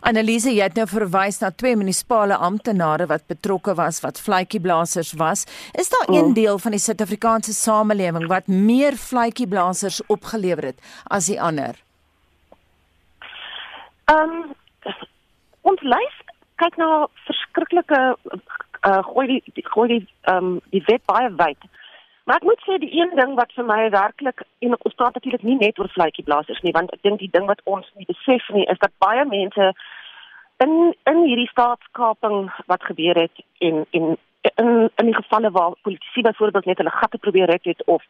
Annelise, 0.00 0.52
jy 0.54 0.62
het 0.62 0.76
nou 0.78 0.86
verwys 0.86 1.40
na 1.40 1.50
twee 1.50 1.76
munisipale 1.78 2.36
amptenare 2.36 3.06
wat 3.10 3.26
betrokke 3.30 3.74
was 3.78 4.00
wat 4.04 4.20
vletjieblassers 4.20 5.14
was. 5.18 5.46
Is 5.72 5.90
daar 5.90 6.08
een 6.08 6.30
mm. 6.30 6.34
deel 6.34 6.58
van 6.58 6.76
die 6.76 6.82
Suid-Afrikaanse 6.82 7.54
samelewing 7.56 8.28
wat 8.30 8.46
meer 8.46 8.98
vletjieblassers 9.00 10.02
opgelewer 10.06 10.70
het 10.72 10.92
as 11.04 11.30
die 11.32 11.40
ander? 11.40 11.80
Ehm 14.12 14.36
um, 14.36 14.52
ons 15.64 15.80
lys 15.80 16.16
kyk 16.60 16.76
na 16.76 17.06
verskriklike 17.24 18.00
uh 18.88 19.02
gooi 19.06 19.26
die, 19.26 19.42
die 19.54 19.66
gooi 19.66 19.88
die 19.88 20.02
ehm 20.30 20.36
um, 20.44 20.60
die 20.70 20.82
wet 20.86 21.04
baie 21.10 21.30
wyd. 21.40 21.70
Maar 22.24 22.36
ek 22.40 22.46
moet 22.48 22.62
sê 22.64 22.78
die 22.80 22.92
een 23.00 23.12
ding 23.16 23.34
wat 23.36 23.52
vir 23.52 23.66
my 23.68 23.90
werklik 23.92 24.42
en 24.64 24.76
ons 24.78 24.94
praat 24.94 25.14
natuurlik 25.14 25.42
nie 25.42 25.56
net 25.60 25.78
oor 25.78 25.90
vletjieblassers 25.92 26.62
nie, 26.64 26.72
want 26.72 26.92
ek 26.92 27.02
dink 27.02 27.20
die 27.20 27.32
ding 27.32 27.46
wat 27.46 27.60
ons 27.64 27.90
nie 27.94 28.08
besef 28.08 28.48
nie 28.56 28.64
is 28.72 28.80
dat 28.84 28.96
baie 29.04 29.24
mense 29.28 29.72
in 30.64 30.94
in 31.10 31.24
hierdie 31.24 31.50
staatskaping 31.50 32.48
wat 32.72 32.88
gebeur 32.90 33.20
het 33.24 33.44
en 33.58 33.84
en 33.90 34.16
in 34.54 34.70
in 34.96 35.06
die 35.10 35.18
gevalle 35.20 35.50
waar 35.50 35.76
politici 35.82 36.22
byvoorbeeld 36.22 36.64
net 36.64 36.78
hulle 36.78 36.96
gatte 37.00 37.18
probeer 37.18 37.46
red 37.46 37.64
het 37.64 37.84
of 37.84 38.02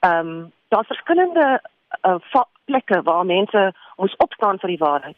ehm 0.00 0.28
um, 0.28 0.52
daar's 0.68 0.86
verskillende 0.86 1.60
uh, 2.06 2.44
plekke 2.64 3.02
waar 3.02 3.26
mense 3.26 3.72
moes 3.96 4.16
opstaan 4.16 4.58
vir 4.58 4.68
die 4.68 4.84
waarheid. 4.84 5.16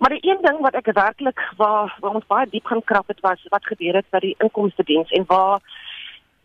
Maar 0.00 0.10
die 0.10 0.30
een 0.30 0.38
ding 0.40 0.60
wat 0.64 0.74
ek 0.74 0.92
werklik 0.96 1.40
waar 1.56 1.96
waar 2.00 2.14
ons 2.14 2.26
baie 2.26 2.46
diep 2.50 2.66
gaan 2.66 2.84
krap 2.84 3.08
het 3.12 3.20
was 3.20 3.40
wat 3.52 3.66
gebeur 3.68 3.98
het 4.00 4.06
by 4.10 4.20
die 4.24 4.34
inkomste 4.38 4.84
diens 4.88 5.10
en 5.10 5.24
waar 5.28 5.60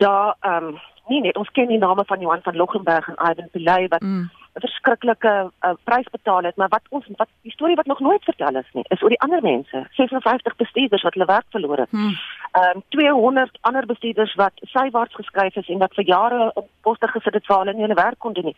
daar 0.03 0.36
ehm 0.39 0.68
um, 0.74 0.80
nie 1.08 1.22
net 1.22 1.38
ons 1.38 1.51
ken 1.51 1.72
die 1.72 1.78
name 1.78 2.03
van 2.06 2.20
Johan 2.20 2.43
van 2.43 2.56
Loggenberg 2.56 3.08
en 3.08 3.32
Ivan 3.32 3.49
Pillay 3.51 3.88
wat 3.88 4.01
mm. 4.01 4.30
'n 4.56 4.64
verskriklike 4.64 5.51
uh, 5.62 5.74
prys 5.84 6.08
betaal 6.12 6.43
het, 6.43 6.56
maar 6.56 6.72
wat 6.72 6.86
ons 6.89 7.06
wat 7.18 7.28
die 7.41 7.51
storie 7.51 7.76
wat 7.76 7.86
nog 7.86 7.99
nooit 7.99 8.24
vertel 8.24 8.56
is 8.56 8.70
nie, 8.74 8.86
is 8.88 9.01
oor 9.03 9.12
die 9.12 9.20
ander 9.20 9.41
mense, 9.41 9.88
56 9.91 10.56
bestuurders 10.56 11.03
wat 11.03 11.14
hulle 11.14 11.26
werk 11.26 11.47
verloor 11.49 11.78
het. 11.84 11.89
Hmm. 11.89 12.16
Ehm 12.51 12.78
um, 12.78 12.84
200 12.89 13.58
ander 13.62 13.86
bestuurders 13.86 14.36
wat 14.36 14.53
sywaarts 14.62 15.16
geskuif 15.16 15.56
is 15.56 15.68
en 15.68 15.84
wat 15.84 15.93
vir 15.93 16.08
jare 16.08 16.51
op 16.53 16.70
poste 16.82 17.08
gesit 17.08 17.34
het 17.34 17.47
waar 17.47 17.66
hulle 17.66 17.74
nie 17.74 17.84
hulle 17.88 17.99
werk 17.99 18.20
kon 18.20 18.34
doen 18.34 18.45
nie. 18.51 18.56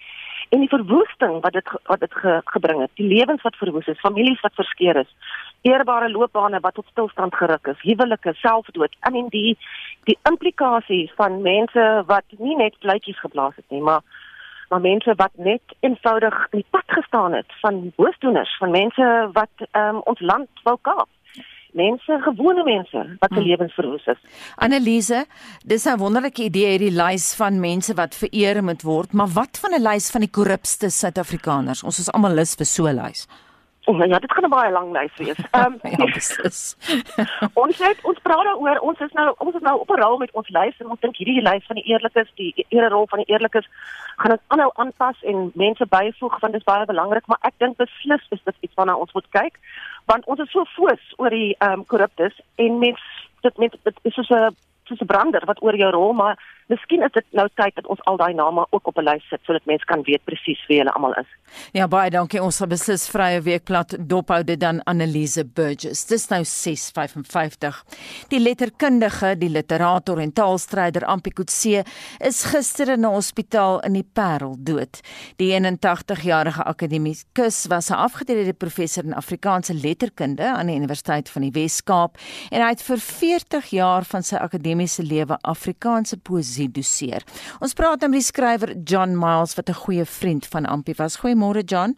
En 0.49 0.59
die 0.59 0.69
verwoesting 0.69 1.41
wat 1.41 1.53
dit 1.53 1.73
wat 1.83 1.99
dit 1.99 2.13
ge, 2.13 2.41
gebring 2.45 2.81
het, 2.81 2.93
die 2.93 3.07
lewens 3.07 3.41
wat 3.41 3.55
verwoes 3.55 3.87
is, 3.87 3.99
families 3.99 4.41
wat 4.41 4.53
verskeur 4.53 5.01
is, 5.01 5.11
eerbare 5.61 6.11
loopbane 6.11 6.59
wat 6.59 6.73
tot 6.73 6.85
stilstand 6.91 7.35
geruk 7.35 7.67
is, 7.73 7.81
huwelike, 7.81 8.33
selfdood. 8.33 8.93
I 9.07 9.11
mean 9.11 9.33
die 9.33 9.57
die 10.03 10.17
implikasie 10.29 11.11
van 11.15 11.41
mense 11.41 11.89
wat 12.05 12.37
nie 12.37 12.55
net 12.55 12.77
vletjies 12.79 13.19
geblaas 13.19 13.55
het 13.55 13.65
nie, 13.69 13.81
maar 13.81 14.05
maar 14.70 14.82
mense 14.82 15.13
wat 15.15 15.32
net 15.36 15.61
eenvoudig 15.80 16.47
in 16.51 16.59
die 16.59 16.70
pad 16.70 16.88
gestaan 16.88 17.34
het 17.34 17.59
van 17.61 17.91
boosdoeners, 17.95 18.57
van 18.57 18.72
mense 18.72 19.30
wat 19.34 19.68
um, 19.72 20.01
ons 20.03 20.20
land 20.20 20.49
wou 20.63 20.78
kaap 20.82 21.09
mense, 21.78 22.20
gewone 22.26 22.63
mense 22.63 23.03
wat 23.22 23.34
se 23.34 23.39
hmm. 23.39 23.47
lewens 23.47 23.74
verwoes 23.78 24.05
is. 24.13 24.22
Annelise, 24.55 25.26
dis 25.65 25.86
'n 25.86 25.97
wonderlike 25.97 26.43
idee 26.43 26.70
hierdie 26.74 26.95
lys 26.95 27.34
van 27.36 27.59
mense 27.59 27.93
wat 27.93 28.15
vereer 28.15 28.63
moet 28.63 28.82
word, 28.82 29.13
maar 29.13 29.28
wat 29.28 29.59
van 29.61 29.76
'n 29.76 29.84
lys 29.89 30.11
van 30.11 30.22
die 30.22 30.32
korrupste 30.32 30.89
Suid-Afrikaners? 30.89 31.84
Ons 31.84 31.99
is 31.99 32.11
almal 32.11 32.34
lus 32.34 32.55
vir 32.55 32.65
so 32.65 32.88
'n 32.88 32.95
lys. 32.95 33.28
Oh, 33.89 34.05
ja, 34.05 34.19
dit 34.19 34.31
gaan 34.31 34.43
'n 34.43 34.49
baie 34.49 34.71
lang 34.71 34.91
lys 34.91 35.15
wees. 35.15 35.39
Ehm 35.51 35.65
um, 35.65 35.91
ja, 35.91 36.05
dis. 36.05 36.75
ons 37.63 37.77
het 37.77 37.99
ons 38.01 38.19
praat 38.21 38.43
daaroor. 38.43 38.79
Ons 38.79 38.99
is 38.99 39.11
nou 39.11 39.33
ons 39.38 39.55
is 39.55 39.61
nou 39.61 39.79
op 39.79 39.89
'n 39.89 40.01
rol 40.01 40.17
met 40.17 40.31
ons 40.31 40.49
lys 40.49 40.79
en 40.79 40.89
ons 40.89 40.99
dink 40.99 41.15
hierdie 41.15 41.41
lys 41.41 41.65
van 41.65 41.75
die 41.75 41.88
eerlikes, 41.91 42.31
die 42.35 42.65
ere 42.69 42.89
rol 42.89 43.07
van 43.07 43.19
die 43.23 43.31
eerlikes 43.33 43.67
gaan 44.15 44.31
dit 44.31 44.41
aanhou 44.47 44.71
aanpas 44.73 45.23
en 45.23 45.51
mense 45.53 45.85
byvoeg 45.85 46.39
want 46.39 46.53
dit 46.53 46.61
is 46.61 46.71
baie 46.73 46.85
belangrik, 46.85 47.27
maar 47.27 47.39
ek 47.41 47.53
dink 47.57 47.77
beslis 47.77 48.25
is 48.29 48.43
dit 48.43 48.55
iets 48.59 48.73
waarna 48.73 48.95
ons 48.95 49.13
moet 49.13 49.29
kyk 49.29 49.59
want 50.05 50.25
ons 50.25 50.39
is 50.39 50.51
so 50.51 50.65
foos 50.75 51.03
oor 51.17 51.29
die 51.29 51.55
ehm 51.59 51.71
um, 51.71 51.85
korruptes 51.85 52.41
en 52.55 52.79
mens 52.79 53.01
dit 53.41 53.57
met 53.57 53.75
dit 53.83 53.95
is 54.03 54.13
so 54.13 54.35
'n 54.35 54.55
soos 54.88 55.01
'n 55.01 55.05
brander 55.05 55.45
wat 55.45 55.61
oor 55.61 55.75
jou 55.75 55.91
rol, 55.91 56.13
maar 56.13 56.35
miskien 56.72 57.03
is 57.05 57.13
dit 57.15 57.26
nou 57.38 57.47
tyd 57.55 57.76
dat 57.76 57.88
ons 57.88 58.01
al 58.09 58.18
daai 58.20 58.34
name 58.34 58.65
ook 58.76 58.88
op 58.88 58.97
'n 58.97 59.07
lys 59.07 59.24
sit 59.30 59.41
sodat 59.45 59.65
mense 59.65 59.86
kan 59.86 60.01
weet 60.03 60.24
presies 60.26 60.61
wie 60.68 60.78
hulle 60.78 60.91
almal 60.91 61.13
is. 61.13 61.30
Ja, 61.72 61.88
baie 61.88 62.09
dankie. 62.09 62.43
Ons 62.43 62.57
sal 62.57 62.68
beslis 62.68 63.09
vrye 63.09 63.41
weekblad 63.41 63.95
dophou 63.99 64.43
dit 64.43 64.59
dan 64.59 64.84
Annelise 64.84 65.45
Burgess. 65.45 66.05
Dis 66.05 66.28
nou 66.30 66.43
6:55. 66.43 67.84
Die 68.28 68.39
letterkundige, 68.39 69.38
die 69.38 69.49
literator 69.49 70.20
en 70.20 70.34
taalstryder 70.34 71.05
Ampie 71.05 71.34
Kutse 71.34 71.84
is 72.20 72.43
gister 72.43 72.89
in 72.89 73.05
'n 73.05 73.13
hospitaal 73.13 73.80
in 73.80 73.93
die 73.93 74.07
Parel 74.13 74.55
dood. 74.59 74.99
Die 75.38 75.51
81-jarige 75.51 76.63
akademikus 76.63 77.65
was 77.68 77.89
'n 77.89 77.93
afgetrede 77.93 78.53
professor 78.53 79.03
in 79.03 79.13
Afrikaanse 79.13 79.74
letterkunde 79.74 80.43
aan 80.43 80.68
die 80.68 80.76
Universiteit 80.76 81.30
van 81.30 81.41
die 81.41 81.51
Wes-Kaap 81.51 82.18
en 82.51 82.61
hy 82.61 82.70
het 82.70 82.82
vir 82.82 82.97
40 82.97 83.65
jaar 83.65 84.03
van 84.03 84.24
sy 84.24 84.36
akademiese 84.36 85.03
lewe 85.03 85.38
Afrikaanse 85.41 86.18
poësie 86.57 86.71
doseer. 86.73 87.23
Ons 87.61 87.75
praat 87.77 88.01
nou 88.01 88.11
met 88.11 88.21
die 88.21 88.27
skrywer 88.27 88.75
John 88.83 89.17
Miles 89.17 89.55
wat 89.55 89.69
'n 89.69 89.83
goeie 89.83 90.05
vriend 90.05 90.45
van 90.45 90.65
Ampie 90.65 90.95
was. 90.97 91.17
Goeie 91.17 91.35
Goeiemôre 91.35 91.63
John. 91.63 91.95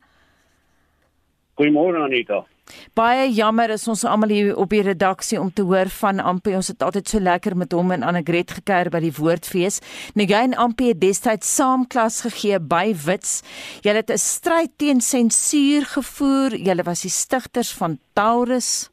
Goeiemôre 1.58 2.04
Anita. 2.04 2.46
Baie 2.94 3.32
jammer 3.32 3.70
is 3.70 3.88
ons 3.88 4.04
almal 4.04 4.30
hier 4.30 4.56
op 4.56 4.70
die 4.70 4.82
redaksie 4.82 5.40
om 5.40 5.52
te 5.52 5.64
hoor 5.64 5.90
van 5.90 6.20
Ampie. 6.20 6.56
Ons 6.56 6.68
het 6.68 6.84
altyd 6.84 7.08
so 7.08 7.20
lekker 7.20 7.58
met 7.58 7.72
hom 7.72 7.92
en 7.92 8.04
Annegret 8.04 8.52
gekuier 8.52 8.90
by 8.90 9.00
die 9.00 9.12
Woordfees. 9.12 9.82
Negain 10.14 10.54
Ampie 10.56 10.88
het 10.88 11.02
destyds 11.02 11.56
saam 11.56 11.88
klas 11.88 12.22
gegee 12.22 12.60
by 12.60 12.94
Wits. 13.06 13.42
Julle 13.82 13.98
het 13.98 14.12
'n 14.12 14.18
stryd 14.18 14.78
teen 14.78 15.02
sensuur 15.02 15.86
gevoer. 15.86 16.56
Julle 16.56 16.84
was 16.84 17.02
die 17.02 17.10
stigters 17.10 17.74
van 17.74 18.00
Taurus. 18.14 18.90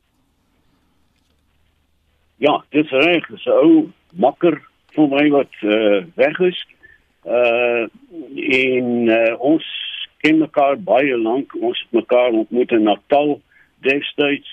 Ja, 2.38 2.64
dit 2.70 2.84
is 2.84 2.90
reg. 2.90 3.26
Dis 3.26 3.44
'n 3.44 3.50
ou 3.50 3.92
makker 4.12 4.62
vir 4.96 5.08
my 5.12 5.24
wat 5.34 5.62
uh, 5.62 6.04
weg 6.16 6.40
is. 6.50 6.60
Uh 7.24 7.86
en 8.36 9.08
uh, 9.10 9.34
ons 9.42 9.64
ken 10.24 10.38
mekaar 10.38 10.78
baie 10.78 11.16
lank. 11.18 11.54
Ons 11.60 11.80
het 11.84 11.98
mekaar 12.00 12.36
ontmoet 12.42 12.72
in 12.72 12.86
Natal 12.88 13.40
destyds. 13.86 14.52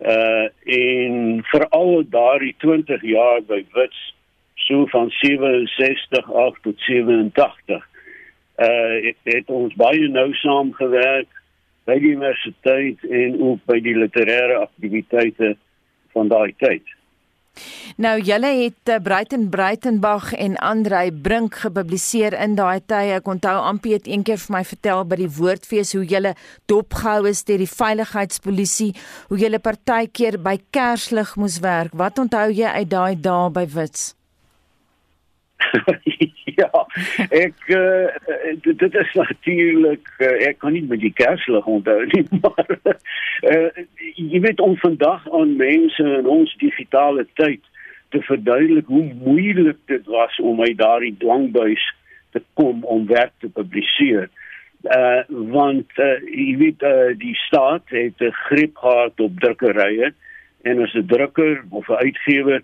Uh 0.00 0.48
en 0.78 1.42
veral 1.52 2.02
daardie 2.10 2.54
20 2.64 3.02
jaar 3.14 3.42
by 3.46 3.64
Wits 3.76 4.02
so 4.64 4.86
van 4.86 5.10
67 5.20 6.32
af 6.32 6.58
tot 6.62 6.80
87. 6.88 7.88
Uh 8.56 8.96
het, 9.08 9.18
het 9.22 9.50
ons 9.50 9.74
baie 9.74 10.08
nou 10.08 10.30
saamgewerk 10.40 11.30
by 11.84 11.98
die 12.00 12.14
universiteit 12.16 13.02
en 13.04 13.40
ook 13.42 13.64
by 13.68 13.80
die 13.84 13.96
literêre 13.98 14.62
aktiwiteite 14.62 15.54
van 16.14 16.30
daai 16.32 16.54
tyd. 16.62 16.86
Nou 17.96 18.16
julle 18.22 18.50
het 18.58 18.90
uh, 18.90 18.96
Breiten 19.02 19.48
Breitenbach 19.50 20.32
en 20.32 20.56
Andrei 20.56 21.12
Brink 21.12 21.60
gepubliseer 21.62 22.34
in 22.40 22.56
daai 22.58 22.80
tye. 22.86 23.14
Ek 23.20 23.30
onthou 23.30 23.54
Ampie 23.62 23.94
het 23.94 24.08
eendag 24.10 24.42
vir 24.46 24.56
my 24.56 24.64
vertel 24.66 25.04
by 25.06 25.20
die 25.22 25.30
woordfees 25.38 25.94
hoe 25.94 26.04
julle 26.08 26.34
dopgehou 26.70 27.28
is 27.30 27.44
deur 27.46 27.62
die 27.62 27.70
veiligheidspolisie, 27.70 28.90
hoe 29.30 29.38
julle 29.38 29.62
partykeer 29.62 30.40
by 30.42 30.58
Kerslig 30.74 31.36
moes 31.38 31.60
werk. 31.62 31.94
Wat 31.94 32.18
onthou 32.18 32.48
jy 32.50 32.74
uit 32.80 32.90
daai 32.90 33.14
dae 33.14 33.48
by 33.54 33.68
Wits? 33.76 34.12
ja, 36.60 36.70
ek 37.30 37.68
uh, 37.72 38.08
dit 38.62 38.94
is 38.94 39.12
natuurlik 39.14 40.08
uh, 40.18 40.32
ek 40.48 40.58
kan 40.62 40.74
nie 40.76 40.84
met 40.88 41.02
die 41.02 41.12
kerslig 41.16 41.66
onthou 41.66 42.00
nie, 42.12 42.24
maar 42.44 42.74
uh, 42.76 43.84
jy 44.14 44.40
weet 44.44 44.60
om 44.64 44.76
vandag 44.82 45.26
aan 45.32 45.56
mense 45.60 46.08
in 46.20 46.28
ons 46.30 46.54
digitale 46.62 47.26
tyd 47.40 47.62
te 48.14 48.22
verduidelik 48.22 48.86
hoe 48.86 49.06
moeilik 49.24 49.78
dit 49.90 50.06
was 50.06 50.38
om 50.38 50.62
uit 50.62 50.78
daardie 50.78 51.14
dwangbuis 51.18 51.82
te 52.34 52.42
kom 52.58 52.84
om 52.84 53.06
werk 53.10 53.32
te 53.42 53.50
publiseer. 53.50 54.28
Uh 54.84 55.22
want 55.54 55.98
uh, 56.02 56.18
jy 56.28 56.50
weet 56.60 56.82
uh, 56.84 57.14
die 57.18 57.34
staat 57.46 57.88
het 57.94 58.20
'n 58.20 58.36
greep 58.50 58.76
gehad 58.76 59.20
op 59.20 59.40
drukkerye 59.40 60.12
en 60.62 60.82
as 60.82 60.94
'n 60.94 61.06
drukker 61.06 61.64
of 61.70 61.88
'n 61.88 62.02
uitgewer 62.06 62.62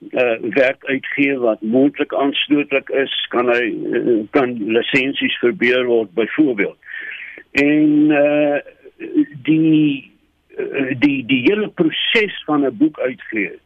uh, 0.00 0.36
werk 0.40 0.84
uitgee 0.84 1.38
wat 1.38 1.62
moontlik 1.62 2.14
aanstootlik 2.14 2.88
is, 2.88 3.14
kan 3.28 3.48
hy 3.52 3.64
uh, 3.70 4.18
kan 4.30 4.56
lisensies 4.72 5.38
verbeur 5.38 5.84
word 5.86 6.14
byvoorbeeld. 6.14 6.78
En 7.52 7.88
uh, 8.10 8.58
die 9.48 10.08
die 11.00 11.24
die 11.26 11.40
hele 11.46 11.68
proses 11.68 12.36
van 12.44 12.64
'n 12.64 12.76
boek 12.76 12.98
uitgee 13.00 13.58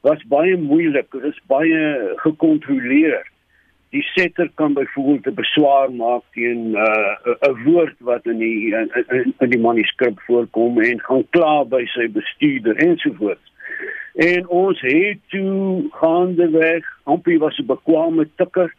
was 0.00 0.24
baie 0.28 0.56
moeilik. 0.56 1.10
Dit 1.12 1.24
is 1.24 1.40
baie 1.46 2.12
gekontroleer. 2.16 3.24
Die 3.90 4.02
setter 4.02 4.50
kan 4.54 4.72
byvoorbeeld 4.72 5.26
'n 5.26 5.34
beswaar 5.34 5.92
maak 5.92 6.22
teen 6.32 6.70
'n 6.70 6.76
uh, 6.76 7.64
woord 7.64 7.96
wat 7.98 8.26
in 8.26 8.38
die 8.38 8.74
in, 8.74 8.90
in, 9.08 9.34
in 9.38 9.50
die 9.50 9.60
manuskrip 9.60 10.20
voorkom 10.20 10.80
en 10.80 11.00
gaan 11.00 11.26
kla 11.30 11.64
by 11.64 11.84
sy 11.86 12.08
bestuurder 12.08 12.76
ensovoorts. 12.76 13.52
En 14.14 14.48
ons 14.48 14.80
het 14.80 15.18
toe 15.28 15.86
gaande 15.90 16.48
weg, 16.50 16.84
Ampie 17.02 17.38
was 17.38 17.58
'n 17.58 17.66
bekwame 17.66 18.28
tikker. 18.36 18.74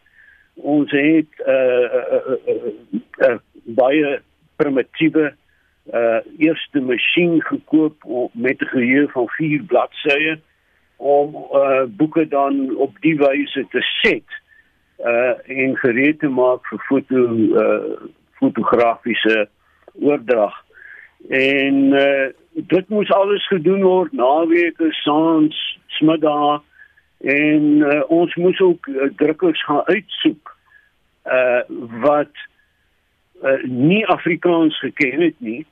Ons 0.54 0.90
het 0.90 1.30
'n 1.36 1.50
uh, 1.50 1.88
uh, 1.98 2.20
uh, 2.26 2.54
uh, 2.54 3.00
uh, 3.28 3.36
baie 3.64 4.20
primitiewe 4.56 5.34
uh 5.92 6.18
eerste 6.38 6.80
masjien 6.80 7.42
gekoop 7.42 7.94
met 8.32 8.60
'n 8.60 8.66
geheue 8.66 9.08
van 9.08 9.28
4 9.28 9.62
bladsye 9.62 10.38
om 10.96 11.34
uh 11.52 11.82
boeke 11.86 12.28
dan 12.28 12.76
op 12.76 12.96
die 13.00 13.16
wyse 13.16 13.66
te 13.70 13.80
set 13.80 14.28
uh 14.98 15.60
en 15.60 15.76
gereed 15.76 16.18
te 16.18 16.28
maak 16.28 16.66
vir 16.66 16.78
foto 16.78 17.32
uh 17.34 18.08
fotografiese 18.32 19.48
oordrag. 20.00 20.64
En 21.28 21.74
uh 21.92 22.26
dit 22.56 22.88
moes 22.88 23.12
alles 23.12 23.46
gedoen 23.46 23.82
word 23.82 24.12
naweke, 24.12 24.88
saans, 25.02 25.56
smiddag 25.98 26.62
en 27.20 27.62
uh, 27.84 28.02
ons 28.12 28.34
moes 28.34 28.60
ook 28.60 28.86
uh, 28.86 29.08
drukkers 29.16 29.64
gaan 29.64 29.84
uitsoek 29.84 30.52
uh 31.26 31.62
wat 32.04 32.32
uh, 33.42 33.62
nie 33.64 34.06
Afrikaans 34.06 34.78
geken 34.78 35.20
het 35.20 35.34
nie 35.38 35.64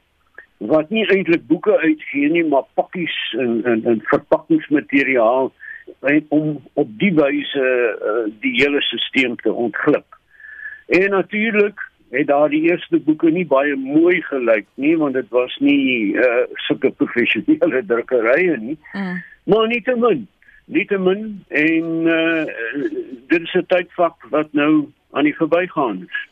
wat 0.59 0.91
nie 0.91 1.05
eintlik 1.12 1.47
boeke 1.47 1.76
uitgee 1.78 2.30
nie 2.30 2.45
maar 2.49 2.64
pakkies 2.74 3.16
en 3.39 3.61
en, 3.64 3.85
en 3.85 4.01
verpakkingsmateriaal 4.09 5.53
om 6.28 6.62
op 6.72 6.89
die 6.99 7.12
wyse 7.14 7.64
uh, 7.64 8.24
die 8.41 8.55
hele 8.57 8.80
stelsel 8.82 9.35
te 9.37 9.53
ontglip. 9.53 10.16
En 10.87 11.11
natuurlik 11.11 11.80
het 12.15 12.27
daar 12.31 12.49
die 12.53 12.62
eerste 12.71 13.01
boeke 13.07 13.31
nie 13.31 13.47
baie 13.47 13.77
mooi 13.77 14.21
gelyk 14.31 14.67
nie 14.81 14.95
want 15.01 15.15
dit 15.19 15.31
was 15.35 15.57
nie 15.61 16.15
uh, 16.15 16.45
sulke 16.67 16.91
professionele 16.91 17.83
drukkerye 17.91 18.57
nie. 18.59 18.79
Mm. 18.93 19.23
Maar 19.51 19.67
nietemin, 19.69 20.27
nietemin 20.65 21.25
en 21.49 21.91
uh, 22.19 22.45
dit 23.29 23.41
is 23.41 23.55
'n 23.55 23.67
tydvak 23.67 24.31
wat 24.31 24.53
nou 24.53 24.87
aan 25.12 25.25
die 25.25 25.37
verbygaan 25.37 26.07
is. 26.09 26.23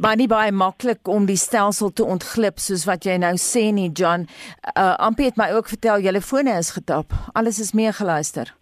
Maar 0.00 0.16
nie 0.16 0.28
baie 0.28 0.52
maklik 0.52 1.08
om 1.08 1.26
die 1.28 1.36
stelsel 1.36 1.92
te 1.92 2.04
ontglip 2.04 2.58
soos 2.58 2.86
wat 2.88 3.04
jy 3.04 3.18
nou 3.20 3.34
sê 3.36 3.68
nie 3.72 3.90
John. 3.92 4.24
Uh 4.72 4.94
Ampie 4.96 5.28
het 5.28 5.36
my 5.36 5.50
ook 5.52 5.68
vertel 5.68 6.00
julle 6.00 6.20
fone 6.20 6.56
is 6.58 6.70
getap. 6.70 7.12
Alles 7.32 7.60
is 7.60 7.72
meegeluister. 7.72 8.54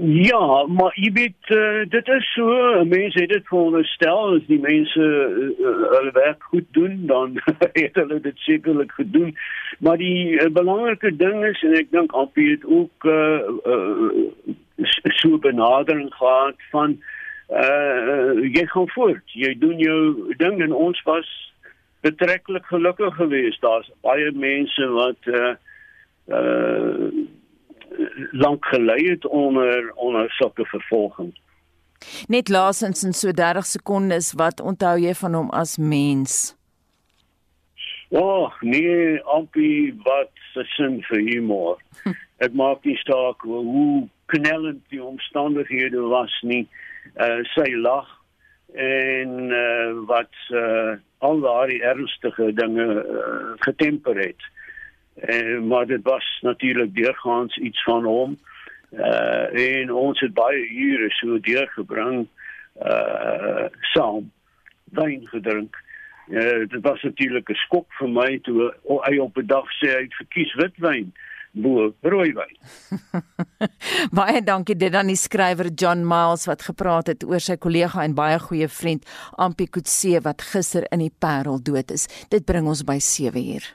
Ja, 0.00 0.64
maar 0.66 0.94
jy 0.96 1.10
weet 1.12 1.50
uh, 1.52 1.82
dit 1.92 2.08
is 2.08 2.28
so, 2.32 2.84
mense 2.88 3.20
het 3.20 3.28
dit 3.28 3.48
veronderstel 3.50 4.36
as 4.38 4.46
die 4.48 4.60
mense 4.62 5.08
uh, 5.08 5.74
hulle 5.92 6.12
werk 6.16 6.42
goed 6.48 6.64
doen, 6.76 6.94
dan 7.10 7.36
het 7.82 7.98
hulle 8.00 8.20
dit 8.24 8.38
sekerlik 8.46 8.92
gedoen. 8.96 9.34
Maar 9.84 10.00
die 10.00 10.40
uh, 10.40 10.48
belangrike 10.52 11.12
ding 11.16 11.44
is 11.44 11.60
en 11.68 11.76
ek 11.82 11.92
dink 11.92 12.16
Ampie 12.16 12.48
het 12.54 12.64
ook 12.64 13.04
uh, 13.04 13.44
uh, 13.68 14.56
so 15.20 15.36
benadering 15.38 16.08
gehad 16.16 16.56
van 16.72 16.96
uh 17.48 18.44
jy 18.44 18.64
gaan 18.68 18.88
voort. 18.92 19.24
Jy 19.32 19.54
doen 19.58 19.78
jou 19.80 20.34
ding 20.36 20.60
en 20.64 20.72
ons 20.72 21.00
was 21.08 21.28
betreklik 22.04 22.66
gelukkig 22.68 23.14
geweest. 23.16 23.60
Daar's 23.64 23.88
baie 24.04 24.32
mense 24.32 24.88
wat 24.96 25.32
uh 25.32 25.54
uh 26.28 27.12
lank 28.32 28.64
gelei 28.64 29.08
het 29.08 29.26
onder 29.26 29.92
onder 29.94 30.30
sulke 30.30 30.64
vervolging. 30.64 31.32
Net 32.26 32.48
laasens 32.48 33.02
in 33.04 33.12
so 33.12 33.32
30 33.32 33.66
sekondes 33.66 34.32
wat 34.32 34.60
onthou 34.60 34.98
jy 35.00 35.14
van 35.14 35.34
hom 35.34 35.50
as 35.50 35.76
mens? 35.76 36.54
Ja, 38.08 38.20
oh, 38.20 38.60
nee, 38.60 39.18
ampie 39.22 39.92
wat 40.04 40.30
se 40.52 40.64
sin 40.76 41.02
vir 41.08 41.20
humor. 41.26 41.82
Dit 42.40 42.54
maak 42.54 42.84
nie 42.84 42.96
saak 43.02 43.42
hoe 43.44 44.06
knellend 44.32 44.84
die 44.92 45.02
omstandighede 45.02 46.00
was 46.12 46.32
nie. 46.42 46.64
Uh 47.16 47.42
sy 47.54 47.68
lag 47.76 48.08
en 48.72 49.52
uh 49.52 50.06
wat 50.08 50.40
uh 50.54 50.96
al 51.18 51.40
daai 51.42 51.80
ernstige 51.82 52.52
dinge 52.54 52.86
uh, 53.02 53.54
getemper 53.66 54.20
het. 54.22 54.44
En 55.20 55.66
maar 55.66 55.86
dit 55.86 56.02
was 56.02 56.38
natuurlik 56.40 56.94
deurgaans 56.94 57.56
iets 57.56 57.82
van 57.82 58.04
hom. 58.04 58.38
Uh 58.90 59.78
en 59.78 59.92
ons 59.92 60.20
het 60.20 60.34
baie 60.34 60.68
ure 60.70 61.10
so 61.10 61.40
deurgebring 61.40 62.26
uh 62.82 63.66
saam 63.80 64.30
wyn 64.84 65.26
gedrink. 65.26 65.76
Uh 66.28 66.68
dit 66.68 66.80
was 66.80 67.02
natuurlik 67.02 67.50
'n 67.50 67.54
skok 67.54 67.92
vir 67.98 68.08
my 68.08 68.38
toe 68.42 68.74
hy 68.84 69.18
op 69.18 69.36
'n 69.36 69.46
dag 69.46 69.66
sê 69.80 69.88
hy 69.98 70.06
verkies 70.08 70.54
witwyn 70.54 71.12
bo 71.52 71.92
rooiwyn. 72.02 72.56
baie 74.20 74.42
dankie 74.42 74.76
dit 74.76 74.94
aan 74.94 75.10
die 75.10 75.16
skrywer 75.16 75.68
John 75.74 76.06
Miles 76.06 76.46
wat 76.46 76.62
gepraat 76.62 77.06
het 77.06 77.24
oor 77.24 77.40
sy 77.40 77.56
kollega 77.56 78.04
en 78.04 78.14
baie 78.14 78.38
goeie 78.38 78.68
vriend 78.68 79.04
Ampie 79.36 79.68
Kutse 79.68 80.20
wat 80.20 80.42
gister 80.42 80.86
in 80.90 80.98
die 80.98 81.14
Parel 81.18 81.62
dood 81.62 81.90
is. 81.90 82.08
Dit 82.30 82.44
bring 82.44 82.66
ons 82.66 82.84
by 82.84 82.98
7 82.98 83.42
uur. 83.54 83.74